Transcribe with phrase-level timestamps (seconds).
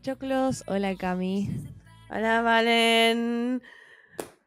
[0.00, 0.64] Pochoclos.
[0.66, 1.50] Hola Cami.
[2.08, 3.60] Hola Valen.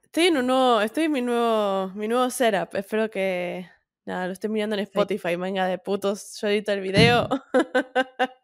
[0.02, 2.73] Estoy en un nuevo, estoy en mi nuevo, mi nuevo setup.
[2.73, 3.70] Espero que
[4.04, 6.40] nada, lo estoy mirando en Spotify, venga de putos.
[6.41, 7.29] Yo edito el video.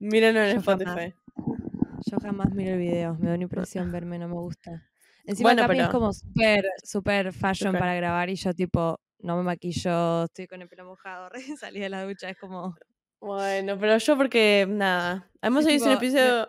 [0.00, 1.14] Mírenlo en Yo Spotify.
[2.10, 4.82] Yo jamás miro el video, me da una impresión verme, no me gusta.
[5.26, 9.44] Encima Bueno, Cami es como súper, súper fashion para grabar y yo tipo no me
[9.44, 12.74] maquillo, estoy con el pelo mojado, recién salí de la ducha, es como
[13.20, 15.28] Bueno, pero yo porque nada.
[15.40, 16.48] Además Es hoy es un episodio.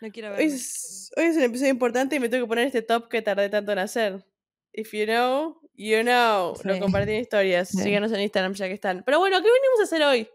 [0.00, 2.82] no quiero Hoy es, hoy es un episodio importante y me tengo que poner este
[2.82, 4.24] top que tardé tanto en hacer.
[4.72, 6.54] If you know, you know.
[6.64, 6.80] Lo Sí.
[6.80, 7.68] compartí en historias.
[7.68, 7.78] Sí.
[7.82, 9.02] Síganos en Instagram ya que están.
[9.04, 10.28] Pero bueno, ¿qué venimos a hacer hoy?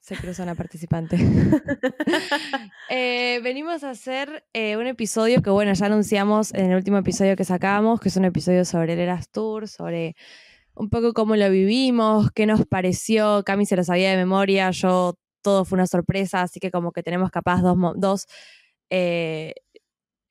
[0.00, 1.16] Se cruza una participante.
[2.94, 7.36] Eh, venimos a hacer eh, un episodio que, bueno, ya anunciamos en el último episodio
[7.36, 10.14] que sacamos, que es un episodio sobre el Eras Tour, sobre
[10.74, 13.42] un poco cómo lo vivimos, qué nos pareció.
[13.44, 17.02] Cami se lo sabía de memoria, yo todo fue una sorpresa, así que como que
[17.02, 18.26] tenemos capaz dos, dos
[18.90, 19.54] eh,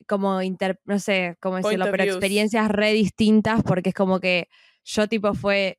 [0.08, 2.16] como, inter- no sé cómo decirlo, pero views.
[2.16, 4.48] experiencias re distintas, porque es como que
[4.84, 5.78] yo tipo fue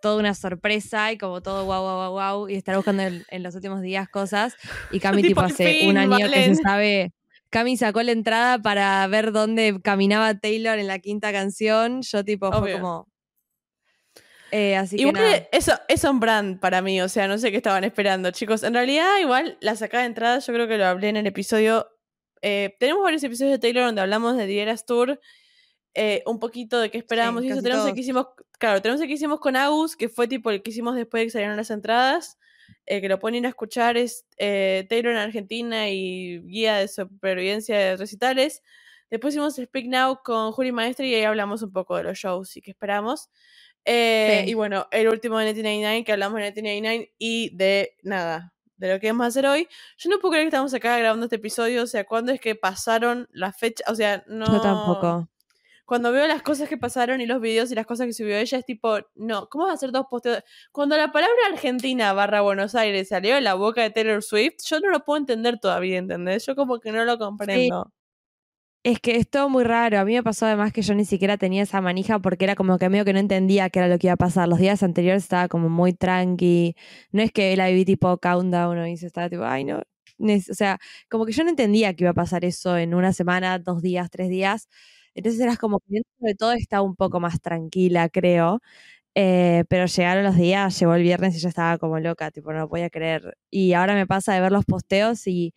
[0.00, 3.42] toda una sorpresa y como todo wow, wow, wow, wow, y estar buscando en, en
[3.42, 4.54] los últimos días cosas.
[4.90, 7.12] Y Cami, tipo, hace fin, un año que se sabe.
[7.50, 12.02] Cami sacó la entrada para ver dónde caminaba Taylor en la quinta canción.
[12.02, 13.06] Yo, tipo, fue como.
[14.54, 17.84] Eh, así Igual eso es un brand para mí, o sea, no sé qué estaban
[17.84, 18.62] esperando, chicos.
[18.62, 21.88] En realidad, igual la sacada de entrada, yo creo que lo hablé en el episodio.
[22.42, 25.18] eh, tenemos varios episodios de Taylor donde hablamos de The Eras Tour,
[25.94, 27.62] eh, un poquito de qué esperábamos y eso.
[27.62, 28.26] Tenemos el que hicimos,
[28.58, 31.26] claro, tenemos el que hicimos con Agus, que fue tipo el que hicimos después de
[31.26, 32.38] que salieron las entradas,
[32.84, 37.96] eh, que lo ir a escuchar, es Taylor en Argentina y guía de supervivencia de
[37.96, 38.62] recitales.
[39.10, 42.54] Después hicimos Speak Now con Juli Maestre y ahí hablamos un poco de los shows
[42.58, 43.30] y qué esperamos.
[43.84, 44.50] Eh, Sí.
[44.50, 49.00] Y bueno, el último de 1999, que hablamos de 1999 y de nada, de lo
[49.00, 49.68] que vamos a hacer hoy.
[49.96, 52.54] Yo no puedo creer que estamos acá grabando este episodio, o sea, ¿cuándo es que
[52.54, 53.88] pasaron las fechas?
[53.88, 54.46] O sea, no...
[54.46, 55.28] Yo tampoco.
[55.84, 58.58] Cuando veo las cosas que pasaron y los videos y las cosas que subió ella,
[58.58, 60.42] es tipo, no, ¿cómo vas a hacer dos posteos?
[60.70, 64.80] Cuando la palabra Argentina barra Buenos Aires salió de la boca de Taylor Swift, yo
[64.80, 66.46] no lo puedo entender todavía, ¿entendés?
[66.46, 67.92] Yo como que no lo comprendo.
[68.84, 70.00] Es que es todo muy raro.
[70.00, 72.78] A mí me pasó además que yo ni siquiera tenía esa manija porque era como
[72.78, 74.48] que medio que no entendía qué era lo que iba a pasar.
[74.48, 76.74] Los días anteriores estaba como muy tranqui.
[77.12, 79.78] No es que la viví tipo countdown y se estaba tipo, ay no.
[80.50, 80.78] O sea,
[81.08, 84.10] como que yo no entendía que iba a pasar eso en una semana, dos días,
[84.10, 84.68] tres días.
[85.14, 88.60] Entonces eras como que dentro de todo estaba un poco más tranquila, creo.
[89.16, 92.60] Eh, pero llegaron los días, llegó el viernes y yo estaba como loca, tipo, no
[92.60, 93.36] lo podía creer.
[93.50, 95.54] Y ahora me pasa de ver los posteos y,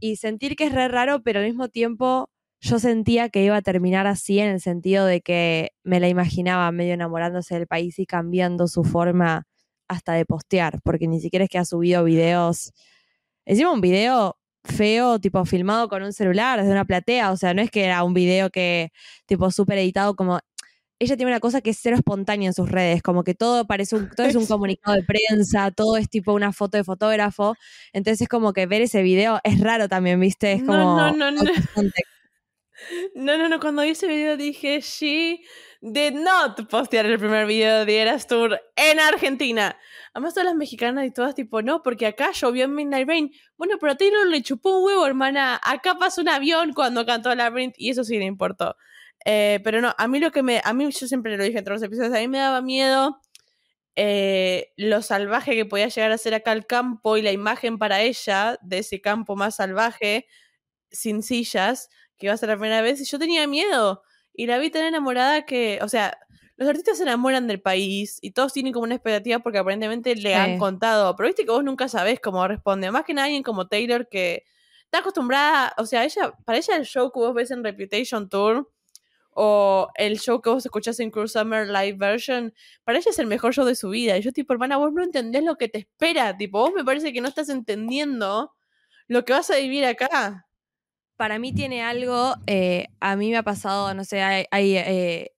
[0.00, 3.62] y sentir que es re raro, pero al mismo tiempo yo sentía que iba a
[3.62, 8.06] terminar así en el sentido de que me la imaginaba medio enamorándose del país y
[8.06, 9.46] cambiando su forma
[9.88, 12.72] hasta de postear, porque ni siquiera es que ha subido videos.
[13.46, 17.62] Encima un video feo, tipo filmado con un celular desde una platea, o sea, no
[17.62, 18.92] es que era un video que
[19.26, 20.40] tipo súper editado como
[21.00, 23.96] ella tiene una cosa que es cero espontánea en sus redes, como que todo parece
[23.96, 27.56] un, todo es un comunicado de prensa, todo es tipo una foto de fotógrafo,
[27.94, 30.52] entonces es como que ver ese video es raro también, ¿viste?
[30.52, 31.42] Es como no, no, no.
[33.14, 35.42] No, no, no, cuando vi ese video dije, she
[35.80, 39.76] did not postear el primer video de Eras Tour en Argentina.
[40.12, 43.32] Además todas las mexicanas y todas tipo, no, porque acá llovió en Midnight Rain.
[43.56, 45.60] Bueno, pero a Taylor le chupó un huevo, hermana.
[45.62, 48.76] Acá pasó un avión cuando cantó Labyrinth y eso sí le importó.
[49.24, 51.64] Eh, pero no, a mí lo que me, a mí yo siempre lo dije en
[51.64, 53.20] todos los episodios, a mí me daba miedo
[53.96, 58.00] eh, lo salvaje que podía llegar a ser acá el campo y la imagen para
[58.00, 60.26] ella de ese campo más salvaje,
[60.90, 61.90] sin sillas,
[62.20, 64.02] que iba a ser la primera vez, y yo tenía miedo.
[64.32, 66.16] Y la vi tan enamorada que, o sea,
[66.56, 70.34] los artistas se enamoran del país y todos tienen como una expectativa porque aparentemente le
[70.34, 72.90] han contado, pero viste que vos nunca sabés cómo responde.
[72.90, 74.44] Más que alguien como Taylor que
[74.84, 78.70] está acostumbrada, o sea, ella, para ella el show que vos ves en Reputation Tour
[79.30, 82.52] o el show que vos escuchás en Cruel Summer Live Version,
[82.84, 84.18] para ella es el mejor show de su vida.
[84.18, 86.36] Y yo, tipo, hermana, vos no entendés lo que te espera.
[86.36, 88.52] Tipo, vos me parece que no estás entendiendo
[89.06, 90.46] lo que vas a vivir acá.
[91.20, 95.32] Para mí tiene algo, eh, a mí me ha pasado, no sé, hay, hay, eh,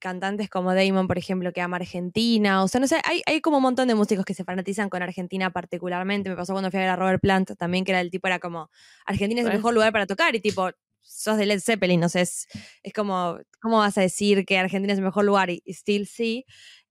[0.00, 3.58] cantantes como Damon, por ejemplo, que ama Argentina, o sea, no sé, hay, hay como
[3.58, 6.82] un montón de músicos que se fanatizan con Argentina particularmente, me pasó cuando fui a
[6.82, 8.68] ver a Robert Plant también, que era el tipo, era como,
[9.06, 10.70] Argentina es el mejor lugar para tocar, y tipo,
[11.02, 12.48] sos de Led Zeppelin, no sé, es,
[12.82, 15.50] es como, ¿cómo vas a decir que Argentina es el mejor lugar?
[15.50, 16.46] Y, y still sí,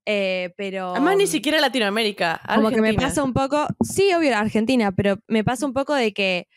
[0.06, 0.92] eh, pero...
[0.92, 2.40] Además, ni siquiera Latinoamérica.
[2.56, 6.14] Como que me pasa un poco, sí, obvio, Argentina, pero me pasa un poco de
[6.14, 6.48] que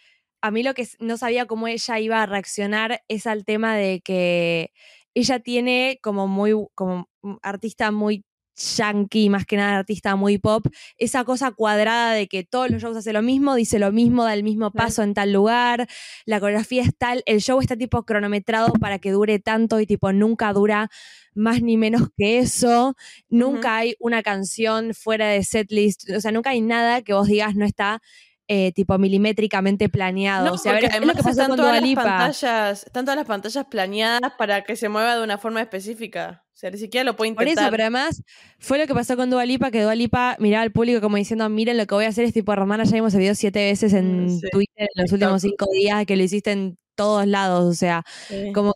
[0.43, 4.01] a mí lo que no sabía cómo ella iba a reaccionar es al tema de
[4.01, 4.73] que
[5.15, 7.09] ella tiene como muy, como
[7.43, 8.25] artista muy
[8.57, 10.67] yankee, más que nada artista muy pop,
[10.99, 14.35] esa cosa cuadrada de que todos los shows hace lo mismo, dice lo mismo, da
[14.35, 15.89] el mismo paso en tal lugar,
[16.27, 20.13] la coreografía es tal, el show está tipo cronometrado para que dure tanto y tipo
[20.13, 20.91] nunca dura
[21.35, 22.97] más ni menos que eso,
[23.29, 27.55] nunca hay una canción fuera de setlist, o sea, nunca hay nada que vos digas
[27.55, 28.03] no está
[28.53, 30.53] eh, tipo milimétricamente planeado.
[30.53, 33.17] o sea, a ver, lo que pasó están con todas Dua las pantallas, están todas
[33.17, 36.45] las pantallas planeadas para que se mueva de una forma específica.
[36.53, 37.65] O sea, ni siquiera lo puede Por intentar.
[37.67, 38.25] eso, pero además
[38.59, 41.49] fue lo que pasó con Dua Lipa, que Dua Lipa miraba al público como diciendo,
[41.49, 44.25] miren lo que voy a hacer, es tipo, Romana, ya hemos video siete veces en
[44.27, 44.49] Mm, sí.
[44.51, 48.53] Twitter en los últimos cinco días, que lo hiciste en todos lados, o sea, Sí.
[48.53, 48.75] como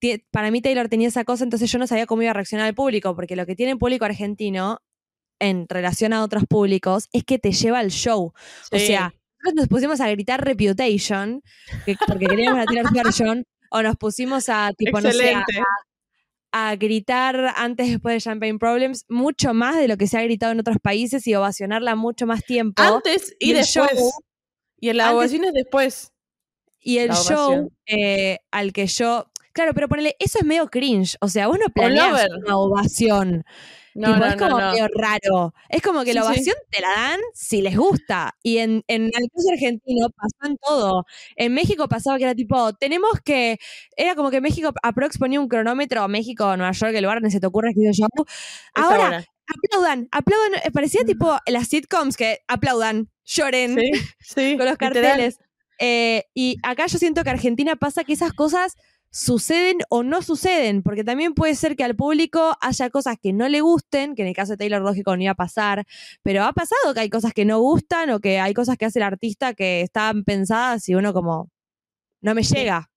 [0.00, 2.66] que para mí Taylor tenía esa cosa, entonces yo no sabía cómo iba a reaccionar
[2.66, 4.80] el público, porque lo que tiene el público argentino
[5.40, 8.32] en relación a otros públicos es que te lleva al show.
[8.72, 11.42] O sea, nosotros nos pusimos a gritar Reputation,
[11.84, 15.62] que- porque queríamos la Taylor version, o nos pusimos a, tipo, no sé, a, Excelente.
[16.52, 20.52] a gritar antes después de Champagne Problems mucho más de lo que se ha gritado
[20.52, 22.82] en otros países y ovacionarla mucho más tiempo.
[22.82, 23.90] Antes y, y el después.
[23.94, 24.10] show-
[24.80, 26.12] y en la antes- ovación es después.
[26.80, 29.26] y el show eh, al que yo...
[29.52, 31.16] Claro, pero ponele, eso es medio cringe.
[31.20, 33.44] O sea, vos no planeas una ovación.
[33.94, 35.54] No, Tipo, no, es como no, medio raro.
[35.68, 36.26] Es como que la sí.
[36.28, 38.36] ovación te la dan si les gusta.
[38.42, 41.04] Y en, en el caso argentino pasó en todo.
[41.36, 43.58] En México pasaba que era tipo, tenemos que.
[43.96, 47.40] Era como que México aprox ponía un cronómetro, México, Nueva York, el lugar donde se
[47.40, 48.06] te ocurra que yo.
[48.74, 49.24] Ahora, hora.
[49.46, 50.54] aplaudan, aplaudan.
[50.64, 53.76] eh, Parecía tipo las sitcoms que aplaudan, lloren
[54.20, 55.38] Sí, con los carteles.
[55.78, 58.76] Eh, y acá yo siento que Argentina pasa que esas cosas
[59.10, 63.48] suceden o no suceden, porque también puede ser que al público haya cosas que no
[63.48, 65.84] le gusten, que en el caso de Taylor lógico no iba a pasar,
[66.22, 69.00] pero ha pasado que hay cosas que no gustan o que hay cosas que hace
[69.00, 71.50] el artista que están pensadas y uno como
[72.20, 72.90] no me llega.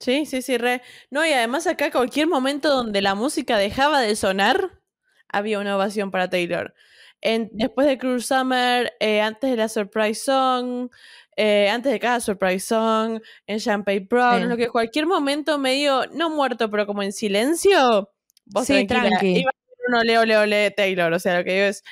[0.00, 0.82] Sí, sí, sí, re.
[1.10, 4.80] No, y además acá cualquier momento donde la música dejaba de sonar,
[5.28, 6.74] había una ovación para Taylor.
[7.20, 10.90] En, después de Cruel Summer, eh, antes de la Surprise Song,
[11.36, 14.48] eh, antes de cada Surprise Song, en Champagne Problem, Sí.
[14.48, 18.10] lo que cualquier momento medio, no muerto, pero como en silencio,
[18.46, 19.40] vos Sí, tranquila, tranqui.
[19.40, 21.82] iba a haber uno ole, ole, ole Taylor, o sea, lo que digo es,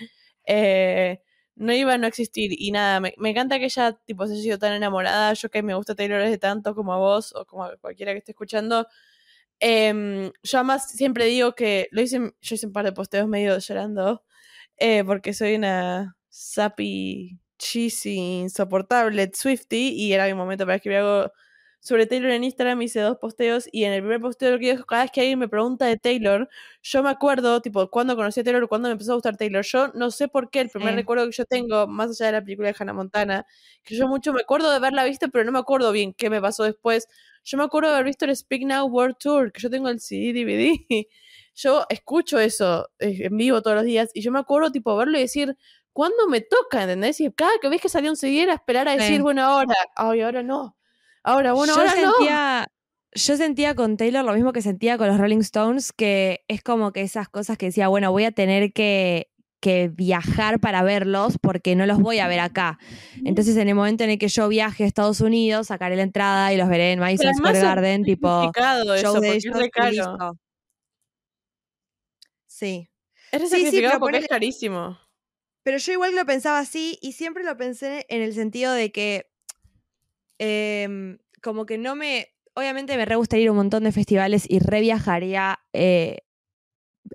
[0.47, 1.23] eh,
[1.57, 4.43] no iba a no existir, y nada, me, me encanta que ella, tipo, se haya
[4.43, 7.65] sido tan enamorada, yo que me gusta Taylor desde tanto como a vos, o como
[7.65, 8.87] a cualquiera que esté escuchando,
[9.63, 13.29] Em, yo además siempre digo que lo hice, en- yo hice un par de posteos
[13.29, 14.25] medio llorando,
[14.79, 21.33] eh, porque soy una sappy, cheesy, insoportable Swifty, y era mi momento para escribir algo
[21.83, 24.85] sobre Taylor en Instagram, hice dos posteos, y en el primer posteo lo que digo,
[24.85, 26.49] cada vez que alguien me pregunta de Taylor,
[26.83, 29.88] yo me acuerdo, tipo, cuando conocí a Taylor, cuando me empezó a gustar Taylor, yo
[29.95, 32.69] no sé por qué, el primer recuerdo que yo tengo, más allá de la película
[32.69, 33.47] de Hannah Montana,
[33.83, 36.40] que yo mucho me acuerdo de haberla visto, pero no me acuerdo bien qué me
[36.40, 37.09] pasó después,
[37.45, 40.00] yo me acuerdo de haber visto el Speak Now World Tour, que yo tengo el
[40.00, 40.79] CD, DVD.
[41.55, 45.19] Yo escucho eso eh, en vivo todos los días y yo me acuerdo tipo verlo
[45.19, 45.57] y decir,
[45.92, 46.82] ¿cuándo me toca?
[46.82, 47.20] ¿Entendés?
[47.20, 49.23] Y cada que ves que salía un CD era esperar a decir, Sí.
[49.23, 50.76] bueno, ahora, ay, ahora no.
[51.23, 52.12] Ahora, bueno, yo ahora no.
[52.12, 52.66] sentía,
[53.12, 56.92] yo sentía con Taylor lo mismo que sentía con los Rolling Stones, que es como
[56.92, 59.30] que esas cosas que decía, bueno, voy a tener que,
[59.61, 62.78] que viajar para verlos porque no los voy a ver acá.
[63.25, 66.52] Entonces, en el momento en el que yo viaje a Estados Unidos, sacaré la entrada
[66.54, 69.59] y los veré en Madison Square es Garden, tipo show eso, de es ellos
[69.90, 70.38] listo.
[72.47, 72.88] Sí.
[73.32, 74.99] Es Sí, sí, porque es carísimo.
[75.62, 79.31] Pero yo igual lo pensaba así y siempre lo pensé en el sentido de que
[80.38, 82.29] em, como que no me...
[82.55, 86.19] Obviamente me re gustaría ir a un montón de festivales y re viajaría eh,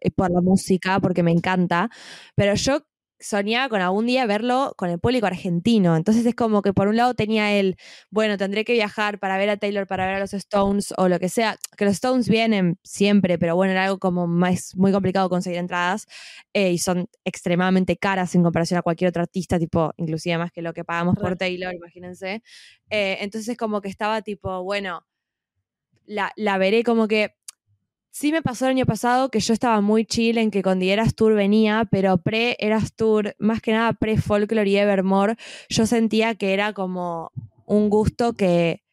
[0.02, 1.90] eh, por la música porque me encanta,
[2.36, 2.82] pero yo
[3.26, 5.96] soñaba con algún día verlo con el público argentino.
[5.96, 7.76] Entonces es como que por un lado tenía el,
[8.12, 11.20] bueno, tendré que viajar para ver a Taylor, para ver a los Stones o lo
[11.20, 15.28] que sea, que los Stones vienen siempre, pero bueno, era algo como más muy complicado
[15.30, 16.06] conseguir entradas
[16.54, 20.62] eh, y son extremadamente caras en comparación a cualquier otro artista, tipo, inclusive más que
[20.62, 21.36] lo que pagamos por.
[21.36, 22.44] Taylor, imagínense.
[22.90, 25.06] Eh, entonces como que estaba tipo, bueno,
[26.06, 27.36] la, la veré como que
[28.18, 30.94] Sí me pasó el año pasado que yo estaba muy chill en que con The
[30.94, 35.36] Eras Tour venía, pero pre Eras Tour, más que nada pre Folklore y Evermore,
[35.68, 37.34] yo sentía que era como
[37.66, 38.84] un gusto que,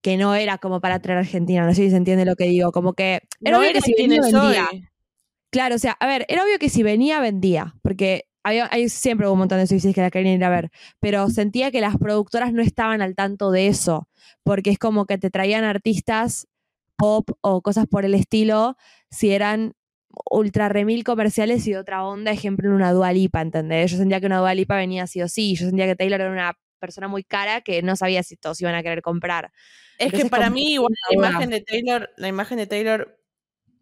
[0.00, 2.44] que no era como para traer a Argentina, no sé si se entiende lo que
[2.44, 4.68] digo, como que era no obvio que si venía es vendía.
[4.70, 4.88] hoy.
[5.50, 9.28] Claro, o sea, a ver, era obvio que si venía, vendía, porque había, hay siempre
[9.28, 12.52] un montón de Swifties que la querían ir a ver, pero sentía que las productoras
[12.52, 14.08] no estaban al tanto de eso,
[14.44, 16.46] porque es como que te traían artistas
[17.02, 18.76] pop o cosas por el estilo,
[19.10, 19.74] si eran
[20.30, 23.90] ultra remil comerciales y de otra onda, ejemplo, en una Dua Lipa, ¿entendés?
[23.90, 26.30] Yo sentía que una Dua Lipa venía sí o sí, yo sentía que Taylor era
[26.30, 29.50] una persona muy cara que no sabía si todos iban a querer comprar.
[29.98, 33.18] Es que para como mí igual la imagen de Taylor, la imagen de Taylor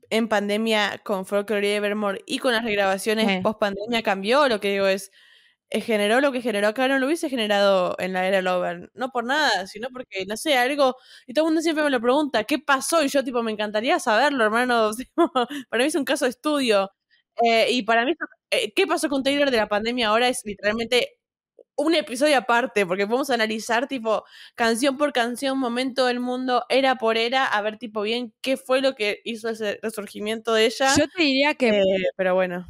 [0.09, 3.41] en pandemia con Folklore Evermore y con las regrabaciones Sí.
[3.43, 4.49] post pandemia cambió.
[4.49, 5.11] Lo que digo es,
[5.71, 8.91] generó lo que generó acá, no lo hubiese generado en la era Lover.
[8.95, 10.97] No por nada, sino porque, no sé, algo.
[11.27, 13.03] Y todo el mundo siempre me lo pregunta, ¿qué pasó?
[13.05, 14.91] Y yo, tipo, me encantaría saberlo, hermano.
[15.71, 16.91] para mí es un caso de estudio.
[17.43, 18.15] Eh, y para mí,
[18.51, 20.29] eh, ¿qué pasó con Taylor de la pandemia ahora?
[20.29, 21.19] Es literalmente
[21.77, 24.25] un episodio aparte, porque podemos analizar, tipo,
[24.55, 28.83] canción por canción, momento del mundo, era por era, a ver, tipo, bien qué fue
[28.83, 30.95] lo que hizo ese resurgimiento de ella.
[30.97, 31.83] Yo te diría que Eh,
[32.17, 32.67] pero bueno,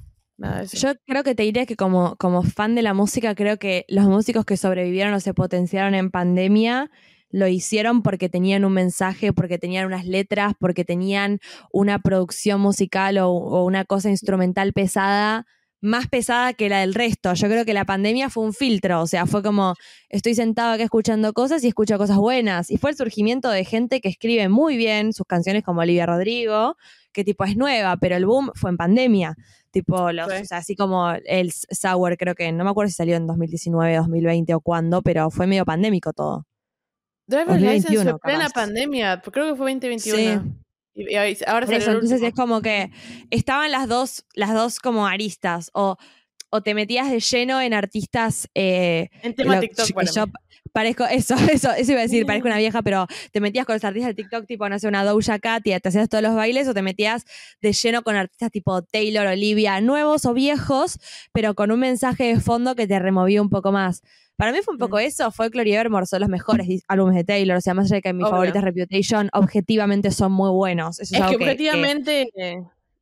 [0.72, 4.06] Yo creo que te diría que como, como fan de la música, creo que los
[4.06, 6.90] músicos que sobrevivieron o se potenciaron en pandemia
[7.30, 11.40] lo hicieron porque tenían un mensaje, porque tenían unas letras, porque tenían
[11.72, 15.46] una producción musical o, o una cosa instrumental pesada,
[15.80, 17.32] más pesada que la del resto.
[17.34, 19.74] Yo creo que la pandemia fue un filtro, o sea, fue como
[20.08, 22.70] estoy sentado acá escuchando cosas y escucho cosas buenas.
[22.70, 26.76] Y fue el surgimiento de gente que escribe muy bien sus canciones como Olivia Rodrigo,
[27.12, 29.36] que tipo es nueva, pero el boom fue en pandemia.
[29.72, 33.16] Tipo, los, o sea, así como el Sour, creo que, no me acuerdo si salió
[33.16, 36.46] en 2019, 2020 o cuándo, pero fue medio pandémico todo.
[37.26, 40.16] Driver's License 2021 fue plena pandemia, creo que fue 2021.
[40.16, 40.50] Sí.
[40.94, 41.14] Y,
[41.46, 42.90] ahora Por eso, entonces es como que
[43.30, 45.96] estaban las dos, las dos como aristas, o,
[46.50, 50.32] o te metías de lleno en artistas eh, En tema lo- TikTok, yo- yo.
[50.72, 53.84] Parezco, eso, eso, eso iba a decir, parezco una vieja, pero te metías con los
[53.84, 56.68] artistas de TikTok, tipo, no sé, una Doja Cat y te hacías todos los bailes,
[56.68, 57.24] o te metías
[57.60, 60.98] de lleno con artistas tipo Taylor, Olivia, nuevos o viejos,
[61.32, 64.02] pero con un mensaje de fondo que te removía un poco más.
[64.36, 65.00] Para mí fue un poco Mm.
[65.00, 68.02] eso, Folklore y Evermore son los mejores álbumes de Taylor, o sea, más allá de
[68.02, 68.30] que mi Obvio.
[68.30, 70.98] favorita es Reputation, objetivamente son muy buenos.
[70.98, 72.30] Eso es, Es que algo que- que- objetivamente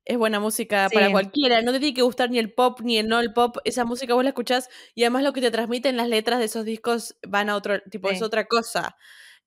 [0.08, 0.94] es buena música Sí.
[0.94, 1.62] para cualquiera.
[1.62, 3.58] No te tiene que gustar ni el pop ni el no el pop.
[3.64, 6.64] Esa música vos la escuchás y además lo que te transmiten las letras de esos
[6.64, 8.96] discos van a otro, tipo, es otra cosa.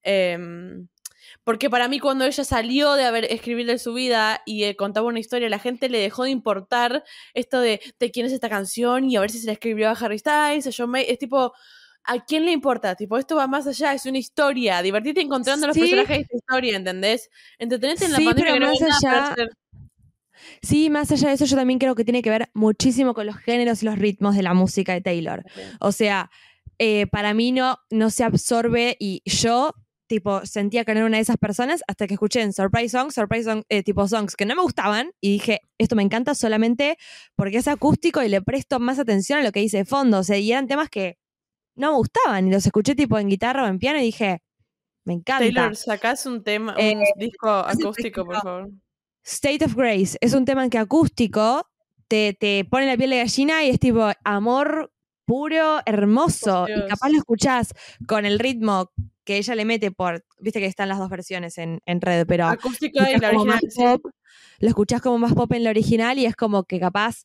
[0.03, 0.88] Em,
[1.44, 5.08] porque para mí cuando ella salió de haber escribir de su vida y eh, contaba
[5.08, 7.03] una historia, la gente le dejó de importar
[7.34, 9.94] esto de, de quién es esta canción y a ver si se la escribió a
[9.94, 11.06] Harry Styles, a John May.
[11.08, 11.53] Es tipo,
[12.03, 12.96] ¿a quién le importa?
[12.96, 14.82] Tipo, esto va más allá, es una historia.
[14.82, 15.82] Divertirte encontrando los Sí.
[15.82, 17.30] personajes de esta historia, ¿entendés?
[17.60, 19.50] Entretenerte en la Sí, pandemia pero que no más allá- hacer.
[20.62, 23.38] Sí, más allá de eso, yo también creo que tiene que ver muchísimo con los
[23.38, 25.43] géneros y los ritmos de la música de Taylor.
[25.79, 26.29] O sea,
[26.77, 29.74] eh, para mí no, no se absorbe y yo,
[30.07, 33.13] tipo, sentía que no era una de esas personas hasta que escuché en Surprise Songs,
[33.13, 36.98] Surprise Song, eh, tipo songs que no me gustaban y dije, esto me encanta solamente
[37.36, 40.19] porque es acústico y le presto más atención a lo que dice de fondo.
[40.19, 41.17] O sea, y eran temas que
[41.75, 44.41] no me gustaban y los escuché tipo en guitarra o en piano y dije,
[45.05, 45.45] me encanta.
[45.45, 48.69] Taylor, sacás un tema, un Eh, disco acústico, por favor.
[49.23, 51.67] State of Grace es un tema en que acústico
[52.07, 54.91] te, te pone la piel de gallina y es tipo amor
[55.25, 56.67] puro, hermoso.
[56.67, 57.73] Y capaz lo escuchás
[58.05, 58.91] con el ritmo
[59.23, 60.25] que ella le mete por.
[60.39, 62.47] Viste que están las dos versiones en, en red, pero.
[62.47, 63.59] Acústico y la original.
[63.75, 64.11] pop,
[64.59, 67.23] lo escuchás como más pop en la original y es como que capaz,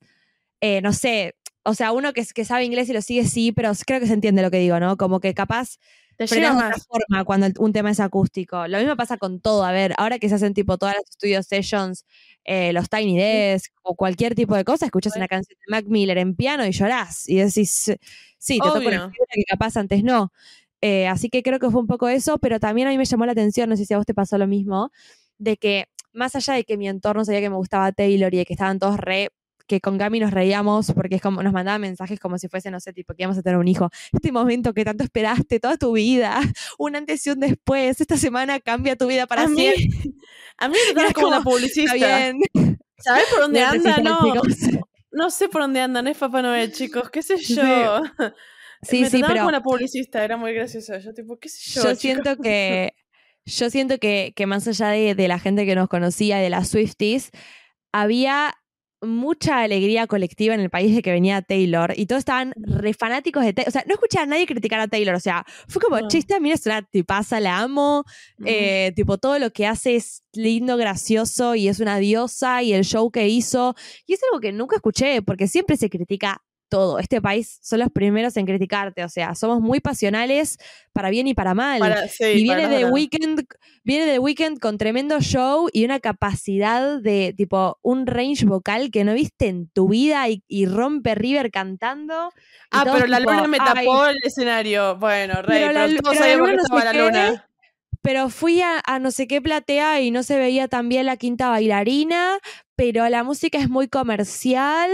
[0.61, 1.35] eh, no sé,
[1.65, 4.15] o sea, uno que, que sabe inglés y lo sigue, sí, pero creo que se
[4.15, 4.97] entiende lo que digo, ¿no?
[4.97, 5.79] Como que capaz
[6.17, 8.67] Te llega de otra forma cuando un tema es acústico.
[8.67, 9.65] Lo mismo pasa con todo.
[9.65, 12.05] A ver, ahora que se hacen tipo todas las studio sessions,
[12.45, 16.19] eh, los Tiny Desk o cualquier tipo de cosa, escuchas una canción de Mac Miller
[16.19, 17.93] en piano y llorás y decís,
[18.39, 19.13] sí, te toco una Obvio.
[19.31, 20.33] que capaz antes no.
[20.81, 23.27] Eh, así que creo que fue un poco eso, pero también a mí me llamó
[23.27, 24.91] la atención, no sé si a vos te pasó lo mismo,
[25.39, 28.45] de que más allá de que mi entorno sabía que me gustaba Taylor y de
[28.47, 29.31] que estaban todos re
[29.67, 32.81] que con Gami nos reíamos porque es como nos mandaban mensajes como si fuese, no
[32.81, 33.91] sé, tipo que íbamos a tener un hijo.
[34.13, 36.41] Este momento que tanto esperaste toda tu vida,
[36.79, 40.11] un antes y un después, esta semana cambia tu vida para A mí, siempre.
[40.59, 41.95] a mí me como una publicista.
[41.95, 42.79] Está bien.
[42.99, 43.99] ¿Sabes por dónde anda?
[43.99, 44.43] No,
[45.13, 48.03] no sé por dónde anda, no es Papá Noel, chicos, qué sé yo.
[48.83, 50.97] Sí, me sí, pero como una publicista, era muy gracioso.
[50.99, 51.99] Yo tipo, qué sé yo, yo chicos.
[52.01, 52.95] siento que
[53.47, 56.69] yo siento que, que más allá de, de la gente que nos conocía, de las
[56.69, 57.31] Swifties,
[57.93, 58.55] había
[59.03, 63.45] mucha alegría colectiva en el país de que venía Taylor y todos estaban re fanáticos
[63.45, 63.69] de Taylor.
[63.69, 65.15] O sea, no escuché a nadie criticar a Taylor.
[65.15, 66.09] O sea, fue como, No.
[66.09, 68.05] chiste, mira, es una tipaza, la amo.
[68.39, 68.47] Ujú.
[68.47, 72.85] Eh, tipo, todo lo que hace es lindo, gracioso y es una diosa y el
[72.85, 73.75] show que hizo.
[74.07, 76.99] Y es algo que nunca escuché porque siempre se critica todo.
[76.99, 79.05] Este país son los primeros en criticarte.
[79.05, 80.59] O sea, somos muy pasionales
[80.93, 81.79] para bien y para mal.
[81.81, 82.85] Para- sí, y viene de.
[82.87, 83.47] Weekend,
[83.85, 89.05] viene de Weekend con tremendo show y una capacidad de tipo un range vocal que
[89.05, 92.31] no viste en tu vida y, y rompe River cantando.
[92.71, 94.97] Ah, pero la tipo, luna me "Ay, tapó el escenario.
[94.97, 97.49] Bueno, Rey, Pero la todos pero la que estaba la luna.
[98.07, 101.17] Pero fui a, a no sé qué platea y no se veía tan bien la
[101.17, 102.39] quinta bailarina,
[102.77, 104.91] pero la música es muy comercial,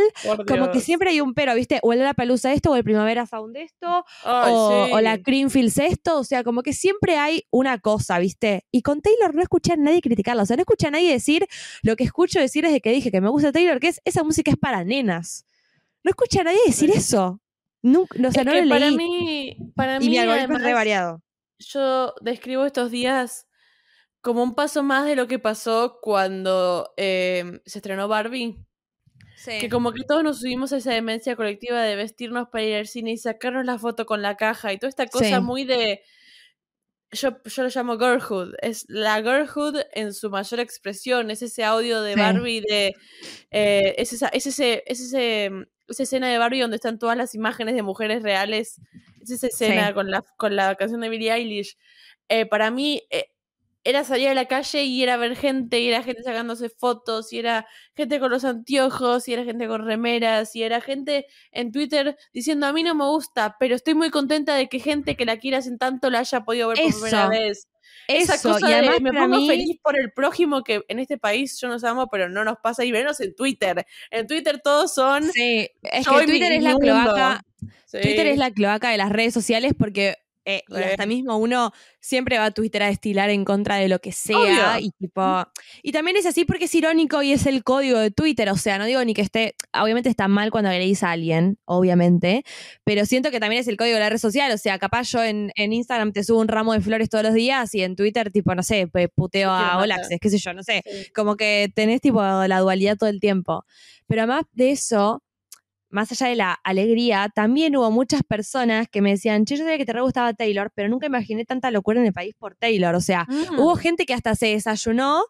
[0.48, 1.78] como que siempre hay un pero, ¿viste?
[1.82, 4.92] O el La Pelusa esto, o el Primavera Sound esto, Ay, o, sí.
[4.94, 8.64] o la Creamfields esto, o sea, como que siempre hay una cosa, ¿viste?
[8.70, 11.46] Y con Taylor no escuché a nadie criticarla, o sea, no escuché a nadie decir
[11.82, 14.50] lo que escucho decir desde que dije que me gusta Taylor, que es esa música
[14.52, 15.44] es para nenas.
[16.02, 17.40] No escuché a nadie decir eso.
[17.82, 18.96] Nunca, o sea, Es no lo para leí.
[18.96, 21.22] mí, para y mí mi algoritmo es re variado.
[21.66, 23.46] Yo describo estos días
[24.20, 28.64] como un paso más de lo que pasó cuando eh, se estrenó Barbie.
[29.60, 32.86] Que como que todos nos subimos a esa demencia colectiva de vestirnos para ir al
[32.86, 35.42] cine y sacarnos la foto con la caja y toda esta cosa Sí.
[35.42, 36.02] muy de...
[37.10, 38.54] Yo, yo lo llamo girlhood.
[38.62, 41.30] Es la girlhood en su mayor expresión.
[41.30, 42.20] Es ese audio de Sí.
[42.20, 42.94] Barbie de...
[43.50, 47.16] eh, es, esa, es, ese, es ese, mm, esa escena de Barbie donde están todas
[47.16, 48.80] las imágenes de mujeres reales.
[49.22, 49.94] Es esa escena Sí.
[49.94, 51.76] con, la, con la canción de Billie Eilish.
[52.28, 53.02] Eh, para mí...
[53.10, 53.28] eh,
[53.84, 57.40] era salir a la calle y era ver gente, y era gente sacándose fotos, y
[57.40, 62.16] era gente con los anteojos, y era gente con remeras, y era gente en Twitter
[62.32, 65.38] diciendo a mí no me gusta, pero estoy muy contenta de que gente que la
[65.38, 67.28] quiera hace tanto la haya podido ver por primera
[68.08, 68.32] Eso.
[68.32, 71.18] Esa cosa y además de me pongo mí, feliz por el prójimo que en este
[71.18, 73.86] país yo nos amo, pero no nos pasa, y menos en Twitter.
[74.10, 76.86] En Twitter todos son sí, es que Twitter es la mundo.
[76.86, 77.44] cloaca,
[77.90, 82.38] Twitter es la cloaca de las redes sociales porque eh, y hasta mismo uno siempre
[82.38, 84.86] va a Twitter a destilar en contra de lo que sea Obvio.
[84.86, 85.44] y tipo
[85.82, 88.78] y también es así porque es irónico y es el código de Twitter, o sea,
[88.78, 92.44] no digo ni que esté, obviamente está mal cuando agredís a alguien, obviamente,
[92.84, 95.22] pero siento que también es el código de la red social, o sea, capaz yo
[95.22, 98.30] en, en Instagram te subo un ramo de flores todos los días y en Twitter
[98.32, 99.78] tipo, no sé, puteo a.
[99.82, 101.12] Olaxes, qué sé yo, no sé, Sí.
[101.14, 103.64] como que tenés tipo la dualidad todo el tiempo.
[104.06, 105.22] Pero además de eso,
[105.92, 109.78] más allá de la alegría, también hubo muchas personas que me decían, che, yo sabía
[109.78, 112.94] que te re gustaba Taylor, pero nunca imaginé tanta locura en el país por Taylor.
[112.96, 113.60] O sea, Mm.
[113.60, 115.22] hubo gente que hasta se desayunó.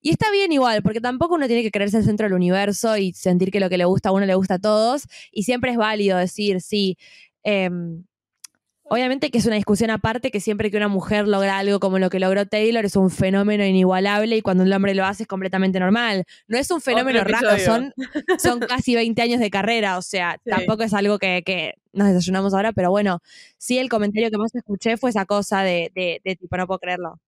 [0.00, 3.12] Y está bien igual, porque tampoco uno tiene que creerse el centro del universo y
[3.14, 5.06] sentir que lo que le gusta a uno le gusta a todos.
[5.32, 6.96] Y siempre es válido decir, sí.
[7.42, 8.04] em,
[8.90, 12.08] Obviamente que es una discusión aparte que siempre que una mujer logra algo como lo
[12.10, 15.78] que logró Taylor es un fenómeno inigualable y cuando un hombre lo hace es completamente
[15.78, 16.24] normal.
[16.46, 17.92] No es un fenómeno raro, son,
[18.38, 20.50] son casi 20 años de carrera, o sea, Sí.
[20.50, 23.20] tampoco es algo que, que nos desayunamos ahora, pero bueno,
[23.58, 26.78] sí el comentario que más escuché fue esa cosa de, de, de tipo, no puedo
[26.78, 27.20] creerlo.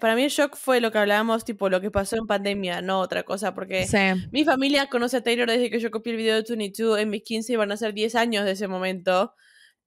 [0.00, 3.00] Para mí el shock fue lo que hablábamos, tipo lo que pasó en pandemia, no
[3.00, 3.96] otra cosa, porque Sí,
[4.30, 7.22] Mi familia conoce a Taylor desde que yo copié el video de 22 en mis
[7.22, 9.34] 15 y van a ser 10 años de ese momento.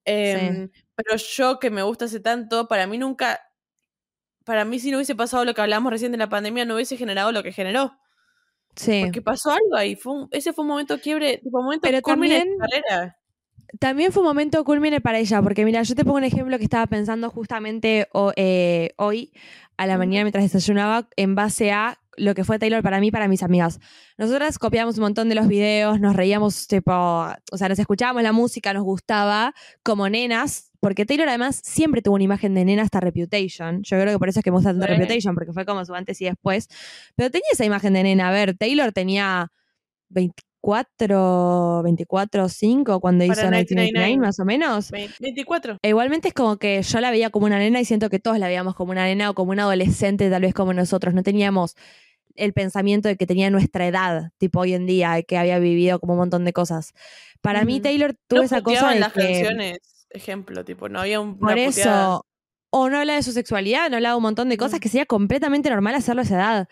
[0.04, 3.40] Em, Pero yo que me gusta hace tanto, para mí nunca,
[4.44, 6.96] para mí si no hubiese pasado lo que hablamos recién de la pandemia, no hubiese
[6.96, 7.92] generado lo que generó.
[8.76, 9.02] sí.
[9.04, 11.96] Porque pasó algo ahí, fue un- ese fue un momento quiebre, tipo un momento Pero
[11.98, 13.16] de también- carrera.
[13.78, 16.64] También fue un momento culmine para ella, porque mira, yo te pongo un ejemplo que
[16.64, 19.32] estaba pensando justamente eh, hoy
[19.76, 23.10] a la mañana mientras desayunaba en base a lo que fue Taylor para mí y
[23.10, 23.78] para mis amigas.
[24.18, 28.32] Nosotras copiamos un montón de los videos, nos reíamos, tipo, o sea, nos escuchábamos la
[28.32, 33.00] música, nos gustaba como nenas, porque Taylor además siempre tuvo una imagen de nena hasta
[33.00, 33.82] Reputation.
[33.82, 34.92] Yo creo que por eso es que me gusta tanto Sí.
[34.92, 36.68] Reputation, porque fue como su antes y después.
[37.16, 38.28] Pero tenía esa imagen de nena.
[38.28, 39.52] A ver, Taylor tenía
[40.62, 44.18] 24, 24, 5 cuando Para hizo 1999, 1999.
[44.18, 44.90] más o menos.
[44.90, 45.78] Ve- 24.
[45.82, 48.38] E igualmente es como que yo la veía como una nena y siento que todos
[48.38, 51.14] la veíamos como una nena o como una adolescente, tal vez como nosotros.
[51.14, 51.76] No teníamos
[52.36, 56.14] el pensamiento de que tenía nuestra edad, tipo hoy en día, que había vivido como
[56.14, 56.92] un montón de cosas.
[57.40, 57.82] Para mí, Ujú.
[57.82, 59.78] Taylor tuvo No esa cosa de las que, canciones,
[60.10, 62.20] ejemplo, tipo, no había un, por eso, puteada.
[62.70, 64.80] o no hablaba de su sexualidad, no hablaba de un montón de cosas Mm.
[64.82, 66.68] que sería completamente normal hacerlo a esa edad.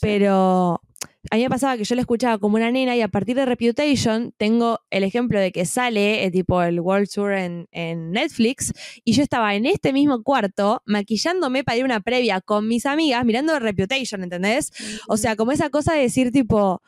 [0.00, 0.80] Pero
[1.30, 3.44] a mí me pasaba que yo la escuchaba como una nena y a partir de
[3.44, 8.72] Reputation tengo el ejemplo de que sale eh, tipo el World Tour en, en Netflix
[9.04, 12.86] y yo estaba en este mismo cuarto maquillándome para ir a una previa con mis
[12.86, 14.72] amigas mirando Reputation, ¿entendés?
[15.08, 16.82] O sea, como esa cosa de decir tipo,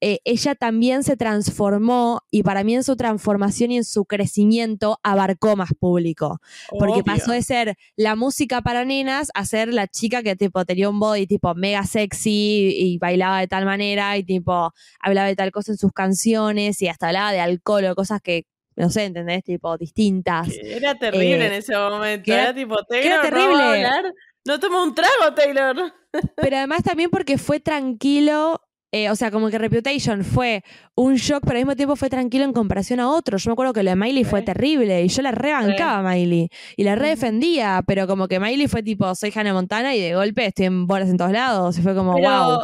[0.00, 4.98] eh, ella también se transformó y para mí en su transformación y en su crecimiento
[5.02, 6.40] abarcó más público.
[6.70, 7.04] Porque Obvio.
[7.04, 10.98] pasó de ser la música para nenas a ser la chica que tipo tenía un
[11.00, 15.72] body tipo mega sexy y bailaba de tal manera y tipo hablaba de tal cosa
[15.72, 19.44] en sus canciones y hasta hablaba de alcohol o cosas que, no sé, ¿entendés?
[19.44, 20.48] Tipo distintas.
[20.48, 22.24] Que era terrible Eh, en ese momento.
[22.24, 23.62] que era- era, tipo, era Taylor, no va a terrible.
[23.86, 24.14] hablar.
[24.46, 25.92] No toma un trago, Taylor.
[26.36, 30.64] Pero además también porque fue tranquilo, eh, o sea, como que Reputation fue
[30.96, 33.44] un shock, pero al mismo tiempo fue tranquilo en comparación a otros.
[33.44, 36.48] Yo me acuerdo que lo de Miley fue terrible y yo la rebancaba a Miley
[36.76, 40.46] y la redefendía, pero como que Miley fue tipo, soy Hannah Montana y de golpe
[40.46, 41.78] estoy en bolas en todos lados.
[41.78, 42.58] Y fue como, Pero wow.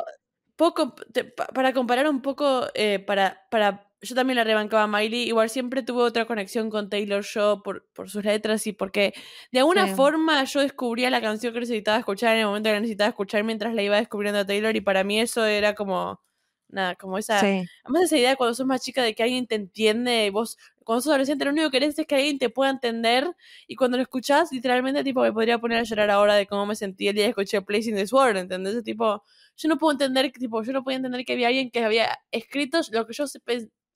[0.57, 5.25] poco, te- para comparar un poco, eh, para, para yo también la rebancaba a Miley.
[5.29, 9.13] Igual siempre tuve otra conexión con Taylor yo por, por sus letras y porque
[9.53, 9.95] de alguna Sí.
[9.95, 13.45] forma yo descubría la canción que necesitaba escuchar en el momento que la necesitaba escuchar
[13.45, 16.21] mientras la iba descubriendo a Taylor y para mí eso era como,
[16.69, 17.41] nada, como esa...
[17.41, 17.65] Sí.
[17.85, 21.11] Además esa idea cuando sos más chica de que alguien te entiende, vos cuando sos
[21.11, 23.27] adolescente lo único que querés es que alguien te pueda entender
[23.67, 26.77] y cuando lo escuchás literalmente tipo me podría poner a llorar ahora de cómo me
[26.77, 28.85] sentí el día que escuché Placing the Sword, ¿entendés?
[28.85, 29.25] Tipo,
[29.57, 32.81] yo no puedo entender, tipo, yo no podía entender que había alguien que había escrito
[32.93, 33.25] lo que yo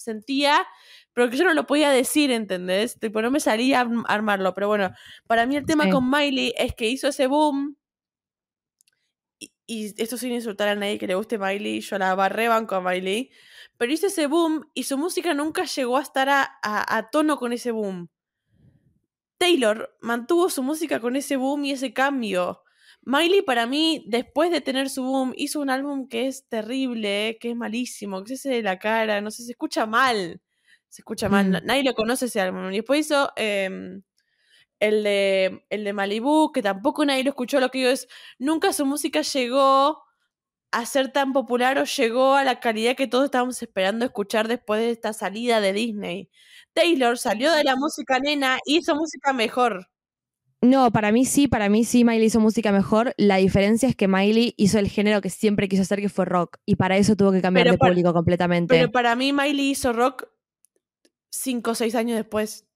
[0.00, 0.66] sentía,
[1.12, 2.98] pero que yo no lo podía decir, ¿entendés?
[2.98, 4.90] Tipo, no me salía a arm- armarlo, pero bueno,
[5.26, 5.90] para mí el tema Sí.
[5.90, 7.76] con Miley es que hizo ese boom
[9.38, 12.74] y, y esto sin insultar a nadie que le guste Miley, yo la barré banco
[12.74, 13.30] a Miley,
[13.76, 17.36] pero hizo ese boom y su música nunca llegó a estar a, a- a tono
[17.38, 18.08] con ese boom.
[19.38, 22.62] Taylor mantuvo su música con ese boom y ese cambio.
[23.02, 27.50] Miley para mí, después de tener su boom, hizo un álbum que es terrible, que
[27.50, 30.40] es malísimo, que es ese de la cara, no sé, se escucha mal.
[30.88, 31.50] Se escucha mal, Mm.
[31.52, 32.70] na- nadie lo conoce ese álbum.
[32.72, 34.02] Y después hizo em,
[34.80, 37.60] el, de, el de Malibu, que tampoco nadie lo escuchó.
[37.60, 38.08] Lo que digo es,
[38.38, 40.02] nunca su música llegó
[40.72, 44.80] a ser tan popular o llegó a la calidad que todos estábamos esperando escuchar después
[44.82, 46.30] de esta salida de Disney.
[46.74, 49.88] Taylor salió de la música nena y hizo música mejor.
[50.62, 53.14] No, para mí sí, para mí sí Miley hizo música mejor.
[53.16, 56.58] La diferencia es que Miley hizo el género que siempre quiso hacer, que fue rock.
[56.66, 58.74] Y para eso tuvo que cambiar Pero de para- público completamente.
[58.74, 60.28] Pero para mí Miley hizo rock
[61.30, 62.66] cinco o seis años después.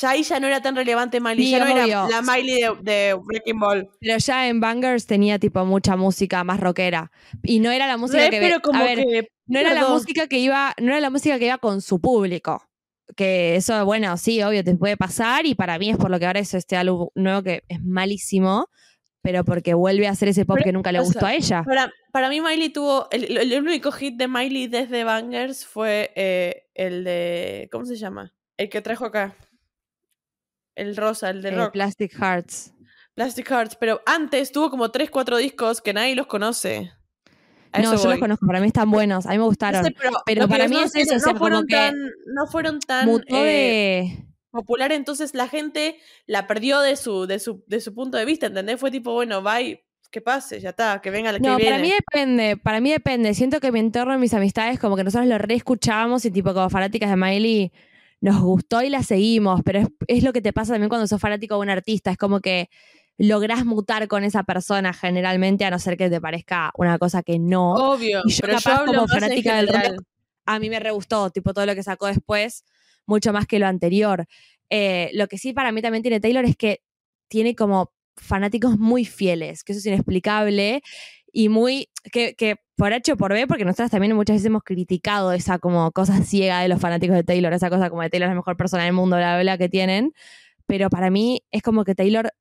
[0.00, 2.76] Ya ahí ya no era tan relevante Miley, Sí, ya no era la Miley de,
[2.82, 3.88] de Wrecking Ball.
[4.00, 7.12] Pero ya en Bangers tenía tipo mucha música más rockera.
[7.44, 9.88] Y no era la música Re, que pero como a ver, que no era la
[9.88, 12.66] música que iba, no era la música que iba con su público.
[13.16, 15.46] Que eso, bueno, sí, obvio, te puede pasar.
[15.46, 18.68] Y para mí es por lo que ahora es este álbum nuevo que es malísimo.
[19.22, 21.62] Pero porque vuelve a hacer ese pop Pero, que nunca le gustó sea, a ella.
[21.64, 26.12] Para, para mí Miley tuvo, el, el- el único hit de Miley desde Bangers fue
[26.14, 28.34] eh, el de, ¿cómo se llama?
[28.58, 29.34] El que trajo acá.
[30.74, 31.72] El rosa, el de Eh, rock.
[31.72, 32.72] Plastic Hearts.
[33.14, 36.92] Plastic Hearts, pero antes tuvo como 3, 4 discos que nadie los conoce.
[37.74, 39.84] A No, eso yo los conozco, para mí están buenos, a mí me No gustaron.
[39.84, 41.94] sé, pero, para mí no es sé, eso, o sea, no como fueron que tan,
[42.34, 47.64] no fueron tan Mutó eh, popular, entonces la gente la perdió de su, de su,
[47.66, 48.78] de su punto de vista, ¿entendés?
[48.78, 51.72] Fue tipo, bueno, bye, que pase, ya está, que venga la que No, viene.
[51.72, 53.34] para mí depende, para mí depende.
[53.34, 57.10] Siento que mi entorno, mis amistades, como que nosotros lo reescuchábamos y tipo como fanáticas
[57.10, 57.72] de Miley
[58.20, 61.20] nos gustó y la seguimos, pero es, es lo que te pasa también cuando sos
[61.20, 62.68] fanático de un artista, es como que
[63.18, 67.38] lográs mutar con esa persona generalmente, a no ser que te parezca una cosa que
[67.38, 67.74] no.
[67.74, 70.02] Obvio, Y yo pero yo capaz como fanática del rock,
[70.46, 72.64] a mí me re gustó, tipo todo lo que sacó después,
[73.06, 74.26] mucho más que lo anterior.
[74.70, 76.80] Eh, lo que sí para mí también tiene Taylor es que
[77.28, 80.82] tiene como fanáticos muy fieles, que eso es inexplicable
[81.32, 84.62] y muy, que, que por H o por B, porque nosotras también muchas veces hemos
[84.62, 88.28] criticado esa como cosa ciega de los fanáticos de Taylor, esa cosa como de Taylor
[88.28, 90.12] es la mejor persona del mundo, bla, bla, que tienen,
[90.66, 92.32] pero para mí es como que Taylor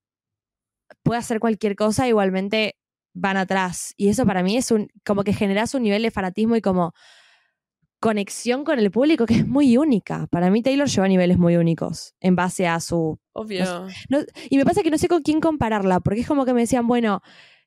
[1.04, 2.76] puede hacer cualquier cosa, igualmente
[3.14, 3.94] van atrás.
[3.98, 6.94] Y eso para mí es un, como que generas un nivel de fanatismo y como
[8.00, 10.28] conexión con el público que es muy única.
[10.28, 13.18] Para mí Taylor lleva niveles muy únicos en base a su...
[13.34, 13.88] Obvio.
[14.10, 16.62] no- y me pasa que no sé con quién compararla, porque es como que me
[16.62, 17.22] decían, bueno,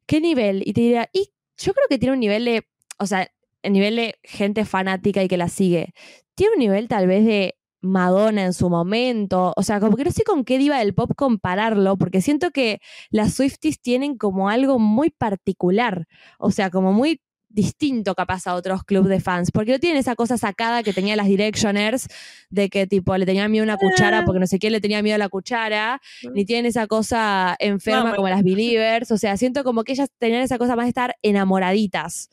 [0.06, 0.62] ¿qué nivel?
[0.66, 2.66] Y te diría, y yo creo que tiene un nivel de,
[2.98, 3.28] o sea,
[3.62, 5.94] el nivel de gente fanática y que la sigue.
[6.34, 10.10] Tiene un nivel tal vez de Madonna en su momento, o sea, como que no
[10.10, 14.78] sé con qué diva del pop compararlo, porque siento que las Swifties tienen como algo
[14.78, 16.06] muy particular,
[16.38, 20.14] o sea, como muy distinto capaz a otros clubes de fans, porque no tienen esa
[20.14, 22.06] cosa sacada que tenía las Directioners,
[22.50, 25.02] de que tipo le tenían miedo a una cuchara porque no sé quién le tenía
[25.02, 26.00] miedo a la cuchara,
[26.34, 30.10] ni tienen esa cosa enferma No, como las Believers, o sea, siento como que ellas
[30.18, 32.28] tenían esa cosa más de estar enamoraditas.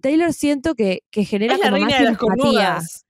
[0.00, 3.03] Taylor siento que, que genera Es la como reina más de las.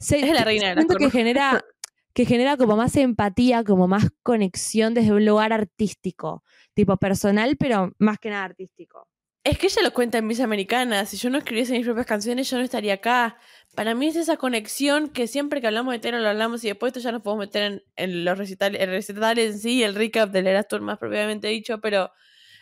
[0.00, 1.64] Se- Es la reina de las siento que genera
[2.12, 6.42] que genera como más empatía, como más conexión desde un lugar artístico,
[6.74, 9.06] tipo personal, pero más que nada artístico.
[9.44, 11.06] Es que ella lo cuenta en Miss Americana.
[11.06, 13.38] Si yo no escribiese mis propias canciones, yo no estaría acá.
[13.76, 16.90] Para mí es esa conexión que siempre que hablamos de Taylor lo hablamos y después
[16.90, 20.30] esto ya nos podemos meter en, en los recitales, el recital en sí, el recap
[20.32, 22.10] del Eras Tour más propiamente dicho, pero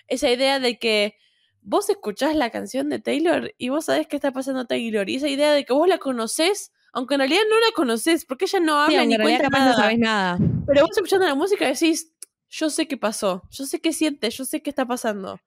[0.08, 1.16] esa idea de que
[1.62, 5.28] vos escuchás la canción de Taylor y vos sabés qué está pasando Taylor y esa
[5.28, 8.80] idea de que vos la conocés, aunque en realidad no la conocés, porque ella no
[8.80, 9.70] habla ni cuenta nada.
[9.72, 10.38] no sabes nada.
[10.66, 12.12] Pero vos escuchando la música decís,
[12.48, 15.38] yo sé qué pasó, yo sé qué siente, yo sé qué está pasando.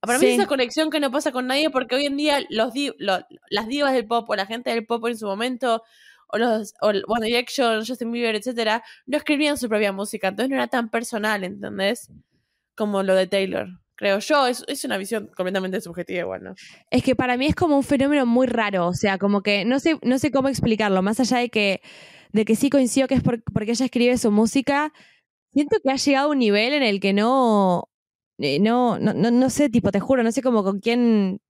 [0.00, 2.72] Para mí es esa conexión que no pasa con nadie porque hoy en día los
[2.72, 5.82] di- lo- las divas del pop o la gente del pop en su momento
[6.28, 10.56] o los o One Direction, Justin Bieber, etcétera, no escribían su propia música, entonces no
[10.56, 12.08] era tan personal, ¿entendés?
[12.76, 13.68] Como lo de Taylor.
[14.00, 14.46] Creo yo.
[14.46, 16.54] Es, es una visión completamente subjetiva igual, ¿no?
[16.90, 19.78] Es que para mí es como un fenómeno muy raro, o sea, como que no
[19.78, 21.82] sé, no sé cómo explicarlo, más allá de que,
[22.32, 24.92] de que sí coincido que es por- porque ella escribe su música,
[25.52, 27.88] siento que ha llegado a un nivel en el que no,
[28.38, 31.40] eh, no, no, no, no sé, tipo, te juro, no sé cómo con quién,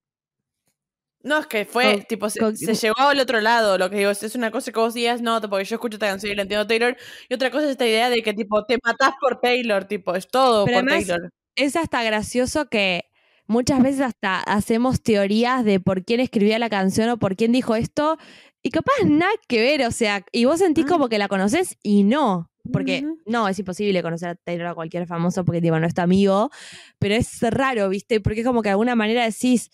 [1.22, 3.76] No, es que fue, Con- tipo, se, con- se llegó al otro lado.
[3.76, 6.32] Lo que digo, es, una cosa que vos digas, no, porque yo escucho esta canción
[6.32, 6.96] y la entiendo Taylor.
[7.28, 10.26] Y otra cosa es esta idea de que, tipo, te matás por Taylor, tipo, es
[10.28, 11.30] todo por además- Taylor.
[11.56, 13.04] Es hasta gracioso que
[13.46, 17.74] muchas veces hasta hacemos teorías de por quién escribía la canción o por quién dijo
[17.74, 18.16] esto,
[18.62, 20.88] y capaz nada que ver, o sea, y vos sentís Mm.
[20.88, 25.06] como que la conoces y no, porque no, es imposible conocer a Taylor a cualquier
[25.06, 26.50] famoso porque tipo, no es tu amigo,
[26.98, 28.20] pero es raro, ¿viste?
[28.20, 29.70] Porque es como que de alguna manera decís,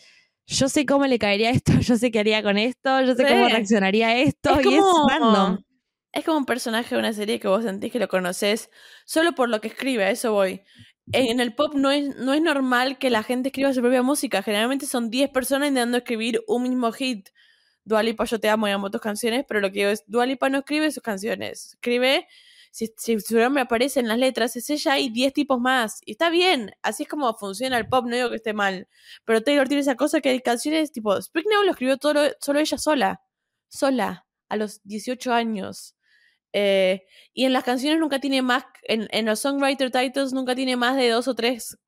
[0.47, 3.49] yo sé cómo le caería esto, yo sé qué haría con esto, yo sé cómo
[3.49, 5.59] reaccionaría a esto, Es y es como- random.
[6.13, 8.71] Es como un personaje de una serie que vos sentís que lo conoces
[9.05, 10.63] solo por lo que escribe, a eso voy.
[11.13, 14.43] En el pop no es, no es normal que la gente escriba su propia música.
[14.43, 17.29] Generalmente son 10 personas intentando escribir un mismo hit.
[17.85, 20.59] Dualipa, yo te amo y amo tus canciones, pero lo que digo es, Dualipa no
[20.59, 21.75] escribe sus canciones.
[21.75, 22.27] Escribe,
[22.73, 26.01] si, si su nombre aparece en las letras, es ella y 10 tipos más.
[26.05, 28.89] Y está bien, así es como funciona el pop, no digo que esté mal.
[29.25, 32.59] Pero Taylor tiene esa cosa que hay canciones tipo, Speak Now lo escribió todo, solo
[32.59, 33.23] ella sola.
[33.69, 35.95] Sola, a los 18 años.
[36.59, 40.77] Eh, y en las canciones nunca tiene más, en, en los songwriter titles nunca tiene
[40.77, 41.79] más de dos o tres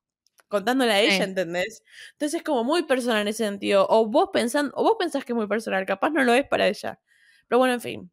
[0.48, 1.22] contándole a ella, Sí.
[1.24, 1.82] ¿entendés?
[2.12, 3.86] Entonces es como muy personal en ese sentido.
[3.90, 6.68] O vos pensan, o vos pensás que es muy personal, capaz no lo es para
[6.68, 7.00] ella.
[7.48, 8.12] Pero bueno, en fin.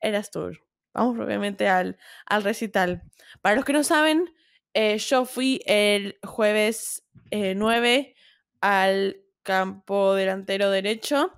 [0.00, 0.58] Eras tour.
[0.92, 3.02] Vamos propiamente al, al recital.
[3.42, 4.32] Para los que no saben,
[4.74, 8.14] eh, yo fui el jueves eh, 9
[8.60, 11.32] al campo delantero derecho.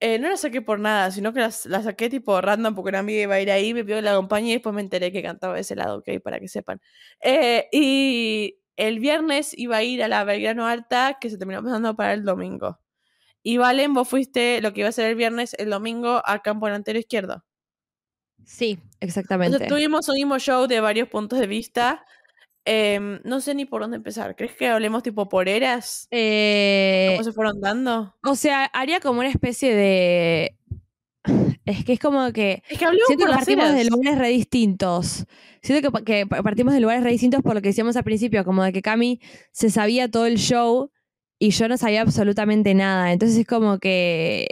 [0.00, 2.98] Eh, no la saqué por nada, sino que las- la, saqué tipo random porque una
[2.98, 5.22] amiga iba a ir ahí, me pidió que la acompañe y después me enteré que
[5.22, 6.80] cantaba de ese lado, ok, para que sepan.
[7.22, 11.96] Eh, y el viernes iba a ir a la Belgrano Alta, que se terminó pasando
[11.96, 12.78] para el domingo.
[13.42, 16.66] Y Valen, vos fuiste lo que iba a ser el viernes, el domingo, a campo
[16.66, 17.44] delantero izquierdo.
[18.44, 19.66] Sí, exactamente.
[19.66, 22.04] tuvimos un mismo show de varios puntos de vista.
[22.66, 24.34] Em, no sé ni por dónde empezar.
[24.36, 26.08] ¿Crees que hablemos tipo por eras?
[26.10, 28.14] Eh, ¿Cómo se fueron dando?
[28.24, 30.56] O sea, haría como una especie de.
[31.64, 32.62] Es que es como que.
[32.68, 35.26] Es que hablemos Siento por que partimos de lugares re distintos.
[35.62, 38.04] Siento que, pa- que pa- partimos de lugares re distintos por lo que decíamos al
[38.04, 40.90] principio, como de que Cami se sabía todo el show
[41.40, 43.12] y yo no sabía absolutamente nada.
[43.12, 44.46] Entonces es como que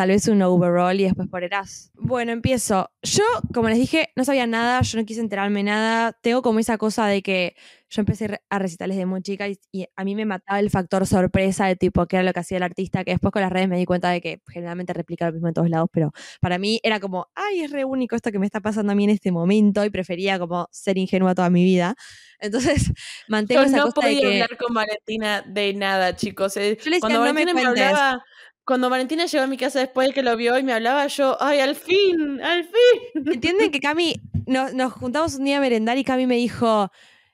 [0.00, 1.90] tal vez un overall y después por eras.
[1.94, 2.90] Bueno, empiezo.
[3.02, 6.12] Yo, como les dije, no sabía nada, yo no quise enterarme nada.
[6.22, 7.54] Tengo como esa cosa de que
[7.90, 11.06] yo empecé a recitales de muy chica y, y a mí me mataba el factor
[11.06, 13.68] sorpresa de tipo qué era lo que hacía el artista, que después con las redes
[13.68, 16.80] me di cuenta de que generalmente replica lo mismo en todos lados, pero para mí
[16.82, 19.30] era como, ay, es re único esto que me está pasando a mí en este
[19.32, 21.94] momento y prefería como ser ingenua toda mi vida.
[22.38, 22.92] Entonces
[23.28, 24.42] mantengo Yo esa no cosa de podía que...
[24.42, 26.56] hablar con Valentina de nada, chicos.
[26.56, 26.78] eh.
[26.82, 27.84] Yo le decía, Cuando "No me Valentina me, cuentes".
[27.84, 28.24] hablaba,
[28.70, 31.36] cuando Valentina llegó a mi casa después de que lo vio y me hablaba, yo,
[31.40, 33.26] ay, al fin, al fin.
[33.26, 34.14] ¿Entienden que Cami,
[34.46, 36.88] nos, nos juntamos un día a merendar y Cami me dijo,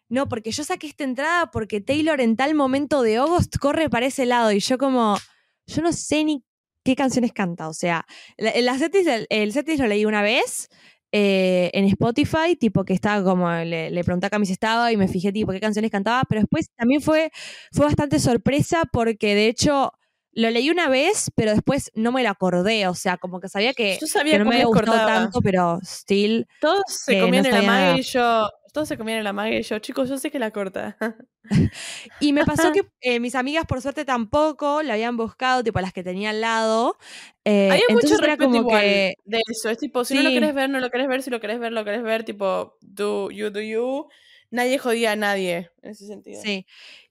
[0.09, 4.07] no, porque yo saqué esta entrada porque Taylor en tal momento de August corre para
[4.07, 5.19] ese lado y yo como,
[5.67, 6.43] yo no sé ni
[6.83, 8.07] qué canciones canta, o sea,
[8.39, 10.71] la, setlist, el, el lo leí una vez
[11.13, 14.97] eh, en Spotify, tipo que estaba como, le, le pregunté a Cami si estaba y
[14.97, 17.31] me fijé tipo qué canciones cantaba, pero después también fue,
[17.73, 19.93] fue bastante sorpresa porque de hecho...
[20.39, 22.87] Lo leí una vez, pero después no me lo acordé.
[22.89, 25.15] O sea, como que sabía que, Yo sabía que no me había gustado cortaba.
[25.23, 26.47] tanto, pero still.
[26.61, 27.99] Todos se no comían en la sabía mague nada.
[27.99, 30.51] y yo, todos se comían en la mague y yo, chicos, yo sé que la
[30.51, 30.97] corta.
[32.21, 35.93] Y me pasó que eh, mis amigas, por suerte, tampoco la habían buscado, tipo las
[35.93, 36.97] que tenía al lado.
[37.45, 39.15] Eh, Había mucho era respeto como igual que.
[39.25, 39.71] de eso.
[39.71, 40.35] Es tipo, si no lo Sí.
[40.35, 41.23] querés ver, no lo querés ver.
[41.23, 42.25] Si lo querés ver, lo querés ver.
[42.25, 44.09] Tipo, do you, do you.
[44.51, 46.41] Nadie jodía a nadie en ese sentido.
[46.43, 46.67] Sí.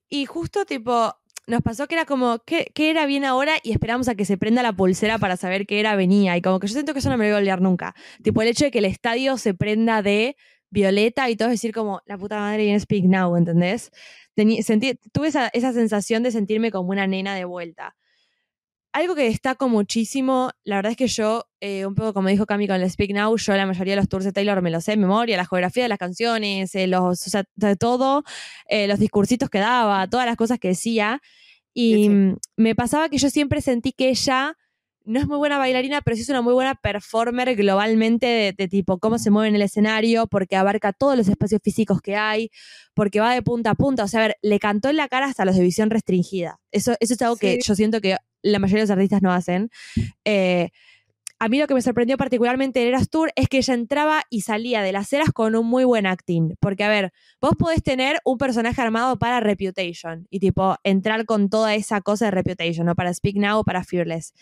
[0.09, 1.15] Y justo, tipo,
[1.47, 3.53] nos pasó que era como, ¿qué, qué era bien ahora?
[3.63, 6.35] Y esperamos a que se prenda la pulsera para saber qué era venía.
[6.37, 7.95] Y como que yo siento que eso no me lo voy a olvidar nunca.
[8.23, 10.35] Tipo, el hecho de que el estadio se prenda de
[10.69, 13.91] violeta y todo decir como, la puta madre viene Speak Now, ¿entendés?
[14.35, 17.95] Sentí- tuve esa, esa sensación de sentirme como una nena de vuelta.
[18.95, 22.65] Algo que destaco muchísimo, la verdad es que yo, eh, un poco como dijo Cami
[22.65, 24.91] con el Speak Now, yo la mayoría de los tours de Taylor me los sé
[24.91, 28.23] de memoria, la geografía de las canciones, eh, los, o sea, de todo,
[28.69, 31.21] eh, los discursitos que daba, todas las cosas que decía.
[31.73, 32.09] Y Sí, sí.
[32.09, 34.55] mm, me pasaba que yo siempre sentí que ella
[35.05, 38.67] no es muy buena bailarina, pero sí es una muy buena performer globalmente de, de
[38.67, 42.49] tipo cómo se mueve en el escenario, porque abarca todos los espacios físicos que hay,
[42.93, 44.03] porque va de punta a punta.
[44.03, 46.59] O sea, a ver, le cantó en la cara hasta los de visión restringida.
[46.71, 49.69] Eso, eso es algo que yo siento que la mayoría de los artistas no hacen.
[50.23, 50.69] Eh,
[51.37, 54.41] a mí lo que me sorprendió particularmente de Eras Tour es que ella entraba y
[54.41, 56.55] salía de las eras con un muy buen acting.
[56.61, 61.49] Porque, a ver, vos podés tener un personaje armado para Reputation y, tipo, entrar con
[61.49, 62.95] toda esa cosa de Reputation, ¿no?
[62.95, 64.33] Para Speak Now o para Fearless.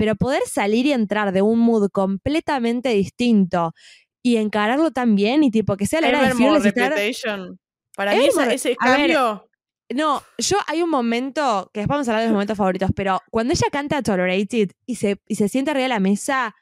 [0.00, 3.74] Pero poder salir y entrar de un mood completamente distinto
[4.22, 6.32] y encararlo tan bien y, tipo, que sea la era de.
[6.32, 7.60] Reputation.
[7.94, 9.46] Para mí ese, cambio...
[9.90, 13.20] No, yo hay un momento, que después vamos a hablar de los momentos favoritos, pero
[13.30, 16.56] cuando ella canta Tolerated y se, y se sienta arriba de la mesa,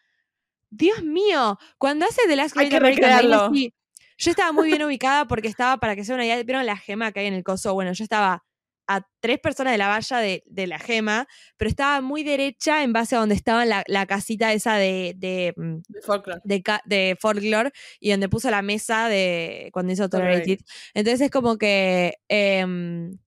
[0.68, 5.76] Dios mío, cuando hace The Last Great American yo estaba muy bien ubicada porque estaba,
[5.76, 8.02] para que sea una idea, vieron la gema que hay en el coso, bueno, yo
[8.02, 8.42] estaba
[8.88, 13.14] a tres personas de la valla de, la gema, pero estaba muy derecha en base
[13.14, 16.40] a donde estaba la, casita esa de, de, mm, folklore.
[16.86, 17.70] De, folklore
[18.00, 20.60] y donde puso la mesa de cuando hizo Tolerated.
[20.94, 22.14] Entonces es como que...
[22.28, 23.18] Em,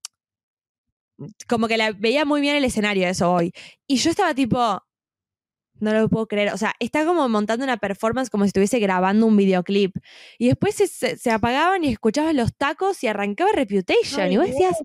[1.47, 3.51] como que la veía muy bien el escenario eso hoy.
[3.85, 4.81] Y yo estaba tipo,
[5.81, 6.53] no lo puedo creer.
[6.53, 9.95] O sea, está como montando una performance como si estuviese grabando un videoclip.
[10.37, 14.31] Y después se, apagaban y escuchabas los tacos y arrancaba Reputation.
[14.31, 14.77] y vos decías,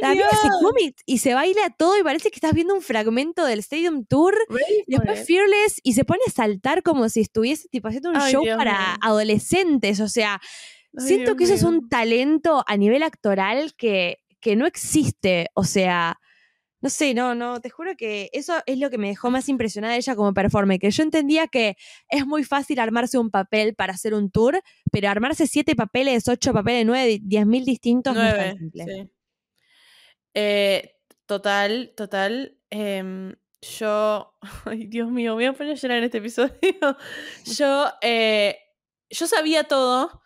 [0.00, 3.60] la se come y se baila todo y parece que estás viendo un fragmento del
[3.60, 4.34] Stadium Tour.
[4.86, 8.44] y después Fearless y se pone a saltar como si estuviese tipo haciendo un show
[8.56, 10.00] para adolescentes.
[10.00, 10.40] O sea,
[10.98, 15.48] siento que eso es un talento a nivel actoral que, que no existe.
[15.54, 16.18] O sea,
[16.84, 19.94] no sé, no, no, te juro que eso es lo que me dejó más impresionada
[19.94, 21.78] de ella como performer, que yo entendía que
[22.10, 24.60] es muy fácil armarse un papel para hacer un tour,
[24.92, 28.84] pero armarse siete papeles, ocho papeles, nueve, diez mil distintos no es tan simple.
[28.84, 29.10] Sí.
[30.34, 32.58] Eh, total, total.
[32.68, 34.34] Em, yo,
[34.66, 36.52] ay Dios mío, me voy a poner a llorar en este episodio.
[37.46, 38.58] yo, eh,
[39.08, 40.20] yo sabía todo,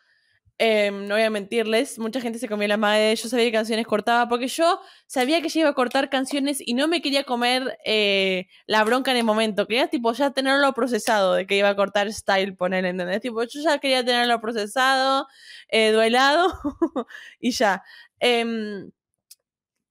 [0.61, 3.87] Em, no voy a mentirles, mucha gente se comió la madre, yo sabía qué canciones
[3.87, 7.79] cortaba, porque yo sabía que ella iba a cortar canciones y no me quería comer
[7.85, 11.77] eh, la bronca en el momento, quería tipo ya tenerlo procesado de que iba a
[11.77, 13.21] cortar style, poner, ¿entendés?
[13.21, 15.29] Tipo, yo ya quería tenerlo procesado,
[15.69, 16.53] eh, duelado
[17.41, 17.85] y ya.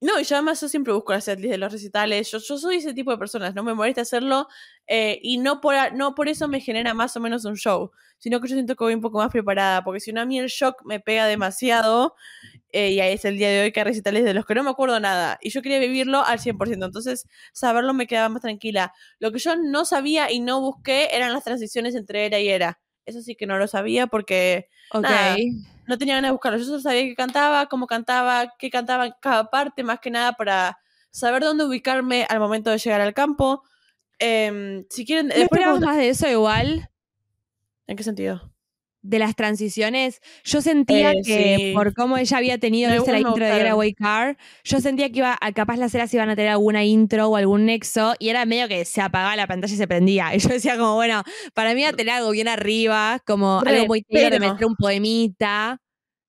[0.02, 2.30] No, y además yo siempre busco la setlist de los recitales.
[2.32, 4.48] Yo, yo soy ese tipo de personas, no me molesta hacerlo.
[4.86, 8.40] Eh, y no por, no por eso me genera más o menos un show, sino
[8.40, 9.84] que yo siento que voy un poco más preparada.
[9.84, 12.14] Porque si no, a mí el shock me pega demasiado.
[12.74, 14.64] Eh, y ahí es el día de hoy que hay recitales de los que no
[14.64, 15.40] me acuerdo nada.
[15.42, 16.86] Y yo quería vivirlo al 100%.
[16.88, 18.94] Entonces, saberlo me quedaba más tranquila.
[19.20, 22.80] Lo que yo no sabía y no busqué eran las transiciones entre era y era.
[23.08, 24.70] Eso sí que no lo sabía porque.
[25.88, 26.60] No tenía ganas de buscarlo.
[26.60, 30.34] Yo solo sabía que cantaba, cómo cantaba, qué cantaba en cada parte, más que nada
[30.34, 30.78] para
[31.10, 33.64] saber dónde ubicarme al momento de llegar al campo.
[34.20, 35.30] Em, si quieren.
[35.30, 36.90] Después más de eso igual.
[37.88, 38.52] ¿En qué sentido?
[39.08, 43.54] De las transiciones, yo sentía eh, que por cómo ella había tenido la intro de
[43.54, 47.36] Getaway Car, yo sentía que iba, capaz las eras iban a tener alguna intro o
[47.36, 50.32] algún nexo y era medio que se apagaba la pantalla y se prendía.
[50.38, 53.88] Y yo decía como, bueno, para mí iba a tener algo bien arriba, como algo
[53.88, 55.82] muy tío de meter un poemita.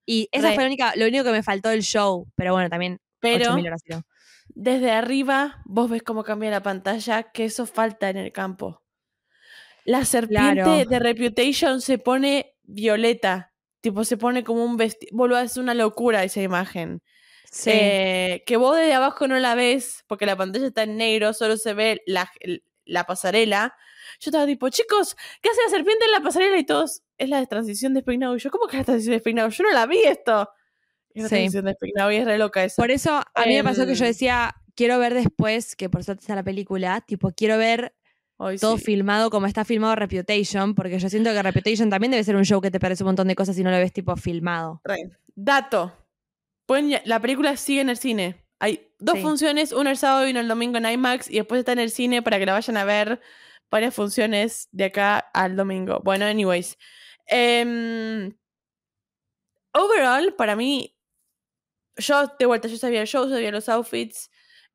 [0.07, 2.27] Y esa fue la única, lo único que me faltó del show.
[2.35, 3.57] Pero bueno, también pero,
[4.49, 8.83] Desde arriba vos ves cómo cambia la pantalla, que eso falta en el campo.
[9.85, 13.53] La serpiente de Reputation se pone violeta.
[13.81, 15.35] Tipo, se pone como un vestido.
[15.35, 17.03] a es una locura esa imagen.
[17.51, 17.71] Sí.
[17.73, 21.57] Eh, que vos desde abajo no la ves, porque la pantalla está en negro, solo
[21.57, 22.31] se ve la,
[22.85, 23.75] la pasarela.
[24.21, 26.59] Yo estaba tipo, chicos, ¿qué hace la serpiente en la pasarela?
[26.59, 29.13] Y todos, es la de transición de Spring Y yo, ¿cómo que es la transición
[29.13, 30.51] de Spring Yo no la vi esto.
[31.15, 32.83] Es la transición de Spring y es re loca esa.
[32.83, 34.11] Por eso, a mí me pasó que yo em.
[34.11, 37.95] decía, quiero ver después, que por suerte está la película, tipo, quiero ver
[38.61, 42.45] todo filmado como está filmado Reputation, porque yo siento que Reputation también debe ser un
[42.45, 44.81] show que te parece un montón de cosas si no lo ves tipo filmado.
[45.35, 45.93] Dato.
[47.05, 48.45] la película sigue en el cine.
[48.61, 51.73] Hay dos funciones, una el sábado y una el domingo en IMAX, y después está
[51.73, 53.21] en el cine para que la vayan a ver
[53.71, 56.01] varias funciones de acá al domingo.
[56.03, 56.77] Bueno, anyways.
[57.27, 58.33] Em,
[59.73, 60.97] overall, para mí,
[61.97, 64.31] yo de vuelta, yo sabía el show, sabía los outfits,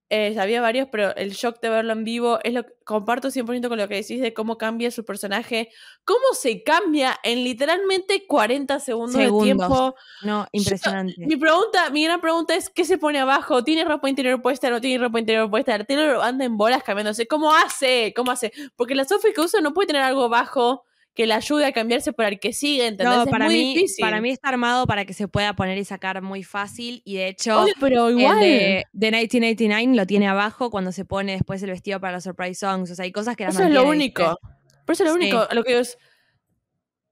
[0.10, 3.68] eh, había varios, pero el shock de verlo en vivo es lo que comparto 100%
[3.68, 5.70] con lo que decís de cómo cambia su personaje,
[6.06, 9.96] cómo se cambia en literalmente 40 segundos, de tiempo.
[10.22, 11.16] No, impresionante.
[11.18, 13.64] mi pregunta, mi gran pregunta es ¿qué se pone abajo?
[13.64, 14.70] ¿Tiene ropa interior puesta?
[14.70, 15.84] ¿No tiene ropa interior puesta?
[15.84, 17.26] ¿Taylor anda en bolas cambiándose?
[17.28, 18.14] ¿Cómo hace?
[18.16, 18.52] ¿Cómo hace?
[18.76, 20.84] Porque la Sophie que usa no puede tener algo bajo
[21.14, 23.18] que le ayude a cambiarse para el que sigue, ¿entendés?
[23.18, 24.04] No, para muy mí, difícil.
[24.04, 27.28] Para mí está armado para que se pueda poner y sacar muy fácil y de
[27.28, 28.40] hecho pero igual.
[28.40, 32.90] de, 1989 lo tiene abajo cuando se pone después el vestido para los surprise songs,
[32.90, 34.40] o sea, hay cosas que las Eso es lo único.
[34.86, 35.98] Por eso es lo único, lo que es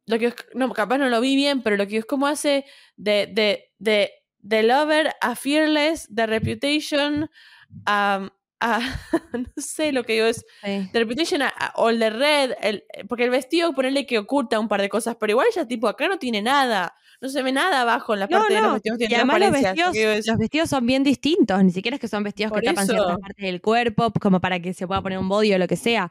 [0.07, 2.65] lo que no, capaz no lo vi bien, pero lo que es como hace
[2.97, 7.29] de, de, de, de Lover a Fearless, de Reputation
[7.85, 8.29] a,
[8.61, 8.79] a
[9.33, 10.89] no sé lo que digo es Sí.
[10.93, 14.59] The Reputation a- a- o el de Red, el, porque el vestido ponerle que oculta
[14.59, 17.51] un par de cosas, pero igual ella tipo acá no tiene nada, no se ve
[17.51, 20.37] nada abajo en la No, parte de los vestidos, y además los vestidos, es- los
[20.37, 23.61] vestidos son bien distintos, ni siquiera es que son vestidos que tapan ciertas partes del
[23.61, 26.09] cuerpo, como para que se pueda poner un body o lo que sea.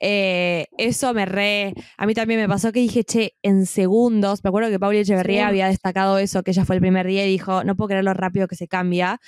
[0.00, 1.74] Eh, eso me re...
[1.96, 5.46] A mí también me pasó que dije, che, en segundos, me acuerdo que Pauli Echeverría
[5.48, 8.14] había destacado eso, que ella fue el primer día y dijo, no puedo creer lo
[8.14, 9.20] rápido que se cambia.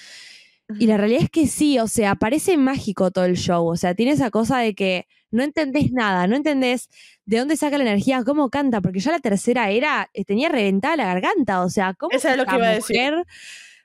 [0.78, 3.66] Y la realidad es que sí, o sea, parece mágico todo el show.
[3.66, 6.88] O sea, tiene esa cosa de que no entendés nada, no entendés
[7.26, 10.96] de dónde saca la energía, cómo canta, porque ya la tercera era, eh, tenía reventada
[10.96, 11.62] la garganta.
[11.62, 12.96] O sea, ¿cómo es lo que esta iba a decir.
[12.96, 13.26] mujer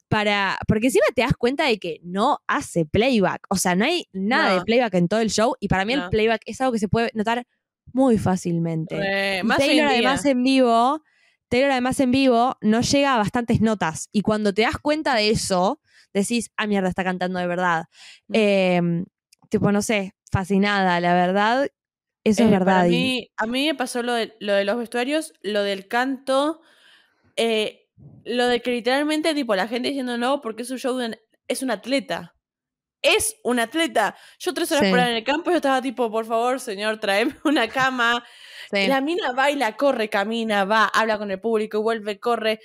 [0.09, 0.57] para.
[0.67, 3.45] Porque encima te das cuenta de que no hace playback.
[3.49, 5.55] O sea, no hay nada de playback en todo el show.
[5.59, 7.45] Y para mí el playback es algo que se puede notar
[7.93, 9.43] muy fácilmente.
[9.43, 11.01] Más en Taylor además en vivo,
[11.47, 14.09] Taylor además en vivo no llega a bastantes notas.
[14.11, 15.79] Y cuando te das cuenta de eso,
[16.13, 17.85] decís, ah, mierda, está cantando de verdad.
[18.27, 18.33] Mm.
[18.35, 18.81] Eh,
[19.49, 21.67] tipo, no sé, fascinada, la verdad,
[22.23, 22.75] eso es Eh, verdad.
[22.81, 25.87] Para y- mí, a mí me pasó lo de, lo de los vestuarios, lo del
[25.87, 26.61] canto,
[27.35, 27.87] eh,
[28.25, 31.63] lo de que literalmente, tipo, la gente diciendo no, porque es un show de es
[31.63, 32.35] un atleta.
[33.01, 34.15] Es un atleta.
[34.39, 34.89] Yo tres horas Sí.
[34.91, 38.23] por hora en el campo, yo estaba tipo, por favor, señor, tráeme una cama.
[38.71, 38.87] sí.
[38.87, 42.59] La mina baila, corre, camina, va, habla con el público, vuelve, corre.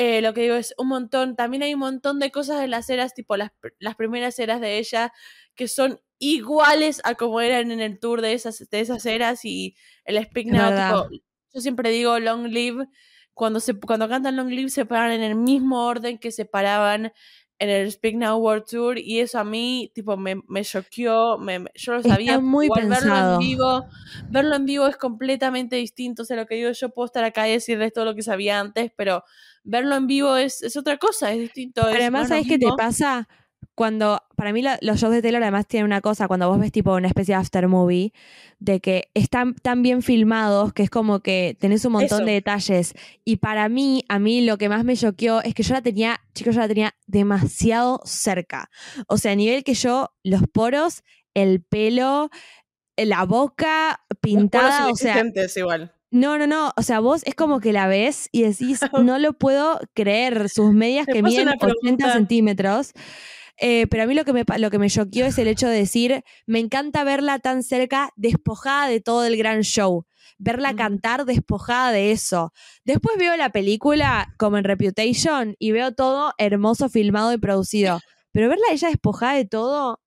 [0.00, 1.34] Eh, lo que digo es un montón.
[1.34, 4.78] También hay un montón de cosas en las eras, tipo las, las primeras eras de
[4.78, 5.12] ella,
[5.56, 9.74] que son iguales a como eran en el tour de esas, de esas eras y
[10.04, 10.70] el Speak Now.
[10.70, 11.22] tipo,
[11.52, 12.86] yo siempre digo Long Live.
[13.34, 17.12] Cuando, se, cuando cantan Long Live se paran en el mismo orden que se paraban
[17.58, 21.64] en el Speak Now World Tour y eso a mí tipo me, me choqueó, me,
[21.74, 23.84] yo lo Está sabía, muy igual verlo en vivo,
[24.28, 27.48] verlo en vivo es completamente distinto, o sea, lo que digo, yo puedo estar acá
[27.48, 29.24] y decirles todo lo que sabía antes, pero
[29.64, 31.88] verlo en vivo es, es otra cosa, es distinto.
[31.88, 33.28] Es- además, no es ¿sabes qué te pasa?
[33.74, 36.72] Cuando, para mí la- los shows de Taylor además tienen una cosa, cuando vos ves
[36.72, 38.12] tipo una especie de after movie,
[38.58, 42.24] de que están tan bien filmados que es como que tenés un montón Eso.
[42.26, 42.94] de detalles.
[43.24, 46.20] Y para mí, a mí lo que más me choqueó es que yo la tenía,
[46.34, 48.68] chicos, yo la tenía demasiado cerca.
[49.06, 51.02] O sea, a nivel que yo, los poros,
[51.34, 52.30] el pelo,
[52.96, 55.22] la boca pintada, o sea,
[55.56, 55.92] igual.
[56.10, 56.72] no, no, no.
[56.76, 60.48] O sea, vos es como que la ves y decís, no lo puedo creer.
[60.48, 62.12] Sus medias que miden una 80 pregunta.
[62.12, 62.92] centímetros.
[63.60, 65.68] Eh, pero a mí lo que, me, pa- lo que me choqueó es el hecho
[65.68, 70.06] de decir, me encanta verla tan cerca, despojada de todo el gran show.
[70.38, 72.52] Verla cantar despojada de eso.
[72.84, 77.98] Después veo la película como en Reputation y veo todo hermoso, filmado y producido.
[78.30, 80.00] Pero verla a ella despojada de todo.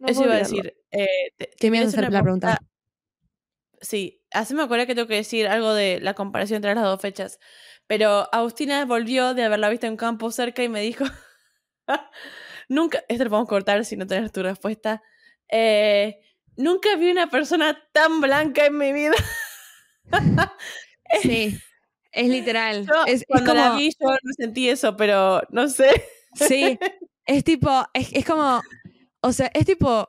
[0.00, 0.74] no Eso iba a decir.
[0.90, 2.58] eh, te- ¿Qué a hacer la pregunta?
[3.80, 7.00] Sí, así me acuerdo que tengo que decir algo de la comparación entre las dos
[7.00, 7.38] fechas.
[7.86, 11.04] Pero Agustina volvió de haberla visto en campo cerca y me dijo,
[12.68, 15.02] nunca, esto lo podemos cortar si no tenés tu respuesta,
[15.52, 16.20] Eh,
[16.56, 19.14] nunca vi una persona tan blanca en mi vida.
[21.22, 21.58] Sí,
[22.12, 22.86] es literal.
[22.86, 25.90] Yo, es, es cuando la como- vi yo no sentí eso, pero no sé.
[26.34, 26.78] Sí,
[27.26, 28.62] es tipo, es, es como,
[29.20, 30.08] o sea, es tipo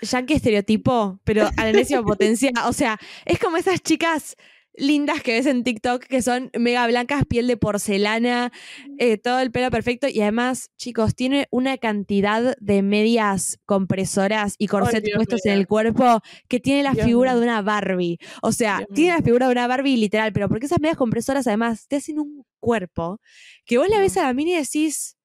[0.00, 2.50] yankee estereotipo, pero a la enésima potencia.
[2.66, 4.36] O sea, es como esas chicas
[4.76, 8.52] lindas que ves en TikTok que son mega blancas, piel de porcelana,
[8.98, 10.08] eh, todo el pelo perfecto.
[10.08, 15.66] Y además, chicos, tiene una cantidad de medias compresoras y corsets Dios puestos en el
[15.66, 18.18] cuerpo que tiene la Dios figura de una Barbie.
[18.42, 21.46] O sea, Dios tiene la figura de una Barbie literal, pero porque esas medias compresoras
[21.46, 23.20] además te hacen un cuerpo
[23.64, 25.15] que vos la ves a la mini y decís.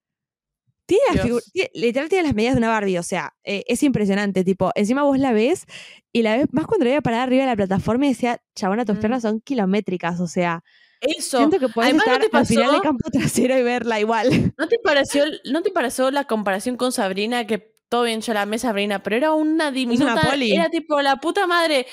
[0.97, 1.43] Tiene la Dios.
[1.45, 4.71] figu- tie- literal tiene las medidas de una Barbie, o sea, eh, es impresionante, tipo,
[4.75, 5.65] encima vos la ves
[6.11, 8.85] y la ves, más cuando la veía parada arriba de la plataforma y decía, chabona,
[8.85, 8.99] tus Mm.
[8.99, 10.63] piernas son kilométricas, o sea,
[10.99, 11.37] Eso.
[11.37, 12.73] siento que puedes Además, ¿no estar te al final pasó?
[12.73, 14.53] del campo trasero y verla igual.
[14.57, 17.47] ¿No te pareció, ¿no te pareció la comparación con Sabrina?
[17.47, 20.15] Que todo bien, yo la amé Sabrina, pero era una diminuta.
[20.21, 20.53] poli.
[20.53, 21.85] Era tipo la puta madre.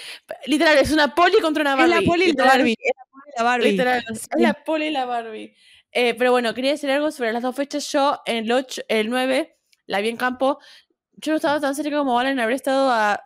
[0.46, 1.94] Literal, es una poli contra una Barbie.
[1.94, 3.70] es la poli y la Barbie, es la poli y la Barbie.
[3.72, 5.54] Literal, es la poli y la Barbie.
[6.00, 7.90] Eh, pero bueno, quería decir algo sobre las dos fechas.
[7.90, 10.60] Yo, el, 8, el 9, la vi en campo.
[11.14, 13.20] Yo no estaba tan cerca como Valen, haber estado a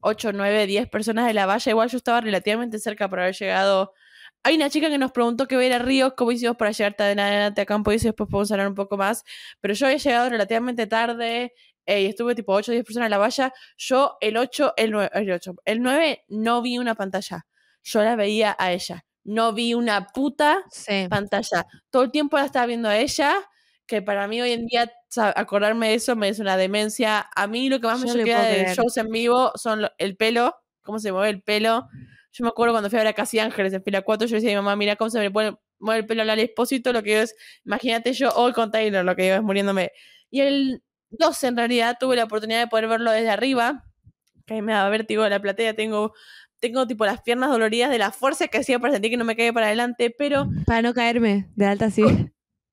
[0.00, 1.70] 8, 9, 10 personas de la valla.
[1.70, 3.92] Igual yo estaba relativamente cerca por haber llegado.
[4.42, 7.16] Hay una chica que nos preguntó que ver a Ríos, cómo hicimos para llegar tan
[7.20, 9.22] adelante a campo y después podemos hablar un poco más.
[9.60, 11.54] Pero yo había llegado relativamente tarde
[11.86, 13.52] eh, y estuve tipo 8 o 10 personas en la valla.
[13.76, 17.46] Yo el 8, el 9, el 8, el 9 no vi una pantalla.
[17.84, 19.04] Yo la veía a ella.
[19.28, 21.06] No vi una puta Sí.
[21.10, 21.66] pantalla.
[21.90, 23.34] Todo el tiempo la estaba viendo a ella,
[23.86, 24.90] que para mí hoy en día
[25.36, 27.28] acordarme de eso me es una demencia.
[27.36, 30.56] A mí lo que más me Yo puedo de shows en vivo son el pelo,
[30.82, 31.88] cómo se mueve el pelo.
[32.32, 34.50] Yo me acuerdo cuando fui a ver a Casi Ángeles en fila 4, yo decía
[34.50, 35.58] a mi mamá, mira cómo se me mueve
[36.00, 37.34] el pelo al expósito, lo que yo es,
[37.66, 39.92] imagínate yo hoy con Taylor, lo que yo es muriéndome.
[40.30, 43.84] Y el dos en realidad, tuve la oportunidad de poder verlo desde arriba,
[44.46, 46.14] que a mí me da vértigo de la platea, tengo,
[46.60, 49.36] tengo tipo las piernas doloridas de la fuerza que hacía para sentir que no me
[49.36, 50.48] cae para adelante, pero...
[50.66, 52.02] Para no caerme de alta sí.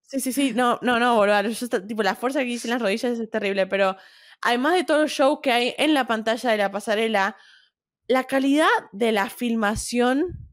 [0.03, 2.81] Sí, sí, sí, no, no, no, boludo, yo, tipo la fuerza que hice en las
[2.81, 3.97] rodillas es terrible, pero
[4.41, 7.37] además de todo el show que hay en la pantalla de la pasarela,
[8.07, 10.47] la calidad de la filmación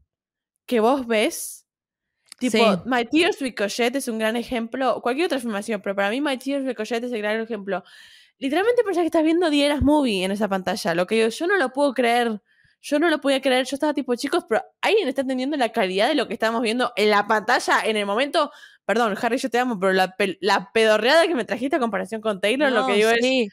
[0.65, 1.63] que vos ves
[2.39, 5.01] Tipo, My Tears Ricochet es un gran ejemplo.
[5.01, 7.83] Cualquier otra filmación, pero para mí My Tears Ricochet es el gran ejemplo.
[8.37, 10.93] Literalmente parece que estás viendo Dieras Movie en esa pantalla.
[10.95, 12.41] Lo que yo, yo no lo puedo creer.
[12.85, 13.65] Yo no lo podía creer.
[13.65, 16.91] Yo estaba tipo, chicos, pero ¿alguien está entendiendo la calidad de lo que estamos viendo
[16.97, 18.51] en la pantalla en el momento?
[18.85, 22.41] Perdón, Harry, yo te amo, pero la, la pedorreada que me trajiste a comparación con
[22.41, 23.49] Taylor, lo que digo es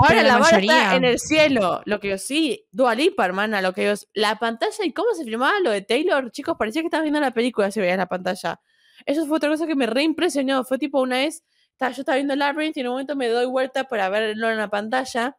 [0.00, 1.82] Ahora la, la está en el cielo.
[1.84, 3.94] Lo que yo sí, Dua Lipa, hermana, lo que yo.
[4.14, 7.32] La pantalla y cómo se filmaba lo de Taylor, chicos, parecía que estaban viendo la
[7.32, 8.60] película si veías la pantalla.
[9.06, 10.62] Eso fue otra cosa que me reimpresionó.
[10.62, 11.42] Fue tipo una vez,
[11.80, 14.68] yo estaba viendo Labyrinth y en un momento me doy vuelta para verlo en la
[14.68, 15.36] pantalla,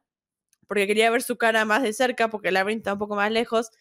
[0.70, 3.72] porque quería ver su cara más de cerca, porque Labyrinth está un poco más lejos.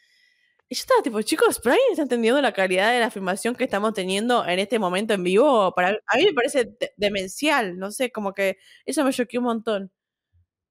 [0.70, 3.64] Y yo estaba tipo, chicos, ¿pero alguien está entendiendo la calidad de la filmación que
[3.64, 5.74] estamos teniendo en este momento en vivo?
[5.74, 9.92] Para, a mí me parece demencial, no sé, como que eso me choqueó un montón.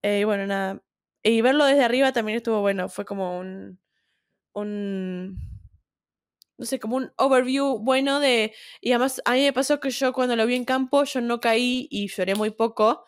[0.04, 0.82] Eh, y bueno, nada.
[1.24, 2.90] Y verlo desde arriba también estuvo bueno.
[2.90, 3.80] Fue como un.
[4.54, 5.38] un
[6.58, 8.54] no sé, como un overview bueno de.
[8.82, 11.40] Y además, a mí me pasó que yo cuando lo vi en campo, yo no
[11.40, 13.06] caí y lloré muy poco.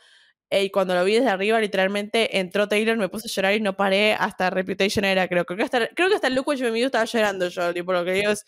[0.52, 3.62] Eh, y cuando lo vi desde arriba, literalmente entró Taylor, me puse a llorar y
[3.62, 5.46] no paré hasta Reputation era, creo.
[5.46, 8.04] Creo que hasta, creo que hasta el look yo me estaba llorando yo, tipo, lo
[8.04, 8.46] que digo es,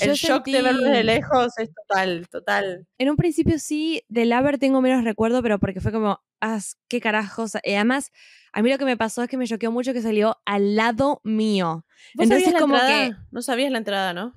[0.00, 2.86] el shock de verlo desde lejos es total, total.
[2.96, 7.00] En un principio sí, de Laver tengo menos recuerdo, pero porque fue como, ah, qué
[7.02, 7.52] carajos.
[7.62, 8.12] Y además,
[8.52, 11.20] a mí lo que me pasó es que me choqueó mucho que salió al lado
[11.22, 11.84] mío.
[12.18, 13.14] Entonces, como que.
[13.30, 14.34] No sabías la entrada, ¿no?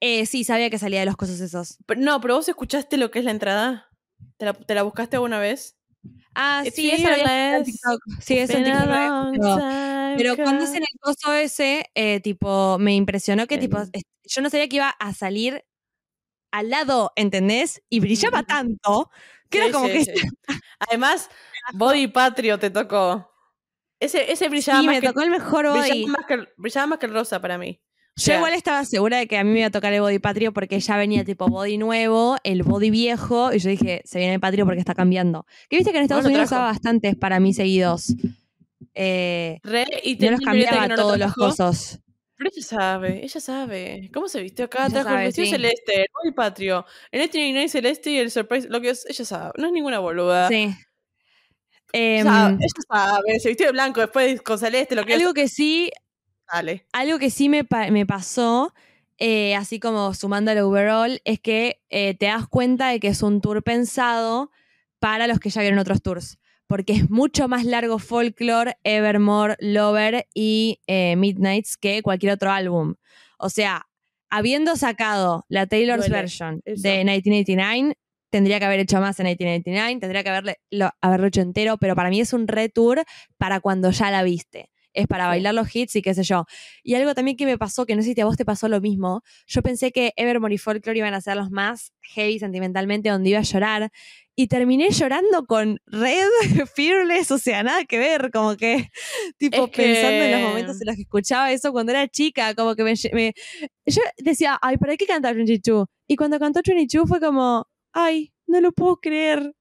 [0.00, 1.78] Eh, sí, sabía que salía de los cosas esos.
[1.96, 3.90] no, pero vos escuchaste lo que es la entrada.
[4.38, 5.75] ¿Te la, te la buscaste alguna vez?
[6.34, 8.00] Ah, sí, eso es TikTok.
[8.20, 9.60] Sí, eso en TikTok.
[10.18, 13.78] Pero, cuando es en el coso ese, eh, tipo, me impresionó que, tipo,
[14.24, 15.64] yo no sabía que iba a salir
[16.52, 17.82] al lado, ¿entendés?
[17.88, 19.10] Y brillaba tanto
[19.50, 20.04] que era como que.
[20.78, 21.30] Además,
[21.74, 23.30] Body Patrio te tocó.
[24.00, 26.06] Ese, ese brillaba sí, más me tocó el mejor body.
[26.56, 27.80] brillaba más que el rosa para mí.
[28.18, 30.52] Yo igual estaba segura de que a mí me iba a tocar el body patrio
[30.52, 34.40] porque ya venía tipo body nuevo, el body viejo, y yo dije, se viene el
[34.40, 35.46] patrio porque está cambiando.
[35.68, 38.14] Que viste que en Estados Unidos usaba bastantes para mí seguidos.
[38.94, 39.60] Eh,
[40.02, 41.98] y no los cambiaba todos los cosos.
[42.38, 44.10] Pero ella sabe, ella sabe.
[44.12, 44.88] ¿Cómo se vistió acá?
[44.88, 48.90] Trajo el vestido celeste, el body patrio, el 99 celeste y el surprise, lo que
[48.90, 49.52] es, ella sabe.
[49.58, 50.48] No es ninguna boluda.
[50.48, 50.74] Sí.
[51.92, 55.34] ella sabe, em, ella sabe, se vistió de blanco después con celeste, lo que Algo
[55.34, 55.90] que sí
[56.92, 58.72] algo que sí me, me pasó,
[59.18, 63.22] eh, así como sumando al overall, es que eh, te das cuenta de que es
[63.22, 64.50] un tour pensado
[64.98, 66.38] para los que ya vieron otros tours.
[66.66, 72.96] Porque es mucho más largo Folklore, Evermore, Lover y eh, Midnights que cualquier otro álbum.
[73.38, 73.86] O sea,
[74.30, 77.96] habiendo sacado la Taylor's version de 1989,
[78.30, 80.56] tendría que haber hecho más en 1989, tendría que haberle,
[81.00, 83.04] haberlo hecho entero, pero para mí es un retour
[83.38, 86.46] para cuando ya la viste es para bailar los hits y qué sé yo.
[86.82, 88.80] Y algo también que me pasó, que no sé si a vos te pasó lo
[88.80, 93.30] mismo, yo pensé que Evermore y Folklore iban a ser los más heavy sentimentalmente, donde
[93.30, 93.90] iba a llorar,
[94.34, 96.28] y terminé llorando con Red,
[96.74, 98.90] Fearless, o sea, nada que ver, como que,
[99.38, 102.84] tipo, pensando en los momentos en los que escuchaba eso cuando era chica, como que
[102.84, 105.86] me, yo decía, ay, ¿para qué canta 22?
[106.06, 109.54] Y cuando cantó 22 fue como, ay, no lo puedo creer.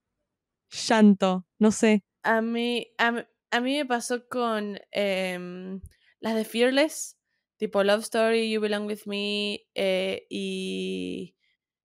[0.70, 2.04] Llanto, no sé.
[2.24, 3.22] A mí, a mí,
[3.56, 5.82] a mí me pasó con em,
[6.20, 7.18] las de Fearless,
[7.58, 11.36] tipo Love Story, You Belong With Me eh, y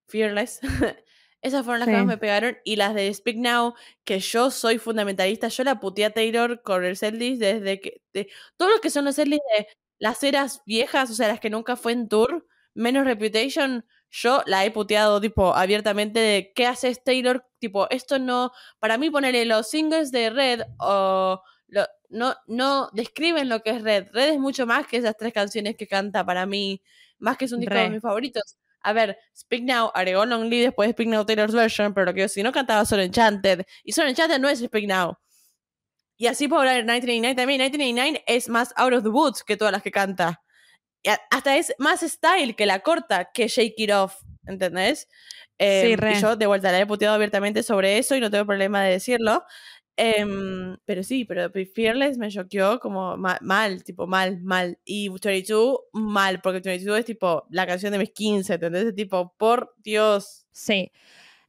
[0.07, 0.59] Fearless.
[1.41, 2.57] Esas fueron las que más me pegaron.
[2.63, 6.83] Y las de Speak Now, que yo soy fundamentalista, yo la puteé a Taylor con
[6.83, 8.01] el setlist desde que.
[8.13, 9.67] De, todo lo que son los setlists de
[9.97, 14.65] las eras viejas, o sea, las que nunca fue en tour, menos Reputation, yo la
[14.65, 17.47] he puteado, tipo, abiertamente de qué haces Taylor.
[17.59, 18.51] Tipo, esto no.
[18.79, 21.41] Para mí, ponerle los singles de Red o
[22.09, 24.07] no, no describen lo que es Red.
[24.11, 26.81] Red es mucho más que esas tres canciones que canta para mí,
[27.19, 28.57] más que es un disco de mis favoritos.
[28.83, 32.13] A ver, Speak Now agregó Long Lee después de Speak Now Taylor's version, pero lo
[32.13, 33.63] que si no cantaba Solo Enchanted.
[33.83, 35.17] Y Solo Enchanted no es Speak Now.
[36.17, 37.61] Y así puedo hablar de 1989 también.
[37.61, 40.43] 1989 es más Out of the Woods que todas las que canta.
[41.03, 45.07] Y hasta es más style que la corta que Shake It Off, ¿entendés?
[45.57, 48.45] sí, em, y yo de vuelta la he puteado abiertamente sobre eso y no tengo
[48.45, 49.43] problema de decirlo.
[49.97, 54.79] Em, pero sí, pero Fearless me choqueó como mal, tipo mal, mal.
[54.85, 58.95] Y 22 mal, porque 22 es tipo la canción de mis 15, ¿entendés?
[58.95, 60.45] Tipo, por Dios.
[60.51, 60.91] Sí.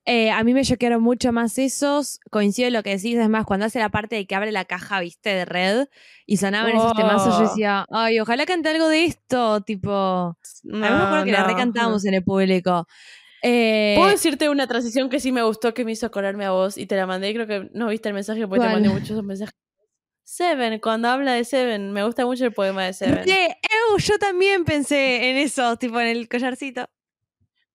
[0.05, 2.19] Eh, a mí me choquearon mucho más esos.
[2.31, 3.17] Coincido en lo que decís.
[3.17, 5.87] Es más, cuando hace la parte de que abre la caja, viste, de red
[6.27, 7.49] y sonaban esos temazos, yo Oh.
[7.49, 9.61] decía, ay, ojalá cante algo de esto.
[9.61, 12.89] Tipo, a mí me acuerdo que la no, recantamos en el público.
[13.43, 16.79] Eh, Puedo decirte una transición que sí me gustó, que me hizo acordarme a vos
[16.79, 17.35] y te la mandé.
[17.35, 18.69] Creo que no viste el mensaje porque ¿Cuál?
[18.69, 19.55] te mandé muchos mensajes.
[20.25, 23.25] Seven, cuando habla de Seven, me gusta mucho el poema de Seven.
[23.25, 26.87] sí, eu, yo también pensé en eso, tipo en el collarcito.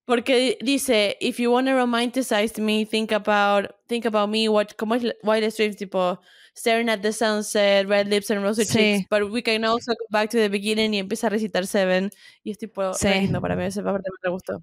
[0.05, 4.95] Porque dice, if you want to romanticize me, think about, think about me, watch, como
[4.95, 6.19] es Wild Streams, tipo,
[6.57, 8.73] staring at the sunset, red lips and rosy Sí.
[8.73, 12.09] cheeks, but we can also go back to the beginning y empieza a recitar Seven.
[12.43, 13.07] Y es tipo, Sí.
[13.07, 14.61] lindo para mí, esa parte me gustó.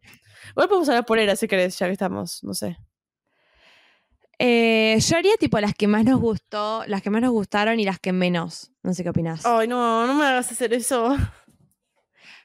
[0.50, 2.76] Igual podemos hablar por era si querés, ya que estamos, no sé.
[4.38, 7.84] Eh, yo haría tipo las que más nos gustó, las que más nos gustaron y
[7.84, 8.72] las que menos.
[8.82, 9.46] No sé qué opinas.
[9.46, 11.16] Ay, no, no me hagas hacer eso.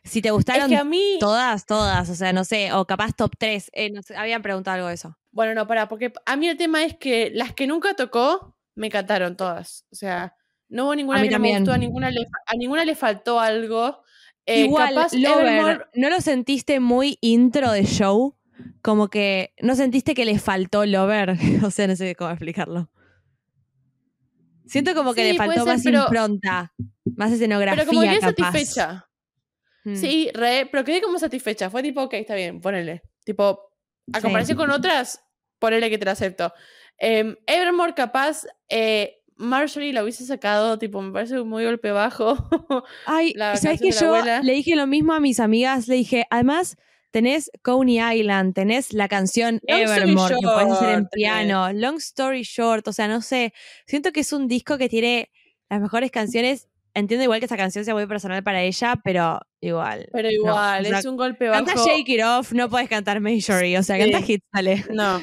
[0.04, 1.18] si te Es gustaron que a mí...
[1.20, 3.72] todas, todas, o sea, no sé, o capaz top 3.
[3.92, 5.18] no sé, habían preguntado algo de eso.
[5.32, 8.88] Bueno, no, para, porque a mí el tema es que las que nunca tocó, me
[8.88, 9.86] encantaron todas.
[9.92, 10.36] O sea,
[10.70, 11.60] no hubo ninguna A mí que no me también.
[11.64, 14.02] gustó, a ninguna le, a ninguna le faltó algo.
[14.46, 18.36] Eh, Igual, capaz Lover, Evermore- ¿no lo sentiste muy intro de show?
[18.82, 21.36] Como que, ¿no sentiste que le faltó Lover?
[21.64, 22.90] o sea, no sé cómo explicarlo.
[24.66, 26.74] Siento como que Sí, le faltó ser, más pero- impronta,
[27.16, 29.08] más escenografía, pero como quedé satisfecha.
[29.84, 29.96] Mm.
[29.96, 31.70] Sí, re, pero quedé como satisfecha.
[31.70, 33.02] Fue tipo, ok, está bien, ponele.
[33.24, 33.72] Tipo,
[34.14, 34.24] a Sí.
[34.24, 35.22] comparación con otras,
[35.58, 36.54] ponele que te la acepto.
[37.00, 42.36] Em, Evermore, capaz, eh, Marjorie la hubiese sacado, tipo, me parece muy golpe bajo.
[43.06, 44.42] Ay, la ¿sabes que yo abuela.
[44.42, 45.88] le dije lo mismo a mis amigas?
[45.88, 46.76] Le dije, además,
[47.12, 51.96] tenés Coney Island, tenés la canción Long Evermore, que puedes hacer en Short, piano, Long
[51.98, 53.54] Story Short, o sea, no sé,
[53.88, 55.32] siento que es un disco que tiene
[55.70, 56.68] las mejores canciones.
[56.96, 60.10] Entiendo igual que esa canción sea muy personal para ella, pero igual.
[60.12, 61.64] Pero igual, o sea, es un golpe bajo.
[61.64, 64.12] Canta Shake It Off, no puedes cantar Majory, o sea, Sí.
[64.12, 64.86] canta hits, dale.
[64.92, 65.22] No.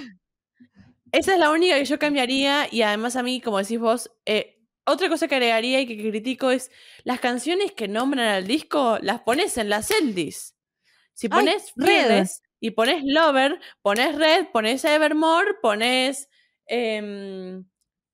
[1.12, 4.58] Esa es la única que yo cambiaría y además a mí, como decís vos, eh,
[4.84, 6.70] otra cosa que agregaría y que critico es
[7.04, 10.56] las canciones que nombran al disco las pones en las Eldis.
[11.14, 11.86] Si Ay, pones Red.
[11.86, 16.28] Fearless y pones Lover, pones Red, pones Evermore, pones,
[16.66, 17.64] em,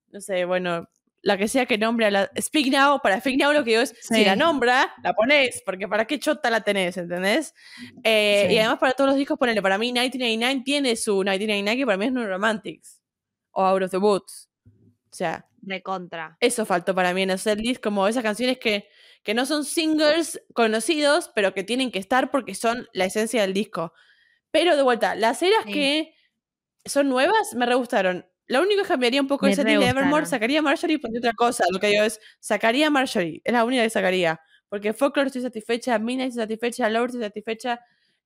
[0.09, 0.88] no sé, bueno,
[1.23, 2.31] la que sea que nombre a la...
[2.41, 4.25] Speak Now, para Speak Now lo que digo es, si Sí.
[4.25, 7.55] la nombra, la pones, porque para qué chota la tenés, ¿entendés?
[8.05, 8.55] Eh, Sí.
[8.55, 11.97] Y además para todos los discos, ponele, para mí 1999 tiene su 1999 que para
[11.99, 13.01] mí es New Romantics
[13.53, 14.49] o Out of the Woods.
[14.66, 16.37] O sea, De contra.
[16.41, 18.89] eso faltó para mí en hacer list, como esas canciones que,
[19.23, 23.53] que no son singles conocidos, pero que tienen que estar porque son la esencia del
[23.53, 23.93] disco.
[24.51, 25.73] Pero de vuelta, las eras Sí.
[25.73, 26.14] que
[26.85, 28.27] son nuevas me re gustaron.
[28.49, 31.20] Lo único que cambiaría un poco Me el de Evermore, sacaría a Marjorie y pondría
[31.20, 31.64] otra cosa.
[31.70, 34.40] Lo que digo es, sacaría a Marjorie, es la única que sacaría.
[34.68, 37.80] Porque Folklore estoy satisfecha, Midnight estoy satisfecha, Lord estoy satisfecha.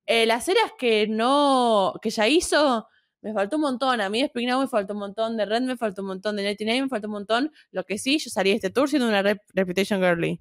[0.06, 2.86] Eh, las eras que no, que ya hizo,
[3.20, 4.00] me faltó un montón.
[4.00, 6.36] A mí de Spring Now me faltó un montón, de Red me faltó un montón,
[6.36, 7.52] de 99 me faltó un montón.
[7.72, 10.40] Lo que sí, yo salí de este tour siendo una rep- Reputation Girly.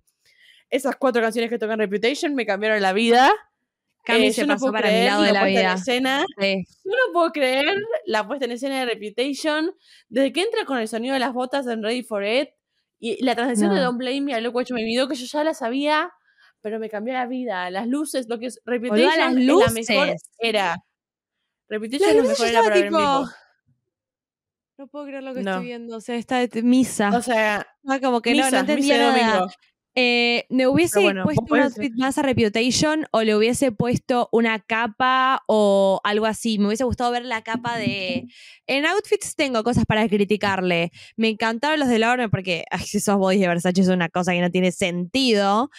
[0.70, 3.32] Esas cuatro canciones que tocan Reputation me cambiaron la vida.
[4.06, 5.74] Cami Eh, se no pasó puedo para mi lado de la puesta en vida.
[5.74, 6.26] escena.
[6.40, 6.66] Sí.
[6.84, 7.76] Yo no puedo creer
[8.06, 9.72] la puesta en escena de Reputation.
[10.10, 12.50] Desde que entra con el sonido de las botas en Ready for It
[13.00, 13.84] y la transición de No.
[13.84, 16.12] Don't Blame Me a You Made Me Do, que yo ya la sabía,
[16.62, 17.70] pero me cambió la vida.
[17.72, 20.30] Las luces, lo que es Reputation las es la mejor luces.
[20.40, 20.78] era.
[21.68, 23.26] Reputation Las es la luces mejor era para ver en tipo,
[24.78, 25.52] No puedo creer lo que No.
[25.52, 25.98] estoy viendo.
[25.98, 27.10] O sea, está de misa.
[27.16, 29.48] O sea, Ah, como que no, no misa, entendía misa de nada.
[29.98, 34.60] Eh, ¿Me hubiese bueno, puesto un outfit más a Reputation o le hubiese puesto una
[34.60, 36.60] capa o algo así?
[36.60, 38.28] Me hubiese gustado ver la capa de...
[38.68, 40.92] En outfits tengo cosas para criticarle.
[41.16, 44.42] Me encantaron los de Lauren porque ay, esos bodies de Versace son una cosa que
[44.42, 45.70] no tiene sentido.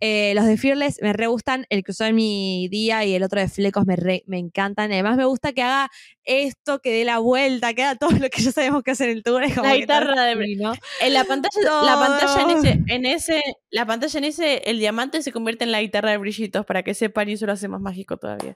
[0.00, 1.64] Eh, los de Fearless me re gustan.
[1.70, 4.92] El que usó en mi día y el otro de Flecos me, re- me encantan.
[4.92, 5.90] Además me gusta que haga
[6.24, 9.10] esto, que dé la vuelta, que haga todo lo que ya sabemos que hace en
[9.16, 9.42] el tour.
[9.44, 10.74] Es como La guitarra de- divino.
[11.00, 12.58] En la pantalla, la pantalla en No.
[12.58, 16.18] ese, en ese, la pantalla en ese, el diamante se convierte en la guitarra de
[16.18, 18.54] brillitos para que sepan y eso lo hace más mágico todavía.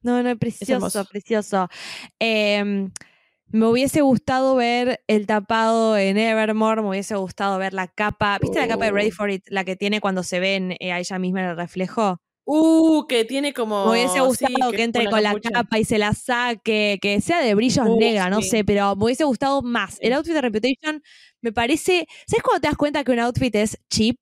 [0.00, 1.04] No, no, precioso, hermoso.
[1.06, 1.68] precioso.
[2.20, 2.90] Em,
[3.50, 8.38] me hubiese gustado ver el tapado en Evermore, me hubiese gustado ver la capa.
[8.40, 9.14] ¿Viste la capa de Ready Oh.
[9.14, 9.44] for It?
[9.48, 12.18] La que tiene cuando se ven eh, a ella misma en el reflejo.
[12.50, 13.84] Uh, que tiene como.
[13.86, 15.50] Me hubiese sí, gustado que, entre con la capucha.
[15.50, 19.04] capa y se la saque, que sea de brillos Uh, negra, no sé, pero me
[19.04, 19.98] hubiese gustado más.
[20.00, 21.02] El outfit de Reputation
[21.42, 22.06] me parece.
[22.26, 24.16] ¿Sabes cuando te das cuenta que un outfit es cheap?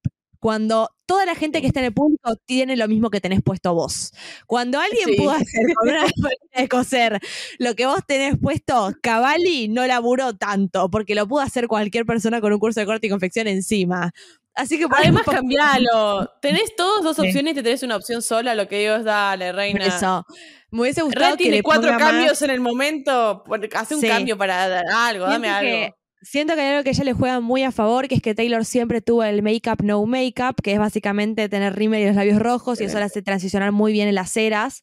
[0.47, 3.75] Cuando toda la gente que está en el público tiene lo mismo que tenés puesto
[3.75, 4.13] vos.
[4.47, 5.17] Cuando alguien Sí.
[5.17, 5.31] pudo
[5.65, 7.21] hacer con una máquina de coser
[7.59, 12.41] lo que vos tenés puesto, Cavalli no laburó tanto, porque lo pudo hacer cualquier persona
[12.41, 14.13] con un curso de corte y confección encima.
[14.55, 16.31] Así que por Además, un poco- cambialo.
[16.41, 19.51] Tenés todos dos opciones y te tenés una opción sola, lo que digo es dale,
[19.51, 19.85] reina.
[19.85, 20.25] eso.
[20.71, 23.43] Me hubiese Red gustado que tiene le cuatro cambios más- en el momento.
[23.75, 24.07] Hace un Sí.
[24.07, 25.97] cambio para dar algo, dame algo.
[26.27, 28.65] Siento que hay algo que ella le juega muy a favor, que es que Taylor
[28.65, 32.81] siempre tuvo el make-up no make-up, que es básicamente tener rímel y los labios rojos,
[32.81, 34.83] y eso la hace transicionar muy bien en las ceras.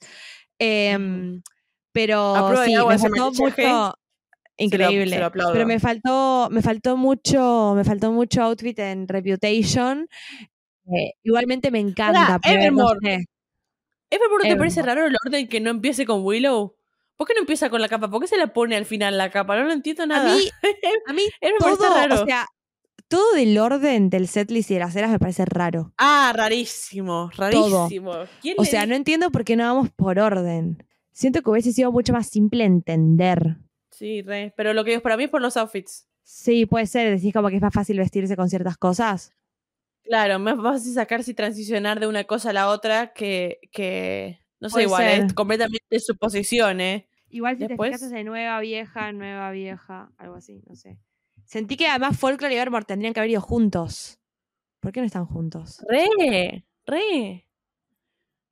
[0.58, 1.42] Em,
[1.92, 3.94] pero sí, me faltó mucho.
[4.56, 5.10] Increíble.
[5.10, 5.52] se lo aplaudo.
[5.52, 10.08] pero me faltó, me faltó mucho, me faltó mucho outfit en Reputation.
[10.86, 12.40] Eh, igualmente me encanta.
[12.42, 13.00] pero no Evermore.
[13.02, 13.26] sé.
[14.12, 16.78] Evermore, ¿te parece raro el orden que no empiece con Willow?
[17.16, 18.10] ¿Por qué no empieza con la capa?
[18.10, 19.56] ¿Por qué se la pone al final la capa?
[19.56, 20.36] No lo entiendo A nada.
[20.36, 20.50] mí,
[21.08, 22.22] a mí está todo, raro.
[22.24, 22.48] o sea,
[23.08, 25.94] todo del orden del setlist y de las ceras me parece raro.
[25.98, 28.26] ah, rarísimo, rarísimo.
[28.42, 30.84] ¿Quién O sea, no entiendo por qué no vamos por orden.
[31.12, 33.58] Siento que hubiese sido mucho más simple entender.
[33.92, 34.52] Sí, re.
[34.58, 36.08] Pero lo que digo para mí es por los outfits.
[36.24, 39.32] Sí, puede ser, decís como que es más fácil vestirse con ciertas cosas.
[40.04, 44.70] Claro, más fácil sacarse y transicionar de una cosa a la otra que, que no
[44.70, 45.26] sé, Puede igual, ser.
[45.26, 47.08] es completamente suposición, ¿eh?
[47.30, 50.98] Igual si Después- te fijas de nueva vieja, nueva vieja, algo así, no sé.
[51.44, 54.20] Sentí que además Folklore y Evermore tendrían que haber ido juntos.
[54.80, 55.84] ¿Por qué no están juntos?
[55.90, 57.46] Re, re.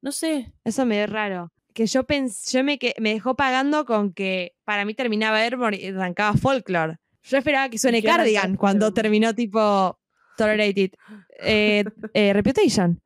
[0.02, 0.52] No sé.
[0.66, 1.54] Eso me dio raro.
[1.74, 5.78] Que yo pensé, yo me, que, me dejó pagando con que para mí terminaba Evermore
[5.78, 6.98] y arrancaba Folklore.
[7.24, 9.98] Yo esperaba que suene Cardigan cuando terminó tipo
[10.38, 10.92] Tolerated.
[11.40, 13.00] Eh, eh, Reputation.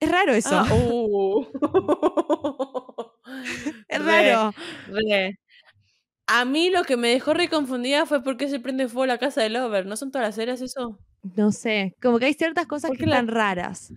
[0.00, 0.50] Es raro eso.
[0.52, 1.46] Ah, uh.
[3.88, 4.52] es Re, raro.
[4.88, 5.38] re.
[6.26, 9.18] A mí lo que me dejó re confundida fue por qué se prende fuego la
[9.18, 9.86] casa de Lover.
[9.86, 10.98] ¿No son todas las eras eso?
[11.36, 11.94] No sé.
[12.02, 13.92] Como que hay ciertas cosas ¿Por que la- están raras.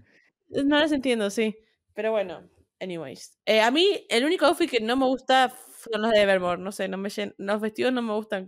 [0.51, 1.55] Eh, No las entiendo, sí.
[1.95, 2.41] Pero bueno,
[2.79, 3.37] anyways.
[3.45, 5.53] Eh, a mí, el único outfit que no me gusta
[5.91, 6.61] son los de Evermore.
[6.61, 8.45] No sé, no me llen- los vestidos no me gustan.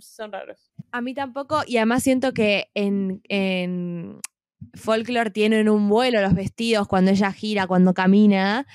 [0.00, 0.70] Son raros.
[0.92, 4.20] A mí tampoco, y además siento que en, en
[4.74, 8.66] Folklore tienen un vuelo los vestidos cuando ella gira, cuando camina,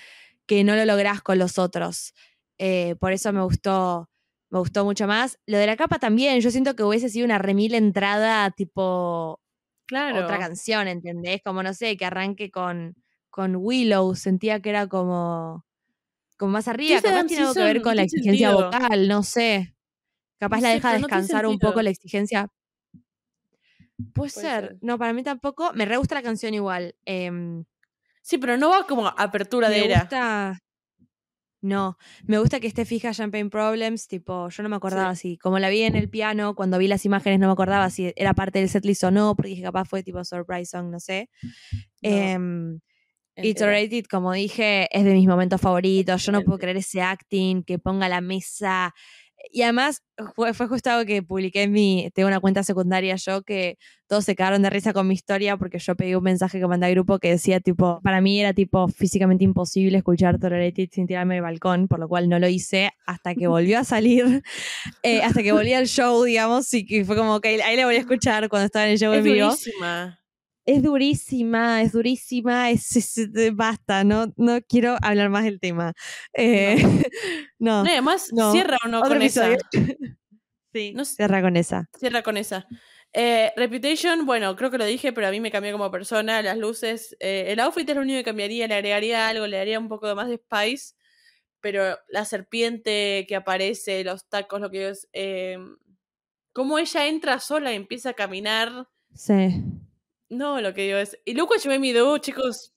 [0.48, 2.14] que no lo lográs con los otros.
[2.58, 4.10] Eh, por eso me gustó,
[4.50, 5.40] me gustó mucho más.
[5.46, 9.40] Lo de la capa también, yo siento que hubiese sido una remil entrada tipo
[9.88, 10.24] Claro.
[10.24, 11.42] otra canción, ¿entendés?
[11.44, 12.96] Como no sé, que arranque con,
[13.30, 15.66] con Willow, sentía que era como,
[16.38, 18.72] como más arriba, capaz tiene algo que ver con la tiene exigencia sentido.
[18.72, 19.76] vocal, no sé.
[20.40, 22.48] Capaz No la sé, deja no tiene descansar un poco la exigencia.
[24.14, 24.42] Puede, ser.
[24.42, 24.78] ser.
[24.82, 25.72] No, para mí tampoco.
[25.74, 26.96] Me re gusta la canción igual.
[27.06, 27.66] Em,
[28.22, 30.00] Sí, pero no va como apertura de me era.
[30.02, 30.60] gusta.
[31.62, 35.60] No, me gusta que esté fija Champagne Problems, tipo, yo no me acordaba si, como
[35.60, 38.60] la vi en el piano, cuando vi las imágenes no me acordaba si era parte
[38.60, 41.30] del setlist o no, porque dije capaz fue tipo surprise song, no sé.
[41.72, 42.76] No, Em,
[43.36, 43.72] It's entera.
[43.72, 46.26] Alright, como dije, es de mis momentos favoritos.
[46.26, 48.94] Yo no puedo creer ese acting, que ponga la mesa.
[49.52, 50.04] Y además,
[50.36, 52.10] fue, fue justo algo que publiqué en mi.
[52.14, 53.78] Tengo una cuenta secundaria yo que
[54.08, 56.88] todos se cagaron de risa con mi historia porque yo pedí un mensaje que mandé
[56.88, 61.36] al grupo que decía, tipo, para mí era tipo físicamente imposible escuchar Tolerated sin tirarme
[61.36, 64.44] del balcón, por lo cual no lo hice hasta que volvió a salir,
[65.04, 67.98] eh, hasta que volví al show, digamos, y que fue como, ok, ahí la volví
[67.98, 70.20] a escuchar cuando estaba en el show Es en vivo durísima.
[70.76, 75.94] Es durísima, es durísima, es, es- es- basta, no, no quiero hablar más del tema.
[76.34, 76.78] Eh,
[77.60, 78.52] no, No, además, no.
[78.52, 79.50] cierra o no otro con esa.
[80.74, 81.90] sí, No cierra con esa.
[81.98, 82.68] Cierra con esa.
[83.12, 86.42] Eh, Reputation, bueno, creo que lo dije, pero a mí me cambió como persona.
[86.44, 89.80] Las luces, eh, el outfit es lo único que cambiaría, le agregaría algo, le daría
[89.80, 90.94] un poco de más de spice.
[91.62, 95.10] Pero la serpiente que aparece, los tacos, lo que es.
[95.14, 95.58] Eh,
[96.54, 98.88] cómo ella entra sola y empieza a caminar.
[99.16, 99.64] Sí.
[100.30, 101.18] No, lo que digo es.
[101.26, 102.74] Y Luca Me Do, chicos,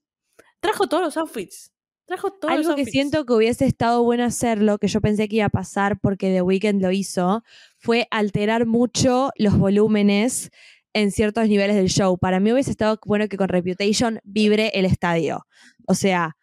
[0.61, 1.73] trajo todos los outfits.
[2.07, 2.93] Trajo todos los Algo que outfits.
[2.93, 6.43] siento que hubiese estado bueno hacerlo, que yo pensé que iba a pasar porque The
[6.43, 7.43] Weeknd lo hizo,
[7.79, 10.51] fue alterar mucho los volúmenes
[10.95, 12.19] en ciertos niveles del show.
[12.19, 15.47] Para mí hubiese estado bueno que con Reputation vibre el estadio.
[15.87, 16.37] O sea,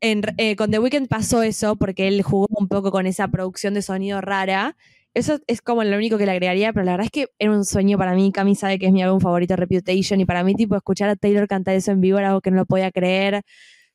[0.00, 3.74] en, eh, con The Weeknd pasó eso porque él jugó un poco con esa producción
[3.74, 4.76] de sonido rara.
[5.16, 7.64] Eso es como lo único que le agregaría, pero la verdad es que era un
[7.64, 8.30] sueño para mí.
[8.32, 11.48] Cami sabe que es mi álbum favorito, Reputation, y para mí, tipo, escuchar a Taylor
[11.48, 13.40] cantar eso en vivo era algo que no lo podía creer.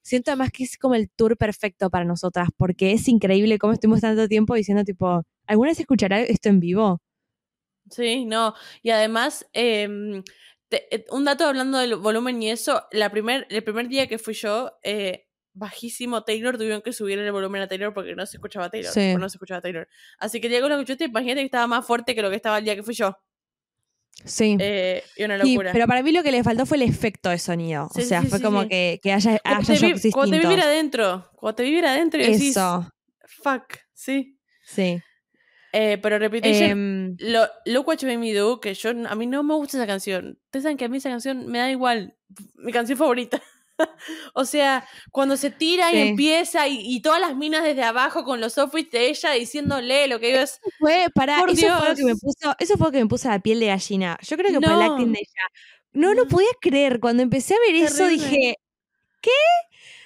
[0.01, 4.01] Siento además que es como el tour perfecto para nosotras, porque es increíble cómo estuvimos
[4.01, 6.99] tanto tiempo diciendo, tipo, ¿alguna vez escuchará esto en vivo?
[7.91, 8.55] Sí, no.
[8.81, 10.23] Y además, em,
[10.71, 14.33] eh, un dato hablando del volumen y eso, la primer, el primer día que fui
[14.33, 18.69] yo, eh, bajísimo Taylor, tuvieron que subir el volumen a Taylor porque no se escuchaba
[18.69, 18.91] Taylor.
[18.93, 19.15] Sí.
[19.15, 19.87] no se escuchaba Taylor.
[20.17, 22.63] Así que que lo escuchaste, imagínate que estaba más fuerte que lo que estaba el
[22.65, 23.17] día que fui yo.
[24.25, 24.55] Sí.
[24.59, 25.71] Eh, y una Sí, locura.
[25.73, 27.89] pero para mí lo que le faltó fue el efecto de sonido.
[27.95, 31.29] Sí, o sea, fue como que, que haya, cuando, haya te vi- cuando te adentro,
[31.35, 32.87] cuando te viviera adentro y decís, Eso,
[33.25, 34.37] fuck, sí.
[34.63, 35.01] sí.
[35.73, 39.25] Eh, pero Reputation, Em, lo, Look What You Made Me Do, que yo, a mí
[39.25, 40.37] no me gusta esa canción.
[40.45, 42.15] Ustedes saben que a mí esa canción me da igual.
[42.55, 43.41] Mi canción favorita.
[44.33, 48.39] o sea, cuando se tira y empieza y, y todas las minas desde abajo con
[48.41, 52.15] los outfits de ella diciéndole lo que es fue, para, eso fue lo que me
[52.15, 54.17] puso, eso fue lo que me puso la piel de gallina.
[54.21, 54.93] Yo creo que por el No.
[54.93, 55.43] acting de ella.
[55.93, 56.29] No lo No.
[56.29, 56.99] podía creer.
[56.99, 58.55] Cuando empecé a ver eso dije,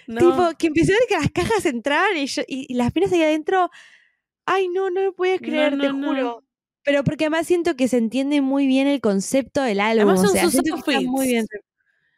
[0.07, 0.19] No.
[0.19, 3.11] tipo, que empecé a ver que las cajas entraban y, yo- y, y las minas
[3.11, 3.69] ahí adentro.
[4.45, 6.07] Ay, no, no lo podía creer, te no, no.
[6.07, 6.43] juro.
[6.84, 10.09] Pero porque además siento que se entiende muy bien el concepto del álbum.
[10.09, 11.47] Además o son sea, sus siento que está muy bien.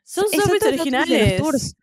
[0.10, 1.38] Son los originales.
[1.38, 1.76] tours.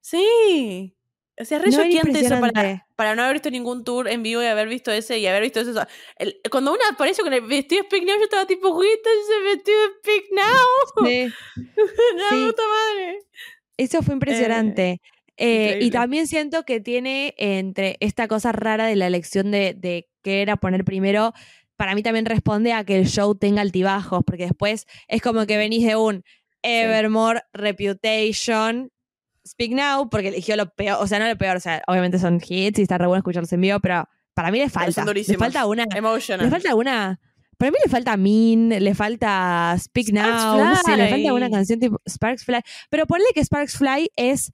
[0.00, 0.94] Sí.
[1.40, 4.46] O sea, re No, eso para, para no haber visto ningún tour en vivo y
[4.46, 5.84] haber visto ese y haber visto eso.
[6.18, 9.40] El- cuando una aparece con el vestido de Speak Now, yo estaba tipo, ¿Viste ese
[9.56, 11.06] vestido de Speak Now?
[11.08, 11.32] Sí.
[12.16, 12.44] ¡La Sí.
[12.46, 13.18] puta madre!
[13.78, 15.00] Eso fue impresionante.
[15.38, 15.90] Eh, y increíble.
[15.90, 20.56] también siento que tiene entre esta cosa rara de la elección de, de qué era
[20.56, 21.32] poner primero,
[21.76, 25.56] para mí también responde a que el show tenga altibajos, porque después es como que
[25.56, 26.22] venís de un
[26.62, 28.90] Evermore, Reputation,
[29.46, 32.40] Speak Now, porque eligió lo peor, o sea, no lo peor, o sea, obviamente son
[32.46, 35.04] hits y está re bueno escucharlos en vivo, pero para mí le falta.
[35.04, 35.86] Le falta una.
[35.94, 36.44] Emotional.
[36.44, 37.20] Le falta una.
[37.58, 41.50] Para mí le falta Mean, le falta Speak Sparks Now, no sé, le falta una
[41.50, 42.60] canción tipo Sparks Fly.
[42.90, 44.52] Pero ponle que Sparks Fly es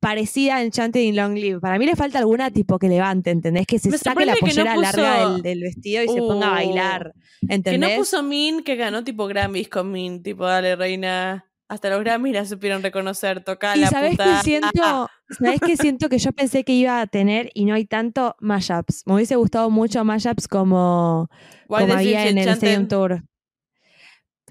[0.00, 1.60] parecida a Enchanted in Long Live.
[1.60, 3.66] Para mí le falta alguna tipo que levante, ¿entendés?
[3.66, 6.48] Que se Me saque la que no pollera larga del, del vestido y se ponga
[6.48, 7.12] a Uh, bailar,
[7.46, 7.90] que ¿entendés?
[7.90, 10.22] no puso Min, que ganó tipo Grammys con Min.
[10.22, 11.44] Tipo, dale, reina.
[11.70, 13.44] Hasta los Grammys la supieron reconocer.
[13.44, 14.24] Tocar la sabes puta.
[14.38, 17.84] que siento, sabes que siento que yo pensé que iba a tener y no hay
[17.84, 19.02] tanto mashups.
[19.04, 21.28] Me hubiese gustado mucho mashups como
[21.66, 22.48] como había en el.
[22.48, 23.22] Stadium Tour.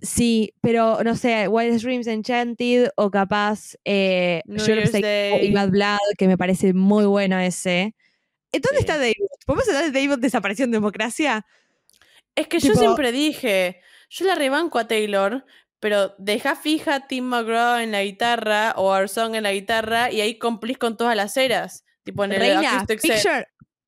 [0.01, 5.39] Sí, pero no sé, Wild Dreams Enchanted o capaz eh, New Year's Said No y
[5.41, 5.53] Day.
[5.53, 7.95] Bad Blood, que me parece muy bueno ese.
[8.51, 8.79] Eh, ¿Dónde Sí.
[8.79, 9.13] está David?
[9.45, 11.45] ¿Podemos hablar de David desapareció en democracia?
[12.35, 15.45] Es que yo siempre dije, yo la rebanco a Taylor,
[15.79, 20.11] pero deja fija a Tim McGraw en la guitarra o a Song en la guitarra
[20.11, 21.83] y ahí cumplís con todas las eras.
[22.03, 23.01] Tipo en el Reina, set.
[23.01, 23.47] picture,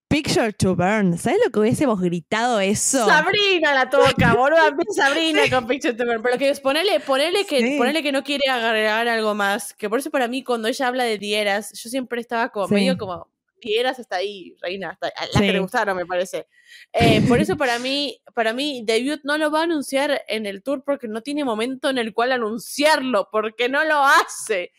[0.09, 1.17] picture to Burn.
[1.17, 3.05] ¿Sabes lo que hubiésemos gritado eso?
[3.07, 4.67] Sabrina la toca, boludo.
[4.67, 6.21] Empieza Sabrina con Picture to Burn.
[6.21, 7.77] Pero que es ponerle, ponerle que, Sí.
[7.77, 9.73] ponerle que no quiere agregar algo más.
[9.73, 12.73] Que por eso para mí, cuando ella habla de Dieras, yo siempre estaba como Sí.
[12.73, 13.29] medio como.
[13.61, 15.51] Dieras está ahí, reina, hasta las que Sí.
[15.51, 16.47] le gustaron, me parece.
[16.93, 20.63] Eh, por eso para mí, para mí, Debut no lo va a anunciar en el
[20.63, 24.71] tour porque no tiene momento en el cual anunciarlo, porque no lo hace.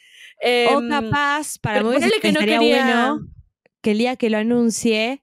[0.43, 3.27] O Em, capaz, para mí que no quería- bueno
[3.83, 5.23] que el día que lo anuncie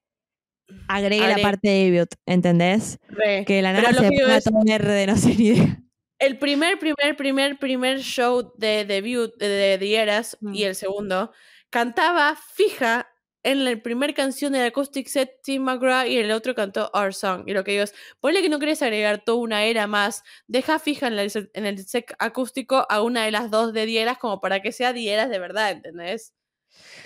[0.87, 2.99] agregue la parte de David, ¿entendés?
[3.09, 3.45] re.
[3.45, 5.79] Que la nada se ponga todo verde, no sé ni idea.
[6.19, 10.67] El primer, primer, primer, primer show de debut de, de Dieras y Mm.
[10.67, 11.31] el segundo
[11.69, 13.07] cantaba fija
[13.43, 17.43] en la primera canción del acoustic set Tim McGraw y el otro cantó Our Song.
[17.45, 20.79] Y lo que digo es, ponle que no querés agregar toda una era más, deja
[20.79, 21.19] fija en
[21.53, 24.91] en el set acústico a una de las dos de Dieras como para que sea
[24.91, 26.33] Dieras de verdad, ¿entendés?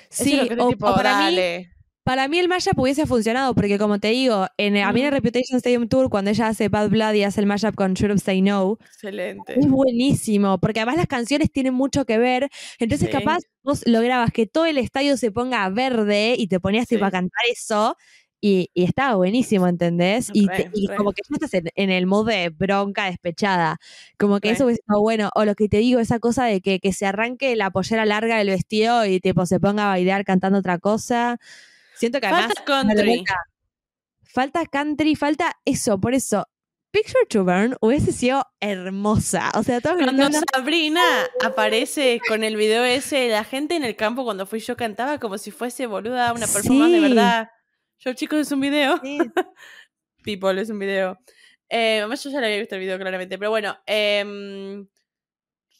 [0.09, 1.67] Sí, es o, tipo, o para mí,
[2.03, 5.11] para mí el mashup hubiese funcionado, porque como te digo, en, a mí en el.
[5.13, 8.41] Reputation Stadium Tour, cuando ella hace Bad Blood y hace el mashup con Should Say
[8.41, 9.59] No, Excelente.
[9.59, 12.49] es buenísimo, porque además las canciones tienen mucho que ver,
[12.79, 13.11] entonces Sí.
[13.17, 17.09] capaz vos lograbas que todo el estadio se ponga verde y te ponías tipo a
[17.09, 17.11] Sí.
[17.11, 17.95] cantar eso,
[18.41, 20.29] y, y estaba buenísimo, ¿entendés?
[20.33, 20.95] Y, te- Re, y re.
[20.95, 23.77] como que ya estás en, en el mood de bronca despechada,
[24.17, 24.55] como que Re.
[24.55, 27.05] eso hubiese estado bueno, o lo que te digo, esa cosa de que, que se
[27.05, 31.37] arranque la pollera larga del vestido y tipo se ponga a bailar cantando otra cosa.
[31.95, 33.23] Siento que además Falta country.
[34.23, 36.47] falta country, falta eso, por eso.
[36.91, 39.49] Picture to Burn hubiese sido hermosa.
[39.55, 41.01] O sea, todos Cuando Sabrina
[41.41, 45.37] aparece con el video ese, la gente en el campo cuando fui yo cantaba como
[45.37, 47.49] si fuese boluda una performance de verdad.
[48.03, 48.99] Yo, chicos, es un video.
[49.03, 49.17] Sí.
[50.23, 51.19] People, es un video.
[51.69, 53.77] Eh, yo ya lo había visto el video claramente, pero bueno.
[53.85, 54.87] em,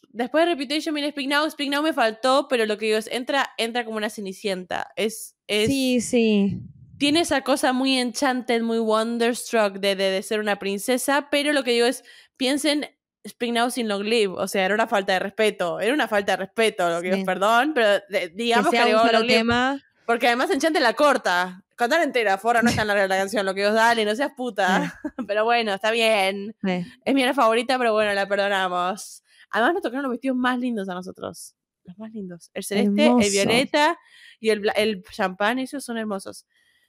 [0.08, 1.48] después de Reputation viene Speak Now.
[1.50, 4.90] Speak Now me faltó, pero lo que digo es, entra, entra como una cenicienta.
[4.96, 6.60] Es, es, sí, sí.
[6.98, 11.62] tiene esa cosa muy enchanted, muy wonderstruck de, de, de ser una princesa, pero lo
[11.64, 12.04] que digo es,
[12.36, 12.86] piensen
[13.28, 16.32] Speak Now sin Long Live, o sea, era una falta de respeto, era una falta
[16.32, 17.20] de respeto, lo que digo Sí.
[17.20, 19.82] es, perdón, pero de- digamos que que, un solo Long Live, tema.
[20.06, 23.54] Porque además Enchanted la corta, cantar entera, fuera no es tan larga la canción, lo
[23.54, 26.84] que digo, dale, no seas puta, pero bueno, está bien, Sí.
[27.04, 29.22] es mi era favorita, pero bueno, la perdonamos.
[29.50, 33.26] Además nos tocaron los vestidos más lindos a nosotros, los más lindos, el celeste, Hermoso.
[33.26, 33.98] el violeta
[34.40, 36.46] y el, el champán, esos son hermosos.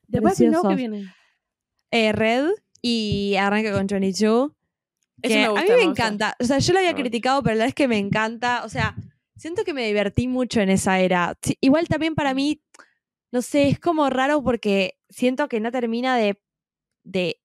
[0.07, 0.75] Después ¿qué Preciosos.
[0.75, 1.13] viene?
[1.91, 2.49] Eh, Red
[2.81, 4.51] y arranca con 22.
[5.21, 6.35] Eso que me a mí me, encanta.
[6.39, 8.63] O sea, yo lo había criticado, pero la verdad es que me encanta.
[8.65, 8.95] O sea,
[9.37, 11.37] siento que me divertí mucho en esa era.
[11.41, 12.61] Sí, igual también para mí,
[13.33, 16.39] no sé, es como raro porque siento que no termina de.
[17.03, 17.41] de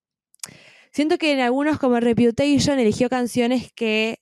[0.93, 4.21] siento que en algunos, como Reputation, eligió canciones que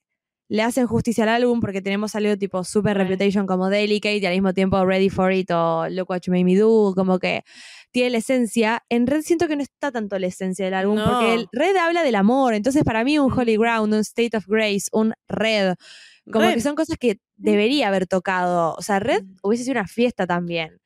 [0.48, 2.96] le hacen justicia al álbum porque tenemos algo tipo super.
[2.96, 6.44] Reputation como Delicate y al mismo tiempo Ready for It o Look What You Made
[6.44, 7.42] Me Do, como que
[7.90, 8.84] tiene la esencia.
[8.88, 11.48] En Red siento que no está tanto la esencia del álbum porque el.
[11.52, 13.60] Red habla del amor, entonces para mí un Holy Mm.
[13.60, 15.74] Ground, un State of Grace, un Red,
[16.30, 18.76] como que son cosas que debería haber tocado.
[18.78, 19.36] O sea, Red Mm.
[19.42, 20.78] hubiese sido una fiesta también.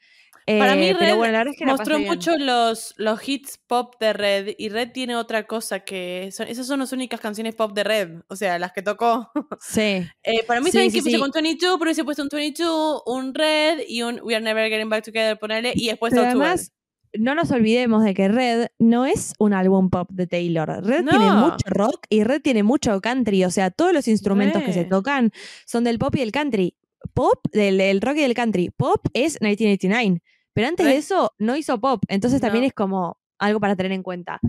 [0.58, 4.54] Para mí Eh, Red bueno, es que mostró mucho los, los hits pop de Red
[4.58, 8.20] y Red tiene otra cosa que son, esas son las únicas canciones pop de Red,
[8.28, 9.30] o sea, las que tocó.
[9.60, 9.80] Sí.
[10.22, 11.20] Eh, para mí Sí, saben sí, que empecé sí.
[11.22, 14.88] con 22, pero hubiese puesto un 22, un Red y un We Are Never Getting
[14.88, 16.26] Back Together, ponele, y después Pero O2.
[16.26, 16.72] además,
[17.18, 20.68] no nos olvidemos de que Red no es un álbum pop de Taylor.
[20.84, 23.44] Red tiene mucho rock y Red tiene mucho country.
[23.44, 25.32] O sea, todos los instrumentos que se tocan
[25.66, 26.76] son del pop y del country.
[27.14, 28.70] Pop, del, del rock y del country.
[28.76, 30.22] Pop es 1989.
[30.52, 32.02] Pero antes de eso no hizo pop.
[32.08, 32.68] Entonces también No.
[32.68, 34.40] es como algo para tener en cuenta.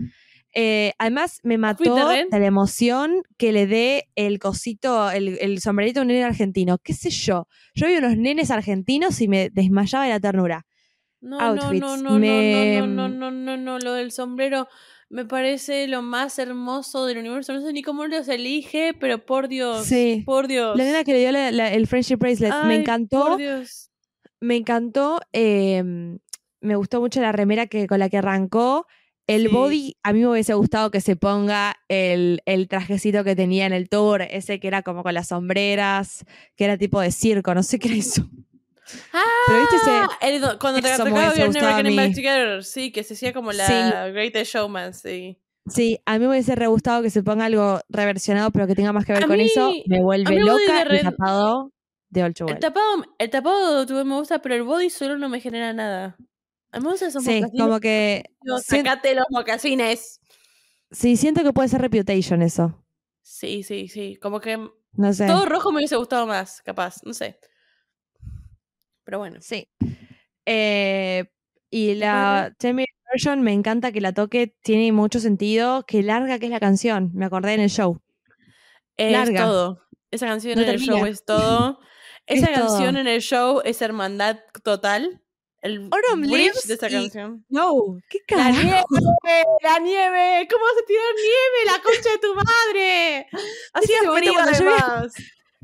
[0.54, 5.60] Eh, además, me ¿Fuiste mató de la emoción que le dé el cosito, el, el
[5.60, 6.76] sombrerito a un nene argentino.
[6.78, 7.48] ¿Qué sé yo?
[7.74, 10.66] Yo vi unos nenes argentinos y me desmayaba de la ternura.
[11.22, 11.80] No, no, no, outfits.
[11.80, 14.68] no, no, Me- no, no, no, no, no, lo del sombrero
[15.08, 17.52] me parece lo más hermoso del universo.
[17.54, 20.22] No sé ni cómo los elige, pero por Dios, Sí.
[20.26, 20.76] por Dios.
[20.76, 23.20] La nena que le dio la- la- el friendship bracelet me encantó.
[23.28, 23.90] Por Dios.
[24.42, 25.20] Me encantó.
[25.32, 25.82] eh,
[26.60, 28.86] me gustó mucho la remera que, con la que arrancó.
[29.26, 29.48] El Sí.
[29.54, 33.72] body, a mí me hubiese gustado que se ponga el, el trajecito que tenía en
[33.72, 36.24] el tour, ese que era como con las sombreras,
[36.56, 38.28] que era tipo de circo, no sé qué era eso.
[39.46, 42.14] Pero viste ese- Ah, el do- cuando te tocaba Never Getting Back.
[42.14, 44.12] Together, sí, que se hacía como la Sí.
[44.12, 45.38] Greatest Showman, sí.
[45.68, 48.92] Sí, a mí me hubiese re gustado que se ponga algo reversionado, pero que tenga
[48.92, 49.72] más que ver A con eso.
[49.86, 51.72] Me vuelve loca el Red- tapado
[52.12, 56.16] de El tapado, el tapado me gusta, pero el body solo no me genera nada.
[56.70, 57.62] A mí me gustan esos Sí, mocasines.
[57.62, 58.24] como que.
[58.64, 60.20] Sacate los mocasines.
[60.90, 62.84] sí, siento que puede ser Reputation eso.
[63.22, 64.16] Sí, sí, sí.
[64.20, 64.58] Como que
[64.92, 65.26] No sé.
[65.26, 66.96] todo rojo me hubiese gustado más, capaz.
[67.04, 67.38] No sé.
[69.04, 69.38] Pero bueno.
[69.40, 69.68] Sí.
[70.44, 71.24] Eh,
[71.70, 75.84] y la 10 minute version me encanta que la toque, tiene mucho sentido.
[75.86, 78.00] Qué larga que es la canción, me acordé en el show.
[78.98, 79.44] Es Larga.
[79.44, 79.82] todo.
[80.10, 81.80] Esa canción No en el show es todo.
[82.26, 82.66] Es Esa todo.
[82.68, 85.20] canción en el show es hermandad total.
[85.60, 87.44] El Autumn Leaves de esa y- canción.
[87.48, 88.62] No, qué ¡La carajo.
[88.62, 89.44] nieve!
[89.62, 90.48] ¡La nieve!
[90.50, 91.66] ¿Cómo vas a tirar nieve?
[91.66, 93.26] ¡La concha de tu madre!
[93.82, 95.14] Ese momento frío cuando yo vi- además.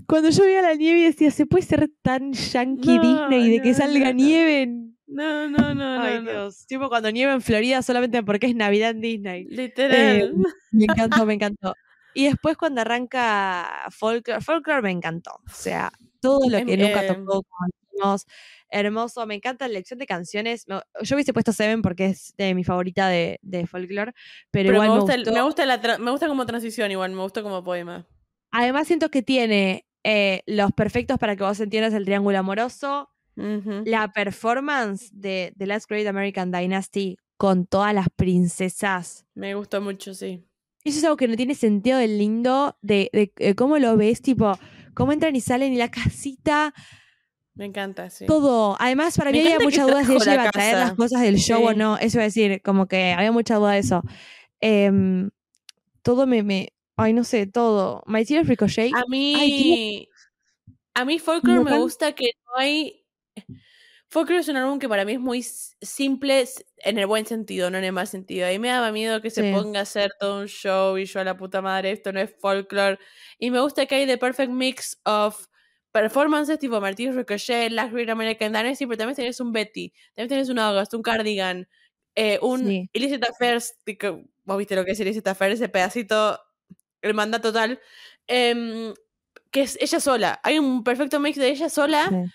[0.06, 3.60] Cuando yo veía la nieve y decía, ¿se puede ser tan yankee No, Disney de
[3.62, 4.68] que salga no, nieve?
[5.08, 6.22] No, no, no, Ay.
[6.22, 6.64] Dios.
[6.66, 9.44] Tipo cuando nieva en Florida solamente porque es Navidad en Disney.
[9.46, 10.34] Literal.
[10.70, 11.74] Me encantó, me encantó.
[12.14, 15.32] Y después cuando arranca Folklore, Folklore me encantó.
[15.32, 18.24] O sea, todo lo Em, que nunca eh, tocó, como dijimos,
[18.70, 19.26] hermoso.
[19.26, 20.64] Me encanta la elección de canciones.
[20.66, 24.12] Yo hubiese puesto Seven porque es de mi favorita de, de Folklore,
[24.50, 25.32] pero, Pero igual me me gusta, gustó.
[25.32, 28.06] me, gusta la tra- me gusta como transición igual, me gusta como poema.
[28.50, 34.10] Además siento que tiene eh, los perfectos para que vos entiendas el triángulo amoroso, la
[34.12, 39.26] performance de The Last Great American Dynasty con todas las princesas.
[39.34, 40.44] Me gustó mucho, sí.
[40.84, 44.22] Eso es algo que no tiene sentido del lindo, de, de, eh, cómo lo ves,
[44.22, 44.58] tipo,
[44.98, 46.74] cómo entran y salen y la casita,
[47.54, 48.26] Me encanta, sí.
[48.26, 48.76] todo.
[48.80, 51.22] Además, para Me mí había dudas de trajo ella la iba a traer las cosas
[51.22, 51.96] del show o no.
[51.98, 54.02] Eso iba a decir, como que había mucha duda de eso.
[54.60, 55.30] Em,
[56.02, 56.72] todo me, me.
[56.96, 58.02] Ay, no sé, todo.
[58.06, 58.92] My Tears Ricochet.
[58.92, 60.08] A mí,
[60.94, 63.04] a mí Folklore me gusta que no hay...
[64.10, 66.44] Folklore es un álbum que para mí es muy simple
[66.78, 68.46] en el buen sentido, no en el mal sentido.
[68.46, 69.52] A mí me daba miedo que se Sí.
[69.52, 72.34] ponga a hacer todo un show y yo a la puta madre, esto no es
[72.40, 72.98] Folklore.
[73.38, 75.46] Y me gusta que hay the perfect mix of
[75.92, 80.48] performances tipo Martínez Ricochet, Last Great American Dynasty, pero también tenés un Betty, también tenés
[80.48, 81.68] un August, un Cardigan,
[82.14, 82.88] eh, un Sí.
[82.94, 86.40] Illicit Affairs, tipo, vos viste lo que es Illicit Affairs, ese pedacito,
[87.02, 87.80] el mandato total,
[88.26, 88.94] em,
[89.50, 90.40] que es ella sola.
[90.44, 92.32] Hay un perfecto mix de ella sola, Sí.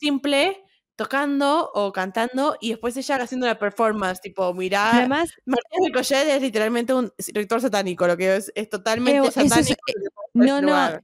[0.00, 0.62] simple,
[0.96, 6.42] tocando o cantando, y después ella haciendo la performance, tipo, mirá, Además, Martínez Ricochet es
[6.42, 9.74] literalmente un ritual satánico, lo que es, es totalmente es- satánico.
[9.88, 9.94] eh,
[10.34, 10.98] no, no,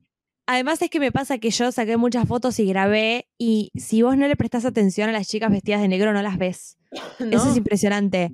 [0.47, 4.16] además es que me pasa que yo saqué muchas fotos y grabé y si vos
[4.16, 6.76] no le prestás atención a las chicas vestidas de negro no las ves.
[7.40, 8.30] Eso es impresionante.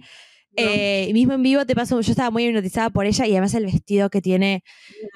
[0.56, 0.64] No.
[0.64, 3.66] Eh, mismo en vivo te paso, yo estaba muy hipnotizada por ella y además el
[3.66, 4.62] vestido que tiene,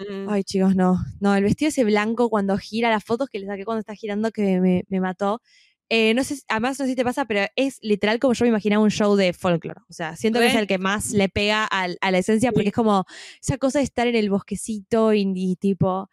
[0.08, 0.28] Mm.
[0.28, 3.64] ay chicos, no, no, el vestido ese blanco cuando gira, las fotos que le saqué
[3.64, 5.40] cuando está girando que me, me mató.
[5.94, 8.48] Eh, no sé, además no sé si te pasa, pero es literal como yo me
[8.48, 9.82] imaginaba un show de folklore.
[9.90, 12.68] O sea, siento que es el que más le pega a la esencia porque Sí.
[12.68, 13.04] es como
[13.42, 16.08] esa cosa de estar en el bosquecito y, y tipo,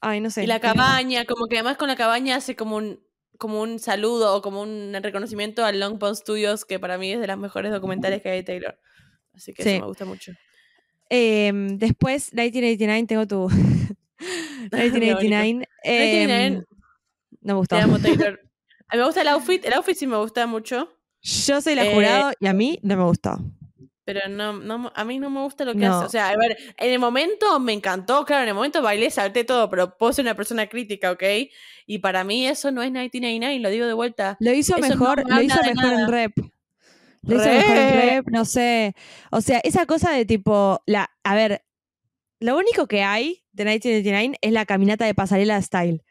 [0.00, 0.42] ay, no sé.
[0.42, 2.98] Y la cabaña, como que además con la cabaña hace como un,
[3.38, 7.20] como un saludo o como un reconocimiento al Long Pond Studios, que para mí es
[7.20, 8.78] de las mejores documentales que hay de Taylor.
[9.32, 9.68] Así que Sí.
[9.70, 10.32] eso me gusta mucho.
[11.08, 13.48] Em, después, 1989, tengo tu...
[14.72, 15.68] 1989.
[15.84, 16.64] em, 1989,
[17.42, 17.76] no me gustó.
[17.76, 18.40] Te amo, Taylor.
[18.88, 19.64] A mí me gusta el outfit.
[19.64, 20.88] El outfit sí me gusta mucho.
[21.22, 23.38] Yo soy la Eh, jurado y a mí no me gustó.
[24.04, 25.96] Pero no, no, a mí no me gusta lo que No.
[25.96, 26.06] hace.
[26.06, 29.44] O sea, a ver, en el momento me encantó, claro, en el momento bailé, salté
[29.44, 31.22] todo, pero puedo ser una persona crítica, ¿ok?
[31.86, 34.36] Y para mí eso no es 1999, lo digo de vuelta.
[34.40, 36.32] Lo hizo Eso no mejor, me lo hizo mejor en rep.
[37.22, 38.10] Lo hizo mejor en Re.
[38.10, 38.94] rep, no sé.
[39.30, 41.64] O sea, esa cosa de tipo, la, a ver,
[42.40, 46.02] lo único que hay de 1989 es la caminata de pasarela style.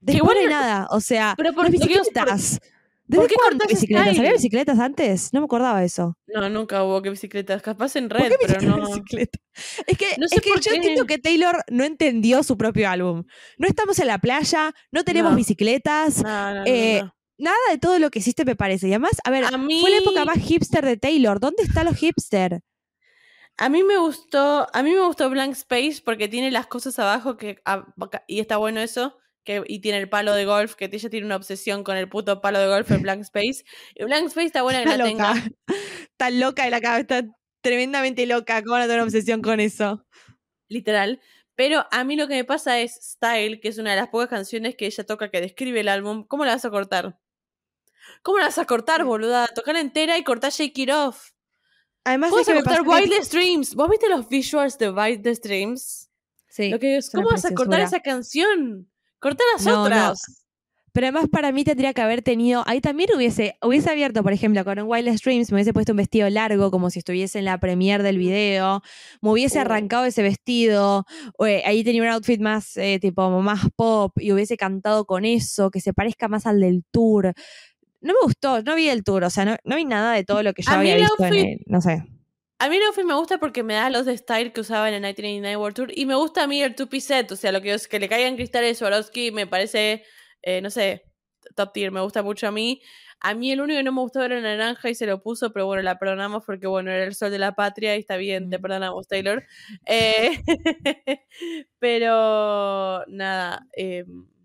[0.00, 2.58] Después no hay nada, o sea, Pero por- las por- bicicletas.
[2.60, 2.68] ¿por
[3.06, 4.18] ¿Desde qué cuándo bicicletas?
[4.18, 5.32] ¿Había bicicletas antes?
[5.32, 6.16] No me acordaba eso.
[6.26, 8.86] No, nunca hubo que bicicletas, capaz en ¿Por red, qué pero no.
[8.86, 9.38] bicicleta?
[9.86, 10.76] Es que, No sé es que por yo qué.
[10.76, 13.24] entiendo que Taylor no entendió su propio álbum.
[13.56, 15.36] No estamos en la playa, no tenemos No.
[15.38, 17.02] bicicletas, No, Eh,
[17.38, 18.88] nada de todo lo que hiciste me parece.
[18.88, 21.40] Y además, a ver, A mí, fue la época más hipster de Taylor.
[21.40, 22.60] ¿Dónde están los hipster?
[23.60, 27.36] a mí me gustó, a mí me gustó Blank Space porque tiene las cosas abajo
[27.36, 27.58] que
[28.28, 29.16] y está bueno eso.
[29.48, 32.42] Que, y tiene el palo de golf, que ella tiene una obsesión con el puto
[32.42, 33.64] palo de golf en Blank Space.
[33.94, 35.32] Y Blank Space está buena que Está la loca.
[35.32, 35.50] tenga.
[36.02, 37.22] Está loca de la cabeza, está
[37.62, 38.60] tremendamente loca.
[38.60, 40.04] ¿Cómo van a tener una obsesión con eso?
[40.68, 41.18] literal.
[41.54, 44.28] Pero a mí lo que me pasa es Style, que es una de las pocas
[44.28, 46.24] canciones que ella toca que describe el álbum.
[46.26, 47.18] ¿Cómo la vas a cortar?
[48.22, 49.46] ¿Cómo la vas a cortar, boluda?
[49.48, 51.30] Tocarla entera y cortar Shake It Off.
[52.04, 53.74] Además, ¿Cómo vas a cortar pasó que- Wildest Dreams?
[53.74, 56.10] ¿Vos viste los visuals de Wildest Dreams?
[56.48, 58.90] Sí, Lo que es, es una ¿cómo vas a cortar esa canción?
[59.20, 59.82] Corta las No, no.
[59.84, 60.44] otras.
[60.92, 64.64] Pero además para mí tendría que haber tenido, ahí también hubiese, hubiese abierto, por ejemplo,
[64.64, 67.58] con un Wildest Dreams, me hubiese puesto un vestido largo como si estuviese en la
[67.60, 68.82] premiere del video,
[69.20, 69.60] me hubiese Uh.
[69.60, 71.04] arrancado ese vestido,
[71.46, 75.70] eh, ahí tenía un outfit más eh, tipo más pop y hubiese cantado con eso,
[75.70, 77.32] que se parezca más al del tour.
[78.00, 80.42] No me gustó, no vi el tour, o sea, no, no vi nada de todo
[80.42, 82.02] lo que yo A había visto en outfit- el, no sé.
[82.60, 85.00] A mí outfit me gusta porque me da los de style que usaba en el
[85.00, 85.92] 1989 World Tour.
[85.94, 87.32] Y me gusta a mí el two-piece set.
[87.32, 90.02] O sea, lo que es que le caigan cristales Swarovski me parece,
[90.42, 91.04] eh, no sé,
[91.54, 91.92] top tier.
[91.92, 92.82] Me gusta mucho a mí.
[93.20, 95.52] A mí el único que no me gustó era el naranja y se lo puso,
[95.52, 98.48] pero bueno, la perdonamos porque, bueno, era el sol de la patria y está bien,
[98.50, 99.44] te perdonamos, Taylor.
[99.86, 100.40] Eh,
[101.78, 104.04] pero, nada, eh,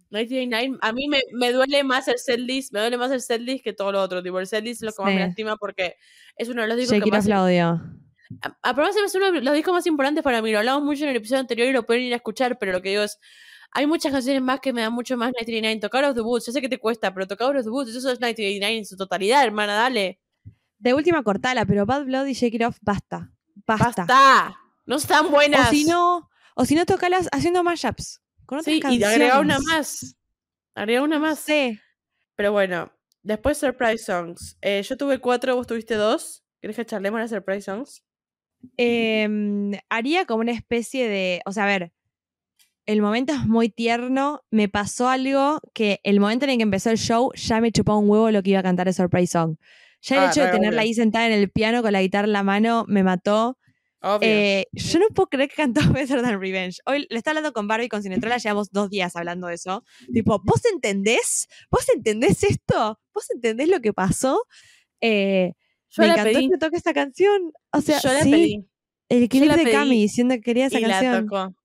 [0.09, 3.73] 1989, a mí me, me duele más el setlist, me duele más el setlist que
[3.73, 4.21] todo lo otro.
[4.21, 5.97] Tipo, el setlist es lo que más me lastima porque
[6.35, 8.02] es uno de los discos Shake que más Off
[8.41, 8.57] la odio.
[8.61, 10.51] a- Aparte, es uno de los discos más importantes para mí.
[10.51, 12.81] Lo hablamos mucho en el episodio anterior y lo pueden ir a escuchar, pero lo
[12.81, 13.19] que digo es.
[13.75, 15.79] Hay muchas canciones más que me dan mucho más 1989.
[15.79, 18.77] Tocar the Woods, yo sé que te cuesta, pero tocar the Woods, eso es 1989
[18.77, 20.19] en su totalidad, hermana, dale.
[20.77, 23.31] De última cortala, pero Bad Blood y Shake It Off, basta.
[23.65, 24.05] Basta.
[24.05, 24.59] ¡Basta!
[24.85, 25.69] No están buenas.
[25.69, 28.21] O si no, o si no, tocalas haciendo mashups.
[28.45, 29.09] Con otras sí, y canciones.
[29.09, 30.17] agrega una más.
[30.75, 31.39] Agrega una más.
[31.39, 31.79] Sí.
[32.35, 32.91] Pero bueno,
[33.23, 34.57] después Surprise Songs.
[34.61, 36.43] Eh, yo tuve cuatro, vos tuviste dos.
[36.61, 38.03] ¿Querés que charlemos las Surprise Songs?
[38.77, 41.41] Em, haría como una especie de.
[41.45, 41.91] O sea, a ver.
[42.85, 44.41] El momento es muy tierno.
[44.51, 47.97] Me pasó algo que el momento en el que empezó el show ya me chupó
[47.97, 49.55] un huevo lo que iba a cantar de Surprise Song.
[50.01, 50.89] Ya el Ah, hecho de tenerla obvio.
[50.89, 53.57] ahí sentada en el piano con la guitarra en la mano me mató.
[54.19, 56.79] Eh, yo no puedo creer que cantó Better Than Revenge.
[56.85, 59.85] Hoy le estaba hablando con Barbie con Cinetrola, llevamos dos días hablando de eso.
[60.11, 61.47] Tipo, ¿vos entendés?
[61.71, 62.99] ¿Vos entendés esto?
[63.13, 64.43] ¿Vos entendés lo que pasó?
[64.99, 65.53] Eh,
[65.95, 66.49] yo me la encantó pedí.
[66.49, 67.51] que toque esta canción.
[67.71, 68.67] O sea, yo la sí, pedí.
[69.09, 71.25] el clip de pedí Cami diciendo que quería esa y la canción.
[71.27, 71.55] tocó.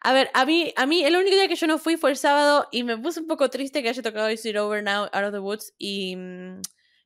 [0.00, 2.16] A ver, a mí, a mí, el único día que yo no fui fue el
[2.16, 5.24] sábado y me puse un poco triste que haya tocado Is It Over Now, Out
[5.26, 6.60] of the Woods y mm,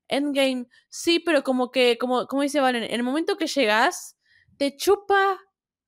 [0.08, 0.66] Endgame.
[0.90, 4.16] Sí, pero como que, como, como dice Valen, en el momento que llegas,
[4.58, 5.38] te chupa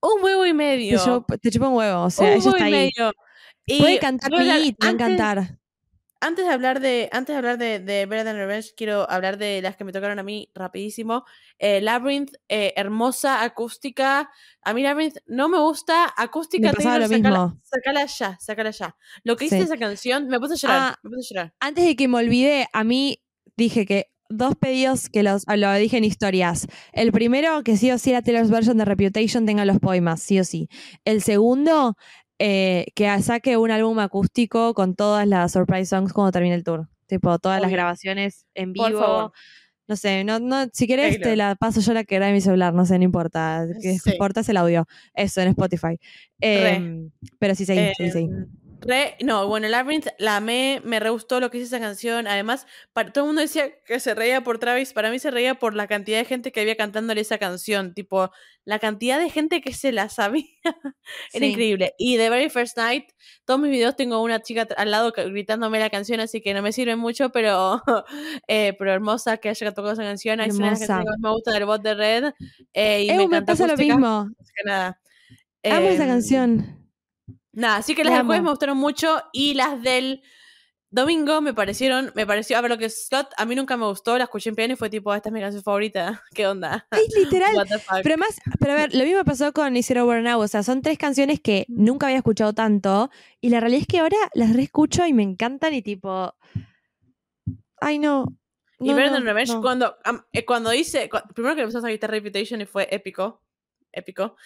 [0.00, 0.98] un huevo y Te, medio.
[1.04, 2.90] chupa, te chupa un huevo, o sea, un ella huevo está y ahí.
[2.96, 3.12] medio.
[3.66, 4.54] Y Puede cantar Pete, va
[5.38, 5.58] a.
[6.26, 9.60] antes de hablar de antes de hablar de, de Better Than Revenge quiero hablar de
[9.62, 11.24] las que me tocaron a mí rapidísimo
[11.58, 14.30] eh, Labyrinth eh, hermosa acústica
[14.62, 17.60] a mí Labyrinth no me gusta acústica Me Taylor, lo sacala, mismo.
[17.62, 19.62] sacala ya sacala ya lo que hice Sí.
[19.62, 22.18] esa canción me puse a llorar Ah, me puse a llorar Antes de que me
[22.18, 23.20] olvide, a mí
[23.56, 26.66] dije que dos pedidos que los lo dije en historias.
[26.92, 30.40] El primero, que sí o sí la Taylor's version de Reputation tenga los poemas, sí
[30.40, 30.68] o sí.
[31.04, 31.94] El segundo,
[32.38, 36.88] eh, que saque un álbum acústico con todas las surprise songs cuando termine el tour.
[37.06, 39.00] Tipo, todas las grabaciones en Por vivo.
[39.00, 39.32] favor.
[39.86, 41.28] No sé, no, no, si querés Taylor.
[41.28, 43.66] te la paso yo la que grabé en mi celular, no sé, no importa.
[43.82, 44.16] Que Sí.
[44.16, 44.86] cortas el audio.
[45.12, 45.98] Eso, en Spotify.
[46.40, 48.28] Em, pero sí, seguí, seguí, seguí.
[48.86, 52.26] Re, no, bueno, Labyrinth la amé, me re gustó lo que hizo esa canción.
[52.26, 54.92] Además, para, todo el mundo decía que se reía por Travis.
[54.92, 57.94] Para mí se reía por la cantidad de gente que había cantándole esa canción.
[57.94, 58.30] Tipo,
[58.66, 60.44] la cantidad de gente que se la sabía.
[61.32, 61.52] Era Sí.
[61.52, 61.94] increíble.
[61.98, 63.04] Y The Very First Night,
[63.46, 66.72] todos mis videos tengo una chica al lado gritándome la canción, así que no me
[66.72, 67.82] sirve mucho, pero,
[68.48, 70.40] eh, pero hermosa que haya tocado esa canción.
[70.40, 72.24] Es una canciones que me gusta del bot de Red.
[72.74, 74.28] eh, y Eh, me me pasa lo mismo.
[74.56, 75.00] que nada.
[75.64, 76.83] Amo esa Em, canción.
[77.54, 80.22] Nada, así que La las del jueves me gustaron mucho y las del
[80.90, 83.84] domingo me parecieron, me pareció, a ver lo que es Slot, a mí nunca me
[83.86, 86.86] gustó, la escuché en piano y fue tipo, esta es mi canción favorita, ¿qué onda?
[86.92, 87.66] Es literal.
[88.04, 90.40] Pero más, pero a ver, lo mismo pasó con Is It Over Now.
[90.40, 93.10] O sea, son tres canciones que nunca había escuchado tanto.
[93.40, 96.32] Y la realidad es que ahora las reescucho y me encantan y tipo.
[97.80, 98.32] Ay, no.
[98.78, 99.60] y no, Better no, Than Revenge, no.
[99.62, 99.96] cuando,
[100.32, 103.42] eh, cuando hice, cu- primero que empezamos a quitar Reputation y fue épico,
[103.92, 104.36] épico.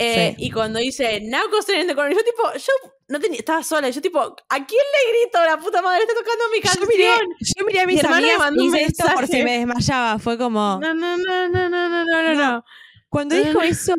[0.00, 0.44] Eh, Sí.
[0.46, 2.72] Y cuando hice Now Goes in the Corner, yo tipo, yo
[3.08, 5.44] no tenía, estaba sola, yo tipo, ¿a quién le grito?
[5.44, 6.88] La puta madre está tocando mi Yo canción.
[6.88, 7.08] miré,
[7.56, 10.18] yo miré a Mi mis amigas mandó y un hice esto por si me desmayaba.
[10.18, 10.78] Fue como.
[10.80, 12.50] No, no, no, no, no, no, no, no, No.
[12.52, 12.64] no.
[13.08, 13.62] Cuando No, dijo no.
[13.64, 13.94] eso,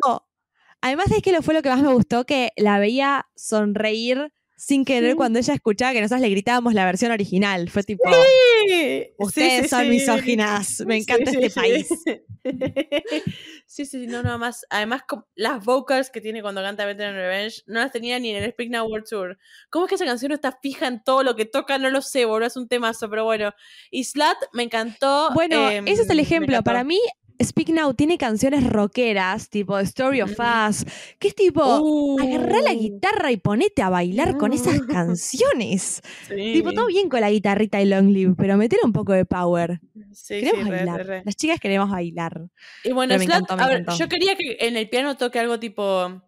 [0.80, 4.84] además es que lo fue lo que más me gustó, que la veía sonreír sin
[4.84, 5.16] querer Sí.
[5.16, 7.70] cuando ella escuchaba que nosotros le gritábamos la versión original.
[7.70, 8.02] Fue tipo,
[8.68, 11.88] Sí, ustedes sí, son misóginas, me encanta este país.
[13.66, 14.66] Sí, sí, no, no, más.
[14.68, 15.02] Además,
[15.36, 18.50] las vocals que tiene cuando canta Better Than Revenge no las tenía ni en el
[18.50, 19.38] Speak Now World Tour.
[19.70, 21.78] ¿Cómo es que esa canción no está fija en todo lo que toca?
[21.78, 23.52] No lo sé, boludo, es un temazo, pero bueno.
[23.90, 25.30] Y Slat me encantó.
[25.34, 26.62] Bueno, em, ese es el ejemplo.
[26.64, 26.98] Para mí,
[27.42, 30.84] Speak Now tiene canciones rockeras, tipo Story of Us,
[31.18, 31.62] que es tipo,
[32.20, 36.02] agarrá la Uh, guitarra y ponete a bailar con esas canciones.
[36.28, 36.52] sí.
[36.52, 39.80] Tipo, todo bien con la guitarrita y Long Live, pero metele un poco de power.
[40.12, 40.98] Sí, Queremos sí, bailar.
[40.98, 41.22] re, re.
[41.24, 42.42] Las chicas queremos bailar.
[42.84, 46.22] Y bueno, Slat, encantó, a ver, yo quería que en el piano toque algo tipo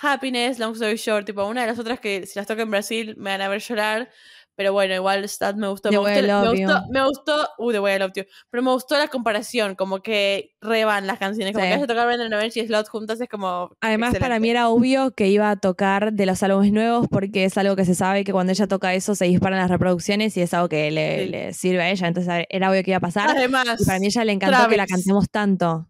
[0.00, 3.14] Happiness, Long Story Short, tipo una de las otras que si las toco en Brasil
[3.16, 4.10] me van a ver llorar.
[4.58, 5.88] Pero bueno, igual Stat me gustó.
[5.88, 7.48] The Me Way gustó, I Love me, gustó me gustó.
[7.58, 8.24] Uh, The Way I Love You.
[8.50, 11.52] Pero me gustó la comparación, como que reban las canciones.
[11.52, 11.70] Como Sí.
[11.70, 13.70] que hace tocar Brandon Revenge y Slot juntas es como.
[13.80, 14.40] Además, para excelente.
[14.40, 17.84] mí era obvio que iba a tocar de los álbumes nuevos porque es algo que
[17.84, 20.90] se sabe que cuando ella toca eso se disparan las reproducciones y es algo que
[20.90, 21.28] le, Sí.
[21.30, 22.08] le sirve a ella.
[22.08, 23.30] Entonces era obvio que iba a pasar.
[23.30, 24.92] Además, Y para mí a ella le encantó que la Travis.
[25.04, 25.88] cantemos tanto.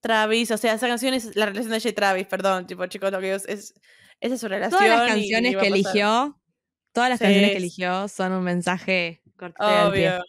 [0.00, 3.10] Travis, o sea, esa canción es la relación de ella y Travis, perdón, tipo, chicos,
[3.10, 3.74] lo que es, es
[4.20, 4.80] esa es su relación.
[4.80, 6.38] Todas las y- canciones y va que a eligió,
[6.96, 10.08] todas las Sí, canciones que eligió son un mensaje cortante al pie.
[10.08, 10.24] Obvio,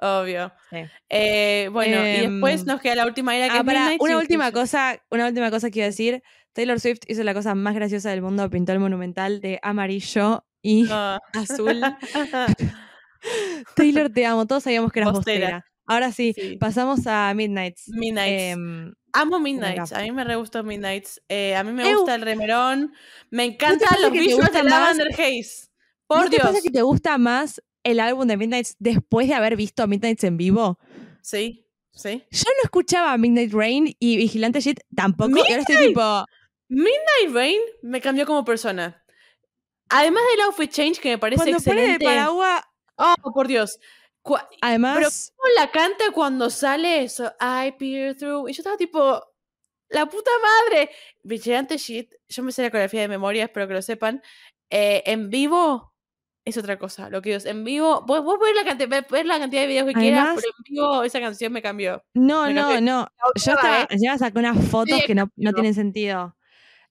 [0.00, 0.52] obvio.
[0.70, 0.78] Sí.
[1.10, 4.50] Eh, bueno, y después Em, nos queda la última era que Ah, para, una última
[4.50, 6.22] cosa, una última cosa que iba a decir.
[6.54, 10.86] Taylor Swift hizo la cosa más graciosa del mundo, pintó el monumental de amarillo y
[10.90, 11.20] Ah.
[11.34, 11.80] azul.
[13.76, 14.46] Taylor, te amo.
[14.46, 15.66] Todos sabíamos que eras bostera.
[15.86, 16.56] Ahora sí, Sí.
[16.56, 17.88] pasamos a Midnights.
[17.88, 18.42] Midnights.
[18.52, 21.20] Em, Amo Midnights, a mí me re gustó Midnights.
[21.28, 22.92] Eh, a mí me gusta el remerón.
[23.30, 25.68] Me encantan los visuals de Lavender Haze.
[26.16, 26.48] ¿No Por te Dios.
[26.48, 30.36] pasa que te gusta más el álbum de Midnights después de haber visto Midnights en
[30.36, 30.78] vivo?
[31.22, 32.24] Sí, sí.
[32.30, 35.36] Yo no escuchaba Midnight Rain y Vigilante Shit tampoco.
[35.36, 36.24] Y ahora estoy tipo.
[36.68, 39.04] Midnight Rain me cambió como persona.
[39.88, 42.04] Además del outfit change que me parece Cuando pone el excelente.
[42.04, 42.62] paraguas.
[42.96, 43.78] Oh, por Dios.
[44.22, 47.32] Cu- Además, ¿Cómo la canta cuando sale eso?
[47.40, 48.48] I peer through.
[48.48, 49.20] Y yo estaba tipo,
[49.88, 50.90] la puta madre.
[51.24, 52.12] Vigilante shit.
[52.28, 54.22] Yo me sé la coreografía de memoria, espero que lo sepan.
[54.68, 55.89] Eh, en vivo
[56.44, 57.10] es otra cosa.
[57.10, 59.86] Lo que es, en vivo, vos, vos ver, la cantidad, ver la cantidad de videos
[59.86, 62.02] que quieras, pero en vivo esa canción me cambió.
[62.14, 62.80] no, me no, cambió.
[62.80, 63.08] no.
[63.36, 66.36] Yo estaba, ya saqué unas fotos que no, no tienen sentido.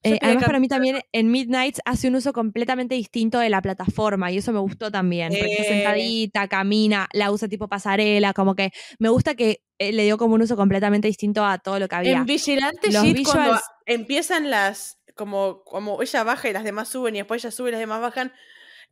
[0.02, 4.30] Eh, además, para mí también en Midnights hace un uso completamente distinto de la plataforma
[4.32, 5.28] y eso me gustó también.
[5.28, 5.68] Porque está Eh.
[5.68, 10.36] sentadita, camina, la usa tipo pasarela, como que me gusta que eh, le dio como
[10.36, 12.16] un uso completamente distinto a todo lo que había.
[12.18, 14.96] En Vigilante Los cuando visuals- empiezan las.
[15.16, 18.00] Como, como ella baja y las demás suben y después ella sube y las demás
[18.00, 18.32] bajan.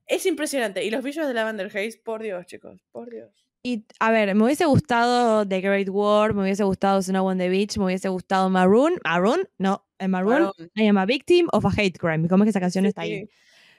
[0.08, 0.84] Es impresionante.
[0.84, 3.30] Y los visuals de Lavender Haze, por Dios, chicos, por Dios.
[3.62, 7.48] Y a ver, me hubiese gustado The Great War, me hubiese gustado Snow on the
[7.48, 8.94] Beach, me hubiese gustado Maroon.
[9.04, 10.70] Maroon, no, en Maroon, Maroon.
[10.76, 12.26] I am a victim of a hate crime.
[12.28, 13.26] ¿Cómo es que esa canción Sí, está ahí?
[13.26, 13.30] sí.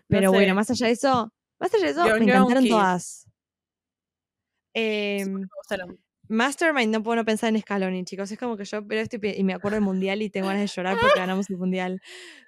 [0.08, 0.38] Pero No sé.
[0.38, 3.04] bueno, más allá de eso, más allá de eso, me encantaron todas.
[3.04, 3.30] Sí,
[4.74, 6.00] Em, me gustaron.
[6.30, 8.32] Mastermind no puedo no pensar en Scaloni, chicos.
[8.32, 10.68] Es como que yo pero esto y me acuerdo del mundial y tengo ganas de
[10.68, 12.02] llorar porque ganamos el mundial.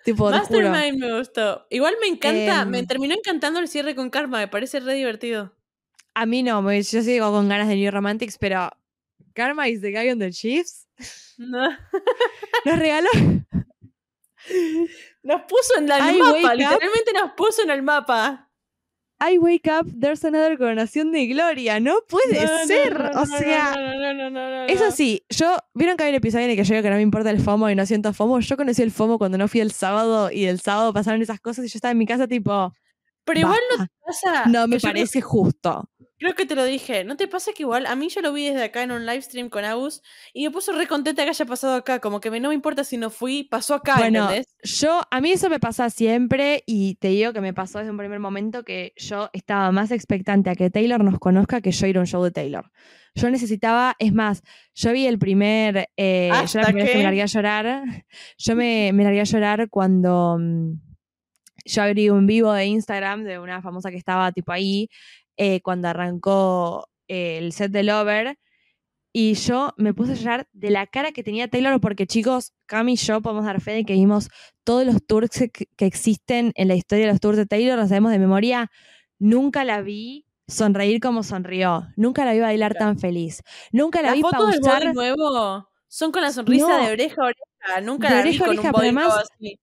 [0.05, 0.37] Tipo, juro.
[0.37, 1.65] Mastermind me gustó.
[1.69, 2.87] Igual me encanta, me Em.
[2.87, 5.53] terminó encantando el cierre con Karma, me parece re divertido.
[6.13, 8.69] A mí no, me- yo sigo con ganas de New Romantics, pero
[9.33, 10.87] Karma is the guy on the Chiefs.
[11.37, 11.67] No.
[12.65, 13.09] Nos regaló.
[15.23, 18.49] Nos puso en la- el I wake mapa, literalmente nos puso en el mapa.
[19.23, 21.79] I wake up, there's another coronación de gloria.
[21.79, 22.99] No puede No, ser.
[22.99, 25.57] no, o no, sea, no, no, no, no, no, eso sí, yo.
[25.75, 27.39] ¿Vieron que hay un episodio en el que yo digo que no me importa el
[27.39, 28.39] FOMO y no siento FOMO?
[28.39, 31.65] Yo conocí el FOMO cuando no fui el sábado y el sábado pasaron esas cosas
[31.65, 32.73] y yo estaba en mi casa tipo.
[33.23, 34.45] Pero igual no te pasa.
[34.47, 35.87] No me parece justo.
[36.21, 37.03] Creo que te lo dije.
[37.03, 39.23] ¿No te pasa que igual a mí yo lo vi desde acá en un live
[39.23, 40.03] stream con Agus
[40.35, 41.97] y me puso re contenta que haya pasado acá?
[41.99, 44.55] Como que me, no me importa si no fui, pasó acá, Bueno, ¿entendés?
[44.61, 47.97] Yo, a mí eso me pasa siempre y te digo que me pasó desde un
[47.97, 51.97] primer momento que yo estaba más expectante a que Taylor nos conozca que yo ir
[51.97, 52.71] a un show de Taylor.
[53.15, 54.43] Yo necesitaba, es más,
[54.75, 57.83] yo vi el primer, eh, yo ¿Hasta la primera vez que me largué a llorar,
[58.37, 60.73] yo me, me largué a llorar cuando mm,
[61.65, 64.89] yo abrí un vivo de Instagram de una famosa que estaba tipo ahí,
[65.37, 68.37] eh, cuando arrancó eh, el set de Lover.
[69.13, 72.93] Y yo me puse a llorar de la cara que tenía Taylor, porque chicos, Cami
[72.93, 74.29] y yo podemos dar fe de que vimos
[74.63, 77.89] todos los tours que, que existen en la historia de los tours de Taylor, los
[77.89, 78.71] sabemos de memoria.
[79.19, 81.87] Nunca la vi sonreír como sonrió.
[81.97, 83.41] Nunca la vi bailar tan feliz.
[83.73, 84.83] Nunca la vi fotos del pausar.
[84.85, 86.85] body nuevo son con la sonrisa No.
[86.85, 87.81] de oreja a oreja.
[87.81, 89.59] Nunca De la vi oreja con oreja, un pero además- así.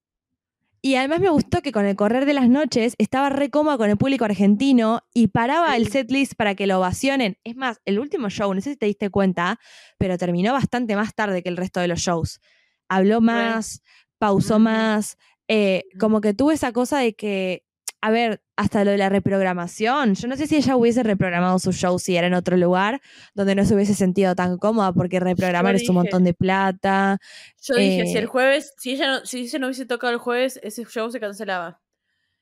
[0.89, 3.91] Y además me gustó que con el correr de las noches estaba re cómoda con
[3.91, 7.37] el público argentino y paraba el setlist para que lo ovacionen.
[7.45, 9.61] Es más, el último show, no sé si te diste cuenta,
[9.99, 12.41] pero terminó bastante más tarde que el resto de los shows.
[12.89, 13.83] Habló más,
[14.17, 17.65] pausó más, eh, como que tuvo esa cosa de que,
[18.01, 20.15] a ver, hasta lo de la reprogramación.
[20.15, 23.01] Yo no sé si ella hubiese reprogramado su show si era en otro lugar
[23.35, 27.19] donde no se hubiese sentido tan cómoda porque reprogramar es un montón de plata.
[27.61, 30.19] Yo dije, si eh, el jueves, si ella no, si ella no hubiese tocado el
[30.19, 31.81] jueves, ese show se cancelaba.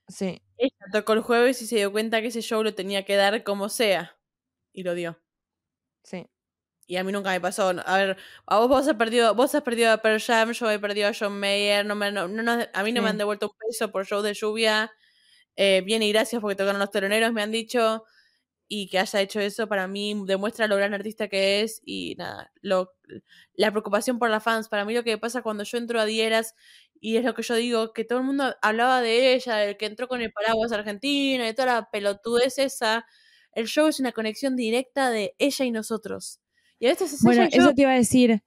[0.09, 0.43] Sí.
[0.59, 3.43] Ella tocó el jueves y se dio cuenta que ese show lo tenía que dar
[3.43, 4.17] como sea.
[4.73, 5.19] Y lo dio.
[6.03, 6.27] Sí.
[6.87, 7.73] Y a mí nunca me pasó.
[7.85, 8.17] A ver,
[8.47, 11.13] a vos, vos has perdido, vos has perdido a Pearl Jam, yo he perdido a
[11.19, 14.07] John Mayer, no me, no, no a mí no me han devuelto un peso por
[14.07, 14.93] show de lluvia.
[15.57, 18.05] Eh, bien y gracias porque tocaron los teloneros, me han dicho.
[18.69, 21.81] Y que haya hecho eso para mí demuestra lo gran artista que es.
[21.85, 22.95] Y nada, lo,
[23.55, 24.69] la preocupación por las fans.
[24.69, 26.55] Para mí lo que pasa cuando yo entro a Dieras,
[27.01, 29.87] y es lo que yo digo, que todo el mundo hablaba de ella, del que
[29.87, 33.07] entró con el paraguas argentino, de toda la pelotudez esa.
[33.53, 36.41] El show es una conexión directa de ella y nosotros.
[36.79, 37.63] Y a veces es Bueno, ella y yo.
[37.63, 38.43] eso te iba a decir.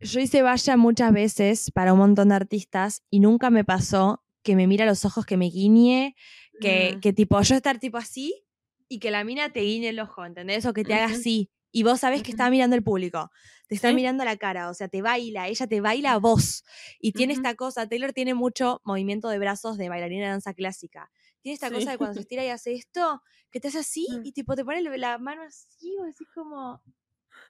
[0.00, 4.56] Yo hice valla muchas veces para un montón de artistas y nunca me pasó que
[4.56, 6.14] me mira a los ojos, que me guiñe,
[6.60, 7.00] que, Mm.
[7.00, 8.46] que tipo yo estar tipo así
[8.88, 10.64] y que la mina te guiñe el ojo, ¿entendés?
[10.66, 11.50] O que te haga así.
[11.72, 13.30] Y vos sabés que está mirando el público,
[13.68, 13.94] te está Sí.
[13.96, 16.64] mirando la cara, o sea, te baila, ella te baila a vos.
[17.00, 21.10] Y tiene esta cosa, Taylor tiene mucho movimiento de brazos de bailarina de danza clásica.
[21.42, 21.74] Tiene esta Sí.
[21.74, 23.20] cosa de cuando se estira y hace esto,
[23.50, 24.20] que te hace así Mm.
[24.24, 26.80] y tipo te pone la mano así, o así como,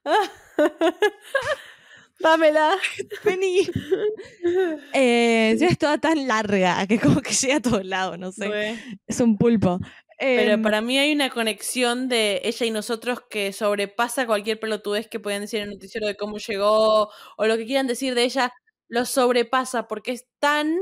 [2.21, 2.77] Dámela.
[3.25, 3.67] vení.
[4.93, 8.79] Eh, encima es toda tan larga que como que llega a todos lados, no sé.
[9.07, 9.79] Es un pulpo.
[10.19, 15.09] Pero Em, para mí hay una conexión de ella y nosotros que sobrepasa cualquier pelotudez
[15.09, 18.25] que puedan decir en el noticiero de cómo llegó o lo que quieran decir de
[18.25, 18.53] ella,
[18.89, 20.75] lo sobrepasa porque es tan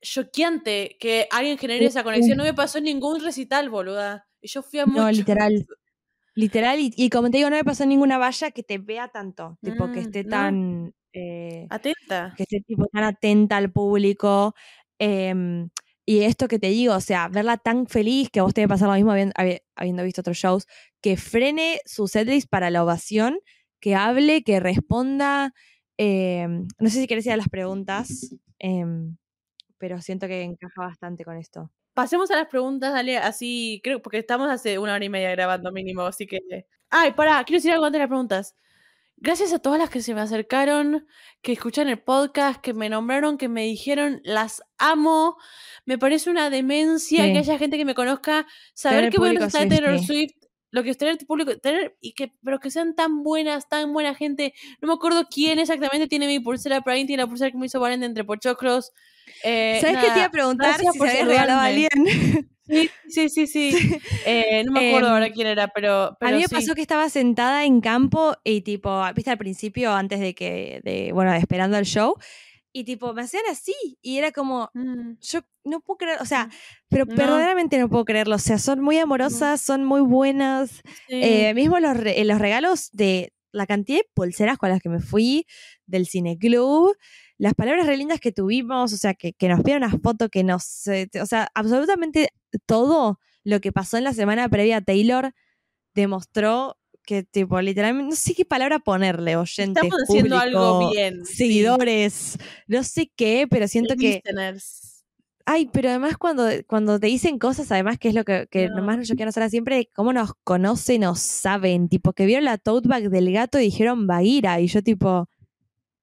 [0.00, 2.38] choqueante que alguien genere esa conexión.
[2.38, 4.28] No me pasó ningún recital, boluda.
[4.40, 5.18] Y yo fui a No, muchos.
[5.18, 5.66] literal.
[6.38, 9.58] Literal, y, y como te digo, no me pasó ninguna valla que te vea tanto,
[9.62, 10.30] tipo que Mm, esté no.
[10.34, 12.20] tan, eh, Atenta.
[12.36, 14.54] que esté tipo tan atenta al público.
[15.00, 15.70] em,
[16.06, 18.70] y esto que te digo, o sea, verla tan feliz que a vos te debe
[18.70, 20.66] pasar lo mismo habiendo, habi- habiendo visto otros shows,
[21.02, 23.40] que frene su setlist para la ovación,
[23.80, 25.54] que hable, que responda.
[25.98, 29.16] em, no sé si querés ir a las preguntas, em,
[29.78, 31.70] pero siento que encaja bastante con esto.
[31.98, 35.72] Pasemos a las preguntas, dale, así, creo, porque estamos hace una hora y media grabando
[35.72, 36.38] mínimo, así que...
[36.90, 38.56] Ay, pará, quiero decir algo antes de las preguntas.
[39.16, 41.08] Gracias a todas las que se me acercaron,
[41.42, 45.38] que escuchan el podcast, que me nombraron, que me dijeron, las amo.
[45.86, 47.32] Me parece una demencia Sí.
[47.32, 49.98] que haya gente que me conozca, saber que necesitar de Taylor.
[49.98, 50.36] Swift,
[50.70, 54.14] lo que es tener público, tener, y que, pero que sean tan buenas, tan buena
[54.14, 54.54] gente.
[54.80, 57.66] No me acuerdo quién exactamente tiene mi pulsera, pero alguien tiene la pulsera que me
[57.66, 58.92] hizo Valen de entre pochoclos.
[59.44, 61.88] Eh, ¿Sabes qué te iba a preguntar si por se había regalado a alguien?
[62.68, 63.70] Sí, sí, sí, sí.
[64.26, 66.54] Eh, no me acuerdo Em, ahora quién era, pero, pero a mí me sí.
[66.54, 71.12] pasó que estaba sentada en campo y tipo, viste al principio, antes de que, de,
[71.12, 72.16] bueno, esperando el show,
[72.72, 76.48] y tipo, me hacían así, y era como, Mm, yo no puedo creer, o sea,
[76.88, 77.14] pero No.
[77.16, 81.14] verdaderamente no puedo creerlo, o sea, son muy amorosas, son muy buenas, sí.
[81.22, 85.00] eh, mismo los, re- los regalos de la cantidad de pulseras con las que me
[85.00, 85.46] fui
[85.86, 86.94] del cineclub,
[87.38, 90.44] las palabras re lindas que tuvimos, o sea, que, que nos pidieron una foto, que
[90.44, 92.28] nos, eh, o sea, absolutamente
[92.66, 95.32] todo lo que pasó en la semana previa a Taylor
[95.94, 96.76] demostró
[97.08, 101.24] que, tipo, literalmente, no sé qué palabra ponerle, oyentes, Estamos haciendo algo bien.
[101.24, 101.36] sí.
[101.36, 102.36] seguidores,
[102.66, 105.04] no sé qué, pero siento que Listeners.
[105.46, 108.76] Ay, pero además cuando, cuando te dicen cosas, además que es lo que, que No.
[108.76, 112.86] nomás yo quiero hacer siempre, cómo nos conocen o saben, tipo que vieron la tote
[112.88, 115.26] bag del gato y dijeron Bagira, y yo tipo,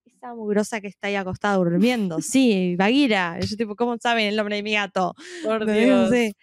[0.07, 2.17] esa mugrosa que está ahí acostada durmiendo.
[2.21, 3.39] Sí, Bagheera.
[3.41, 5.13] Yo tipo, ¿cómo saben el nombre de mi gato?
[5.43, 6.09] Por No Dios.
[6.09, 6.33] sé.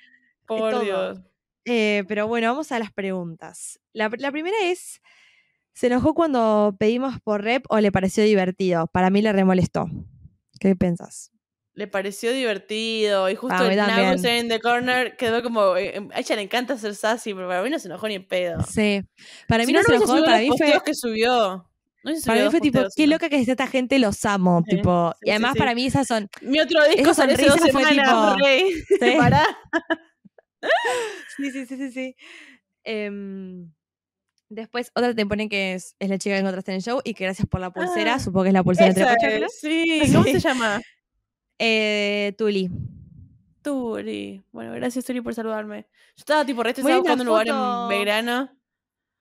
[0.46, 0.84] Por.
[0.84, 1.18] Dios.
[1.64, 3.78] Eh, pero bueno, vamos a las preguntas.
[3.92, 5.00] La, la primera es,
[5.74, 8.86] ¿se enojó cuando pedimos por rep o le pareció divertido?
[8.88, 9.86] Para mí le remolestó.
[10.58, 11.30] ¿Qué pensás?
[11.74, 13.76] Le pareció divertido y justo el.
[13.76, 15.76] Nagus in the corner quedó como.
[15.76, 18.26] eh, A ella le encanta ser sassy, pero para mí no se enojó ni en
[18.28, 18.60] pedo.
[18.68, 19.02] Sí.
[19.48, 20.80] Para mí Si no, no, se enojó, para mí fue...
[20.84, 21.66] que subió.
[22.04, 24.62] No Para mí fue tipo, posteos, qué loca que esté esta gente, los amo.
[24.68, 26.28] Sí, Tipo, sí, y además sí, para mí esas son.
[26.42, 29.16] Mi otro disco Esa sale hace dos sonrisa fue tipo- rey.
[29.18, 29.46] Pará.
[31.36, 32.16] Sí, sí, sí, sí, sí.
[32.84, 33.72] Em,
[34.48, 37.14] después, otra te pone que es, es la chica que encontraste en el show y
[37.14, 38.14] que gracias por la pulsera.
[38.14, 39.46] Ah, supongo que es la pulsera entre Esa Pachacra.
[39.46, 40.00] es, sí.
[40.12, 40.80] ¿Cómo se llama?
[41.58, 42.70] Eh, Tuli.
[43.62, 44.42] Turi.
[44.52, 45.82] Bueno, gracias Turi por saludarme.
[46.16, 47.82] Yo estaba tipo re Muy estresada linda buscando un lugar foto.
[47.82, 48.50] en Belgrano.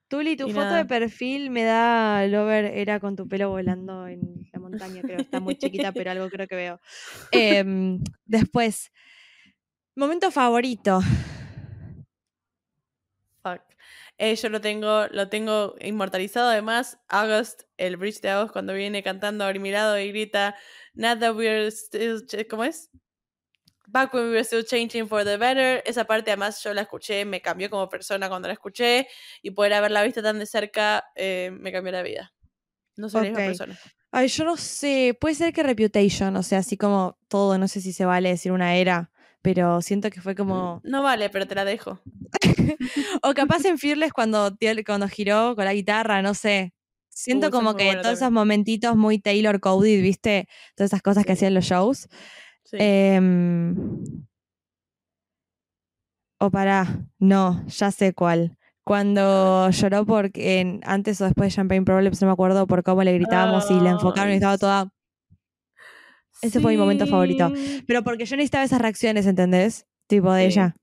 [0.07, 0.77] Tuli, tu Y foto nada.
[0.77, 5.19] de perfil me da Lover, era con tu pelo volando en la montaña, creo.
[5.19, 6.81] Está muy chiquita, pero algo creo que veo.
[7.31, 8.91] Em, después,
[9.95, 11.01] momento favorito.
[13.43, 13.61] Fuck.
[14.18, 16.99] Eh, yo lo tengo, lo tengo inmortalizado además.
[17.07, 20.55] August, el bridge de August, cuando viene cantando a mi lado y grita,
[20.93, 22.89] Not that we're still, ¿cómo es?
[23.88, 25.84] Back when we were still changing for the better.
[25.85, 29.07] Esa parte además yo la escuché, me cambió como persona cuando la escuché
[29.41, 32.34] y poder haberla visto tan de cerca eh, me cambió la vida.
[32.95, 33.80] No soy la misma persona.
[34.11, 37.81] Ay, yo no sé, puede ser que Reputation, o sea, así como todo, no sé
[37.81, 39.10] si se vale decir una era,
[39.41, 40.81] pero siento que fue como...
[40.84, 41.99] No vale, pero te la dejo.
[43.23, 44.55] O capaz en Fearless cuando,
[44.85, 46.73] cuando giró con la guitarra, no sé.
[47.09, 50.47] Siento Uh, como que todos esos momentitos muy Taylor coded, ¿viste?
[50.76, 52.07] Todas esas cosas que hacían los shows.
[52.63, 52.77] Sí.
[52.80, 53.76] Em,
[56.39, 58.57] o para, no, ya sé cuál.
[58.84, 63.03] Cuando lloró porque en- antes o después de Champagne Problems, no me acuerdo por cómo
[63.03, 64.89] le gritábamos y la enfocaron y estaba toda.
[66.41, 67.51] Ese fue mi momento favorito.
[67.88, 69.85] Pero porque yo necesitaba esas reacciones, ¿entendés?
[70.07, 70.47] Tipo de Sí.
[70.59, 70.76] ella.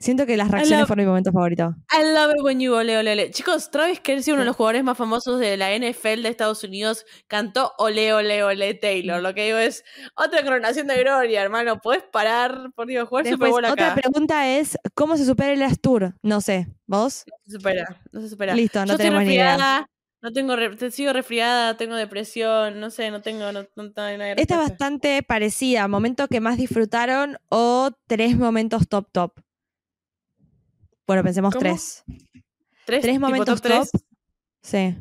[0.00, 1.74] Siento que las reacciones love- fueron mi momento favorito.
[1.92, 3.32] I love it when you ole ole ole.
[3.32, 7.04] Chicos, Travis Kelsey, uno de los jugadores más famosos de la NFL de Estados Unidos,
[7.26, 9.20] cantó ole ole ole Taylor.
[9.20, 9.82] Lo que digo es
[10.14, 11.80] otra coronación de gloria, hermano.
[11.80, 12.70] ¿Puedes parar?
[12.76, 16.14] Por Dios, jugar Super Después, Bowl otra pregunta es: ¿cómo se supera el Last Tour?
[16.22, 16.68] No sé.
[16.86, 17.24] ¿Vos?
[17.26, 18.54] No se supera, no se supera.
[18.54, 19.88] Listo, no Yo tenemos ni idea.
[20.20, 24.34] No tengo, re- te sigo resfriada, tengo depresión, no sé, no tengo, no, no de
[24.36, 25.86] Esta es bastante parecida.
[25.88, 29.40] ¿Momento que más disfrutaron o tres momentos top top?
[31.06, 31.60] Bueno, pensemos ¿Cómo?
[31.60, 32.04] tres.
[32.84, 33.90] ¿Tres, Tres momentos top tres?
[33.90, 34.00] top.
[34.62, 34.96] Sí.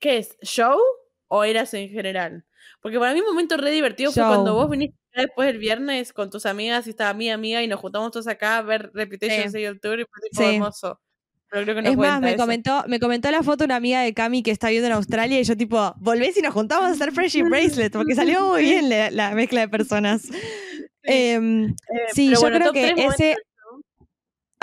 [0.00, 0.36] ¿Qué es?
[0.42, 0.78] ¿Show
[1.28, 2.44] o eras en general?
[2.80, 4.56] Porque para mí un momento re divertido fue cuando Show.
[4.56, 8.10] vos viniste después el viernes con tus amigas y estaba mi amiga y nos juntamos
[8.10, 9.50] todos acá a ver Reputation Sí.
[9.50, 10.54] Serial Tour y fue Sí.
[10.56, 11.00] hermoso.
[11.54, 12.38] Pero creo que no es más, me eso.
[12.38, 15.44] comentó, me comentó la foto una amiga de Cami que está viendo en Australia y
[15.44, 19.12] yo tipo, volvés y nos juntamos a hacer Friendship Bracelet, porque salió muy bien la,
[19.12, 20.22] la mezcla de personas.
[21.04, 21.74] Em, Eh,
[22.12, 23.36] sí, yo bueno, creo que ese-.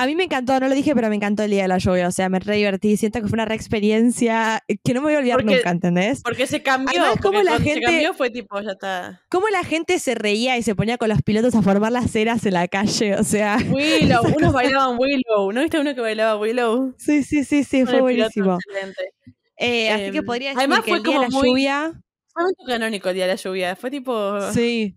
[0.02, 2.08] A mí me encantó, no lo dije, pero me encantó el día de la lluvia,
[2.08, 5.16] o sea, me re divertí, siento que fue una re experiencia que no me voy
[5.16, 6.22] a olvidar Porque- nunca, ¿entendés?
[6.24, 7.00] Porque se cambió.
[7.02, 9.22] Además, cómo la gente- se cambió fue tipo, ya está.
[9.30, 12.46] Cómo la gente se reía y se ponía con los pilotos a formar las ceras
[12.46, 15.52] en la calle, o sea, Willow, unos bailaban Willow.
[15.52, 16.96] ¿No viste uno que bailaba Willow?
[16.98, 18.56] sí, sí, sí, sí, fue buenísimo.
[18.66, 19.02] excelente.
[19.58, 21.50] Eh, así que Em, podría decir además que fue el día de la como muy-
[21.50, 21.92] lluvia,
[22.34, 23.76] Fue un momento canónico el día de la lluvia.
[23.76, 24.52] Fue tipo.
[24.54, 24.96] sí.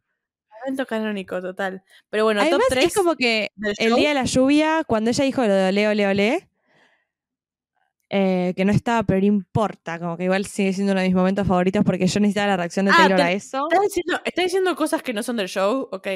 [0.64, 1.82] Evento canónico, total.
[2.10, 5.24] Pero bueno, Además, top 3 es como que el día de la lluvia, cuando ella
[5.24, 6.48] dijo lo de ole, ole, ole,
[8.10, 11.16] eh, que no estaba, pero no importa, como que igual sigue siendo uno de mis
[11.16, 13.66] momentos favoritos porque yo necesitaba la reacción de Ah, Taylor te- a eso.
[13.70, 15.88] ¿Estás diciendo, estás diciendo cosas que no son del show?
[15.90, 16.06] Ok.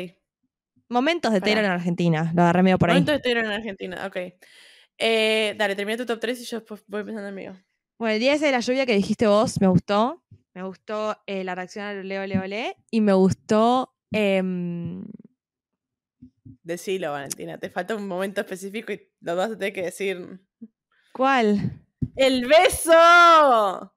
[0.91, 1.53] Momentos de Pará.
[1.53, 2.95] Taylor en Argentina, lo agarré medio por ahí.
[2.95, 4.16] Momento de Taylor en Argentina, ok.
[4.99, 7.57] Eh, dale, termina tu top 3 y yo después voy pensando en mío.
[7.99, 10.23] Bueno, el día ese de la lluvia que dijiste vos, me gustó.
[10.55, 12.77] Me gustó eh, la reacción al ole, ole, ole.
[12.91, 13.93] Y me gustó.
[14.13, 15.05] Em,
[16.63, 17.59] Decilo, Valentina.
[17.59, 20.41] Te falta un momento específico y lo vas a tener que decir.
[21.13, 21.81] ¿Cuál?
[22.17, 23.93] ¡El beso!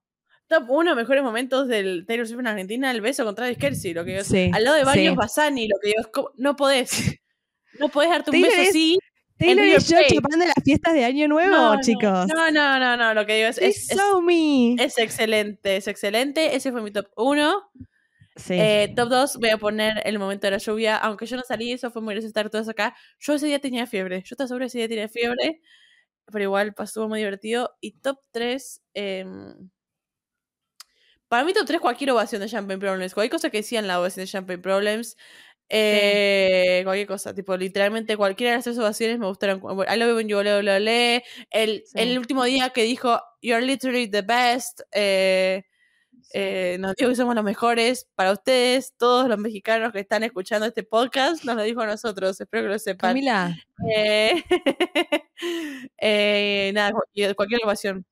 [0.47, 4.15] Top 1 mejores momentos del Taylor Swift en Argentina, el beso contra Travis lo que
[4.15, 5.15] yo Sí, Al lado de varios sí.
[5.17, 6.89] Basani, lo que digo es como- no podés.
[7.79, 8.97] No podés darte un beso es- así.
[9.37, 12.27] Taylor y yo chapando las fiestas de Año Nuevo, No, no, chicos.
[12.27, 14.73] No, no, no, no, lo que digo es, es, es- saw me.
[14.75, 16.53] es excelente, es excelente.
[16.55, 17.71] Ese fue mi top 1.
[18.43, 18.53] Sí.
[18.57, 20.97] Eh, top 2, voy a poner el momento de la lluvia.
[20.97, 22.95] Aunque yo no salí, eso fue muy gracioso estar todos acá.
[23.19, 24.23] Yo ese día tenía fiebre.
[24.25, 25.61] Yo segura que ese día tenía fiebre.
[26.31, 27.77] Pero igual pasó muy divertido.
[27.81, 28.81] Y top 3.
[31.27, 33.13] para mí, top 3, cualquier ovación de Champagne Problems.
[33.13, 35.15] Cualquier cosa que decían la ovación de Champagne Problems.
[35.69, 39.59] eh, Cualquier cosa, tipo, literalmente cualquiera de las tres ovaciones me gustaron.
[39.89, 41.23] I love when you ole, ole.
[41.51, 41.93] El, Sí.
[41.99, 44.81] el último día que dijo, You're literally the best.
[44.93, 45.63] Eh,
[46.33, 50.65] Eh, nos dijo que somos los mejores para ustedes, todos los mexicanos que están escuchando
[50.65, 53.09] este podcast, nos lo dijo a nosotros, espero que lo sepan.
[53.11, 53.57] Camila,
[53.93, 54.43] Eh,
[55.97, 57.01] eh, nada, cu-
[57.35, 58.05] cualquier ocasión.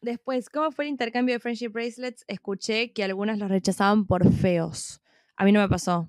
[0.00, 2.24] después, ¿cómo fue el intercambio de friendship bracelets?
[2.26, 5.00] Escuché que algunas los rechazaban por feos.
[5.36, 6.08] A mí no me pasó.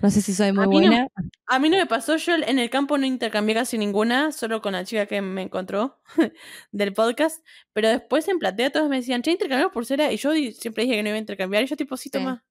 [0.00, 0.72] No sé si soy muy A no.
[0.72, 1.08] buena.
[1.46, 4.72] A mí no me pasó, yo en el campo no intercambié casi ninguna, solo con
[4.72, 6.00] la chica que me encontró
[6.72, 10.84] del podcast, pero después en platea todos me decían, che, intercambiamos pulsera, y yo siempre
[10.84, 12.10] dije que no iba a intercambiar, y yo tipo, sí, Sí.
[12.10, 12.44] toma,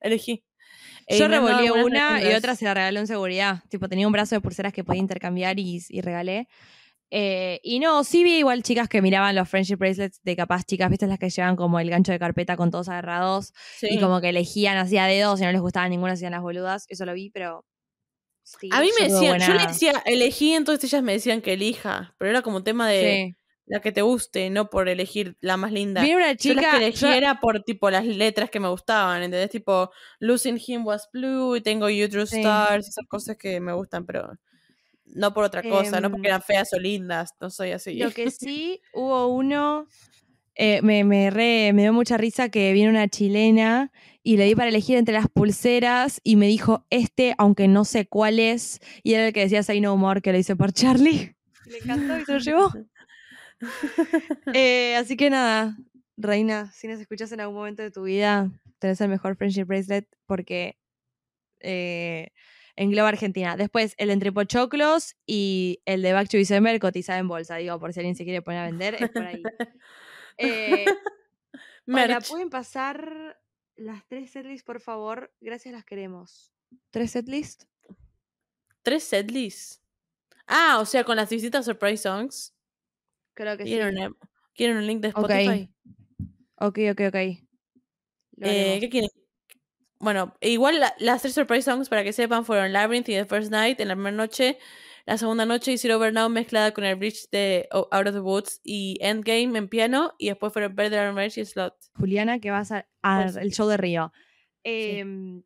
[0.00, 0.44] elegí.
[1.08, 3.62] Yo revolví una y otra se la regaló en seguridad.
[3.68, 6.48] Tipo, tenía un brazo de pulseras que podía intercambiar y, y regalé.
[7.16, 10.90] Eh, y no, sí vi igual chicas que miraban los friendship bracelets de capaz chicas,
[10.90, 13.86] viste las que llevan como el gancho de carpeta con todos agarrados Sí.
[13.90, 16.86] y como que elegían así a dedos y no les gustaba ninguna, hacían las boludas.
[16.88, 17.64] Eso lo vi, pero.
[18.42, 22.14] sí, A mí me decían, yo le decía, elegí, entonces ellas me decían que elija,
[22.18, 23.36] pero era como un tema de Sí.
[23.66, 26.02] la que te guste, no por elegir la más linda.
[26.02, 26.70] Vi una Yo las chica.
[26.72, 29.50] que elegí yo- era por tipo las letras que me gustaban, ¿entendés?
[29.50, 32.38] Tipo, Losing Him Was Blue y tengo You True Sí.
[32.40, 34.30] Stars, esas cosas que me gustan, pero
[35.14, 37.94] no por otra cosa, no porque Em, eran feas o lindas, no soy así.
[37.94, 39.86] Lo que sí, hubo uno,
[40.56, 43.90] eh, me, me, re- me dio mucha risa que vino una chilena
[44.22, 48.06] y le di para elegir entre las pulseras y me dijo este, aunque no sé
[48.06, 51.34] cuál es, y era el que decía Say No More, que lo hice por Charlie.
[51.66, 52.70] Le encantó y se lo llevó.
[54.52, 55.76] Eh, así que nada,
[56.16, 60.06] Reina, si nos escuchas en algún momento de tu vida, tenés el mejor friendship bracelet
[60.26, 60.76] porque
[61.60, 62.28] eh,
[62.76, 63.56] engloba Argentina.
[63.56, 67.56] Después, el de entre Pochoclos y el de Back to December cotizado en bolsa.
[67.56, 69.42] Digo, por si alguien se quiere poner a vender, es por ahí.
[70.36, 70.84] Eh.
[72.28, 73.40] ¿pueden pasar
[73.76, 75.32] las tres setlists, por favor?
[75.40, 76.52] Gracias, las queremos.
[76.90, 77.68] ¿Tres setlists?
[78.82, 79.80] Tres setlists.
[80.46, 82.52] Ah, o sea, con las distintas surprise songs.
[83.34, 83.70] Creo que sí.
[83.70, 84.16] ¿Quieren, un-
[84.54, 85.30] ¿quieren un link de Ok.
[85.30, 85.70] Spotify?
[86.56, 87.16] Ok, ok, ok.
[88.38, 88.78] Lo Eh.
[88.80, 89.10] ¿Qué quieren?
[90.04, 93.50] Bueno, igual la- las tres surprise songs, para que sepan, fueron Labyrinth y The First
[93.50, 94.58] Night en la primera noche.
[95.06, 98.60] La segunda noche hicieron Over Now mezclada con el bridge de Out of the Woods
[98.64, 100.12] y Endgame en piano.
[100.18, 101.74] Y después fueron Better and Mercy y Slot.
[101.94, 104.12] Juliana, que vas a- Pues- al show de Río.
[104.62, 105.42] Em,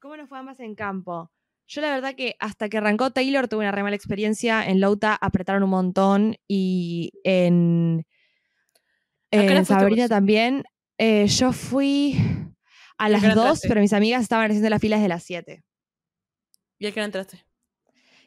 [0.00, 1.30] ¿Cómo nos fue ambas en campo?
[1.68, 4.66] Yo la verdad que hasta que arrancó Taylor tuve una re mala experiencia.
[4.66, 8.04] En Lauta apretaron un montón y en,
[9.30, 10.64] en Sabrina también.
[10.98, 12.16] Eh, yo fui
[13.00, 13.68] a ¿Y a las qué hora 2, entraste?
[13.68, 15.62] pero mis amigas estaban haciendo las filas de las 7.
[16.78, 17.44] ¿Y a qué hora entraste?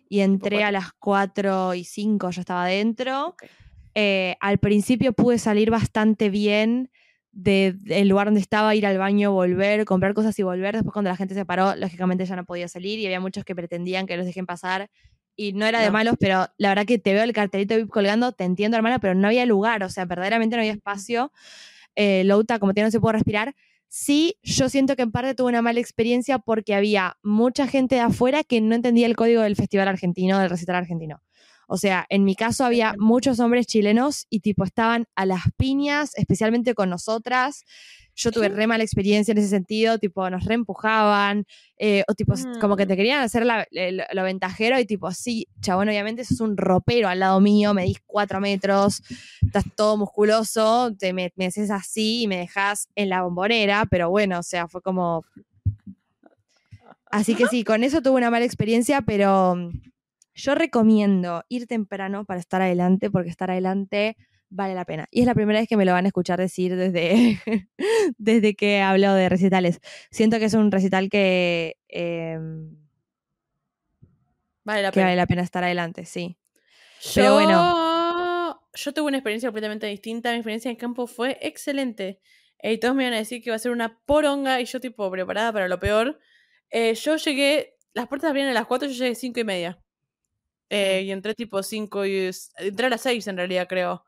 [0.09, 3.27] Y entré a las 4 y 5, yo estaba adentro.
[3.29, 3.43] Ok.
[3.95, 6.91] Eh, al principio pude salir bastante bien
[7.31, 10.75] de- del lugar donde estaba, ir al baño, volver, comprar cosas y volver.
[10.75, 13.55] Después cuando la gente se paró, lógicamente ya no podía salir y había muchos que
[13.55, 14.89] pretendían que los dejen pasar.
[15.35, 18.33] Y no era de malos, pero la verdad que te veo el cartelito VIP colgando,
[18.33, 21.31] te entiendo hermana, pero no había lugar, o sea, verdaderamente no había espacio.
[21.95, 23.55] Eh, Louta, como te no se pudo respirar.
[23.95, 28.01] Sí, yo siento que en parte tuve una mala experiencia porque había mucha gente de
[28.01, 31.21] afuera que no entendía el código del festival argentino, del recital argentino.
[31.67, 36.11] O sea, en mi caso había muchos hombres chilenos y tipo estaban a las piñas,
[36.15, 37.63] especialmente con nosotras.
[38.15, 41.45] Yo tuve re mala experiencia en ese sentido, tipo nos reempujaban,
[41.77, 42.97] eh, o tipo como que te Mm.
[42.97, 47.19] querían hacer la- el- lo ventajero y tipo, sí, chabón, obviamente sos un ropero al
[47.19, 49.01] lado mío, medís cuatro metros,
[49.43, 54.11] estás todo musculoso, te me, me haces así y me dejas en la bombonera, pero
[54.11, 55.25] bueno, o sea, fue como...
[57.11, 59.71] Así que sí, con eso tuve una mala experiencia, pero mm,
[60.33, 64.17] yo recomiendo ir temprano para estar adelante, porque estar adelante
[64.49, 65.07] vale la pena.
[65.11, 67.39] Y es la primera vez que me lo van a escuchar decir desde,
[68.17, 69.79] desde que hablo de recitales.
[70.11, 72.75] Siento que es un recital que, em,
[74.63, 75.05] Vale la que pena.
[75.07, 76.37] vale la pena estar adelante, sí.
[77.01, 78.59] Yo, Pero bueno.
[78.73, 80.31] yo tuve una experiencia completamente distinta.
[80.31, 82.19] Mi experiencia en campo fue excelente.
[82.59, 84.79] Eh, y todos me iban a decir que iba a ser una poronga y yo
[84.79, 86.19] tipo preparada para lo peor.
[86.69, 89.79] Eh, yo llegué, las puertas abrían a las 4, yo llegué 5 y media.
[90.75, 92.31] Eh, y entré tipo 5 y...
[92.57, 94.03] Entré a las 6 en realidad, creo.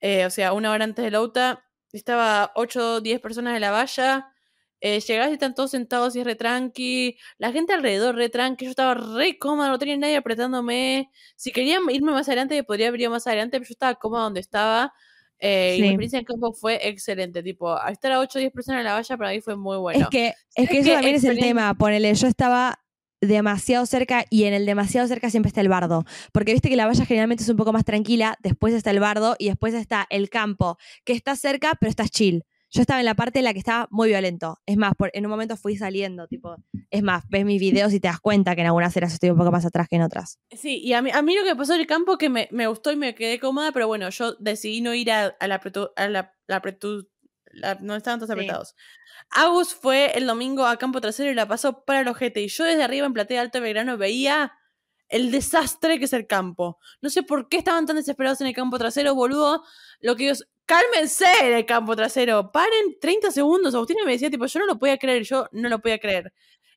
[0.00, 1.62] Eh, o sea, una hora antes de la UTA.
[1.92, 4.32] Estaba 8 o 10 personas en la valla.
[4.80, 7.18] Eh, llegás y están todos sentados y es re tranqui.
[7.36, 8.64] La gente alrededor re tranqui.
[8.64, 11.10] Yo estaba re cómoda, no tenía nadie apretándome.
[11.36, 14.40] Si quería irme más adelante, podría haber ido más adelante, pero yo estaba cómoda donde
[14.40, 14.94] estaba.
[15.38, 17.42] Eh, Y mi experiencia en campo fue excelente.
[17.42, 20.00] Tipo, estar a 8 o 10 personas en la valla para mí fue muy bueno.
[20.04, 21.74] es que, es que Es eso también es el tema.
[21.74, 22.80] Ponele, yo estaba
[23.26, 26.04] demasiado cerca y en el demasiado cerca siempre está el bardo.
[26.32, 29.36] Porque viste que la valla generalmente es un poco más tranquila, después está el bardo
[29.38, 32.44] y después está el campo, que está cerca, pero estás chill.
[32.70, 34.58] Yo estaba en la parte en la que estaba muy violento.
[34.66, 36.56] Es más, por, en un momento fui saliendo, tipo,
[36.90, 39.38] es más, ves mis videos y te das cuenta que en algunas eras estoy un
[39.38, 40.40] poco más atrás que en otras.
[40.50, 42.66] Sí, y a mí, a mí lo que pasó en el campo que me, me
[42.66, 45.60] gustó y me quedé cómoda, pero bueno, yo decidí no ir a, la,
[45.96, 46.62] a la,
[47.56, 48.32] la- no estaban todos Sí.
[48.32, 48.74] apretados.
[49.30, 52.40] Agus fue el domingo a campo trasero y la pasó para el ojete.
[52.42, 54.52] Y yo desde arriba en Platea Alto Belgrano veía
[55.08, 56.78] el desastre que es el campo.
[57.00, 59.62] No sé por qué estaban tan desesperados en el campo trasero, boludo.
[60.00, 60.46] Lo que ellos.
[60.66, 62.50] ¡Cálmense en el campo trasero!
[62.50, 63.72] ¡Paren 30 segundos!
[63.76, 66.32] Agustina me decía, tipo, yo no lo podía creer, yo no lo podía creer.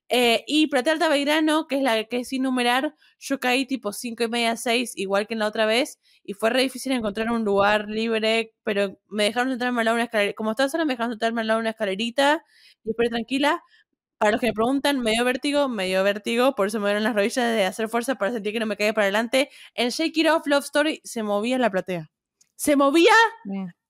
[0.10, 4.24] Eh, y Platea Alta Belgrano, que es la que sin numerar, yo caí tipo 5
[4.24, 7.44] y media, 6, igual que en la otra vez, y fue re difícil encontrar un
[7.44, 10.36] lugar libre, pero me dejaron sentarme al lado de una escalerita.
[10.36, 12.44] Como estaba sola, me dejaron sentarme al lado de una escalerita
[12.84, 13.64] y esperé tranquila.
[14.18, 17.04] Para los que me preguntan, me dio vértigo, me dio vértigo, por eso me dieron
[17.04, 19.50] las rodillas de hacer fuerza para sentir que no me caía para adelante.
[19.76, 22.12] En Shake It Off Love Story se movía la platea.
[22.56, 23.14] Se movía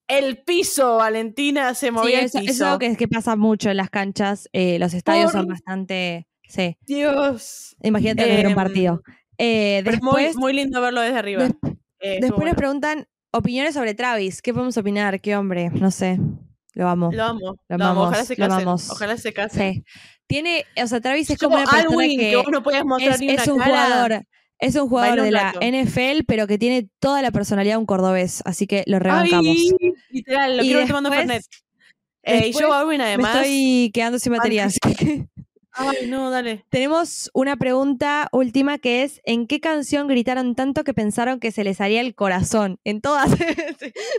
[0.10, 2.66] el piso, Valentina, se Sí, movía eso, el eso es piso.
[2.66, 4.50] algo que, que pasa mucho en las canchas.
[4.54, 6.28] eh, los estadios son bastante.
[6.48, 7.76] Sí, Dios.
[7.84, 9.02] imagínate ver un Em, partido.
[9.38, 11.44] Eh, Pero es muy, después, muy lindo verlo desde arriba.
[11.44, 11.54] des-
[12.02, 12.46] Eh, después bueno.
[12.48, 14.42] nos preguntan opiniones sobre Travis.
[14.42, 15.22] ¿Qué podemos opinar?
[15.22, 15.70] ¿Qué hombre?
[15.70, 16.20] No sé.
[16.74, 17.12] Lo amo.
[17.12, 18.02] Lo amo, Lo lo, amo.
[18.02, 18.68] amamos, Ojalá se lo casen.
[18.68, 19.74] Ojalá se casen.
[19.74, 19.84] Sí.
[20.28, 22.86] Tiene, o sea, Travis es Como como una persona Alwyn, que, que vos no podías
[22.86, 23.70] mostrar es, ni una es un cara.
[23.70, 24.24] jugador,
[24.60, 25.54] es un jugador de la.
[25.62, 29.58] NFL, pero que tiene toda la personalidad de un cordobés, así que lo rebancamos.
[29.58, 29.72] Ay,
[30.10, 31.44] literal, lo Y quiero tomando Fernet.
[32.24, 33.36] Eh, y yo, Me además.
[33.38, 34.78] estoy quedando sin baterías.
[35.72, 36.66] Ay, no, dale.
[36.70, 41.64] Tenemos una pregunta última que es: ¿en qué canción gritaron tanto que pensaron que se
[41.64, 42.80] les haría el corazón?
[42.84, 43.30] En todas.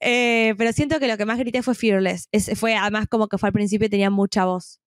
[0.00, 2.28] Eh, pero siento que lo que más grité fue Fearless.
[2.32, 4.80] Es- fue además como que fue al principio y tenía mucha voz.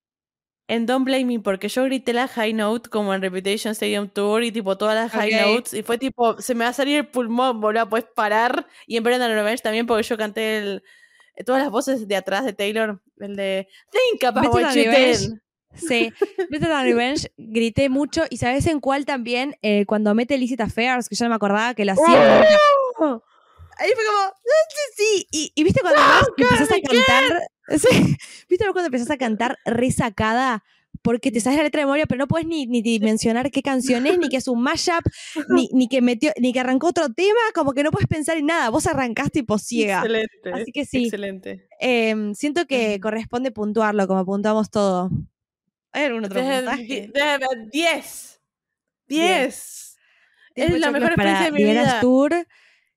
[0.70, 4.44] En Don't Blame Me, porque yo grité la high note como en Reputation Stadium Tour
[4.44, 5.74] y tipo todas las high notes.
[5.74, 8.68] Y fue tipo, se me va a salir el pulmón, boludo, puedes parar.
[8.86, 10.84] Y en Brendan Revenge también, porque yo canté el,
[11.36, 13.02] eh, todas las voces de atrás de Taylor.
[13.18, 15.40] El de Think about what you did.
[15.76, 16.12] Sí,
[16.60, 21.16] Than Revenge grité mucho y sabes en cuál también Eh, cuando mete Illicit Affairs, que
[21.16, 22.46] yo no me acordaba que lo hacía.
[23.00, 23.22] ¡Oh!
[23.80, 24.34] Ahí fue como, "Ah,
[24.70, 25.28] sí, sí.
[25.32, 27.42] Y, y viste cuando además empezás a cantar,
[27.78, 28.16] sí,
[28.50, 30.64] viste cuando empezás a cantar resacada
[31.02, 34.08] porque te sabes la letra de memoria, pero no puedes ni, ni dimensionar qué canción
[34.08, 35.06] es, ni que es un mashup,
[35.50, 38.48] ni, ni que metió, ni que arrancó otro tema, como que no puedes pensar en
[38.48, 38.70] nada.
[38.70, 40.00] Vos arrancás tipo ciega.
[40.00, 40.52] Excelente.
[40.54, 41.06] Así que sí.
[41.06, 41.68] Excelente.
[41.80, 45.10] Em, siento que corresponde puntuarlo, como puntuamos todo.
[45.92, 46.84] ¿Hay algún otro puntaje?
[46.84, 48.42] de- de- 10.
[49.08, 49.98] 10.
[50.54, 52.00] Tiempo Es la mejor experiencia de mi vida.
[52.02, 52.34] Tour.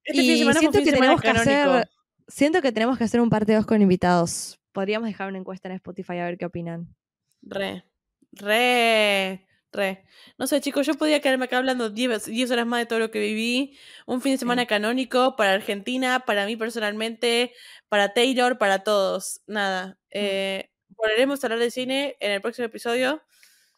[0.02, 1.88] Este y siento que tenemos que hacer,
[2.26, 4.59] siento que tenemos que hacer un parte 2 con invitados.
[4.72, 6.94] Podríamos dejar una encuesta en Spotify a ver qué opinan.
[7.42, 7.84] Re,
[8.32, 10.04] re, re.
[10.38, 13.10] No sé, chicos, yo podía quedarme acá hablando 10 10 horas más de todo lo
[13.10, 13.76] que viví.
[14.06, 17.52] Un fin de semana canónico para Argentina, para mí personalmente,
[17.88, 19.40] para Taylor, para todos.
[19.46, 19.98] Nada.
[20.10, 23.22] Eh, volveremos a hablar de cine en el próximo episodio.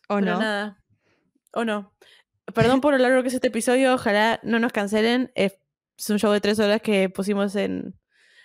[0.09, 0.39] ¿O no?
[0.39, 0.83] nada.
[1.53, 1.95] O no.
[2.55, 3.95] Perdón por lo largo que es este episodio.
[3.95, 5.31] Ojalá no nos cancelen.
[5.35, 5.59] Es
[6.09, 7.95] un show de tres horas que pusimos en.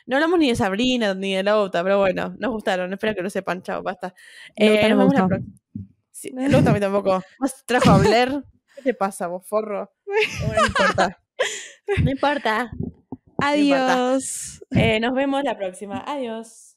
[0.07, 2.91] No hablamos ni de Sabrina ni de Lauta, pero bueno, nos gustaron.
[2.93, 3.61] Espero que lo sepan.
[3.61, 4.13] Chao, basta.
[4.55, 5.53] Eh, no nos vemos la próxima.
[6.11, 7.21] Sí, Lauta a mí tampoco.
[7.39, 8.43] Más trajo a Blair.
[8.75, 9.91] ¿Qué te pasa, vos, forro?
[10.47, 11.19] Bueno, no importa.
[12.03, 12.71] No importa.
[13.37, 14.63] Adiós.
[14.71, 16.03] Eh, nos vemos la próxima.
[16.07, 16.76] Adiós.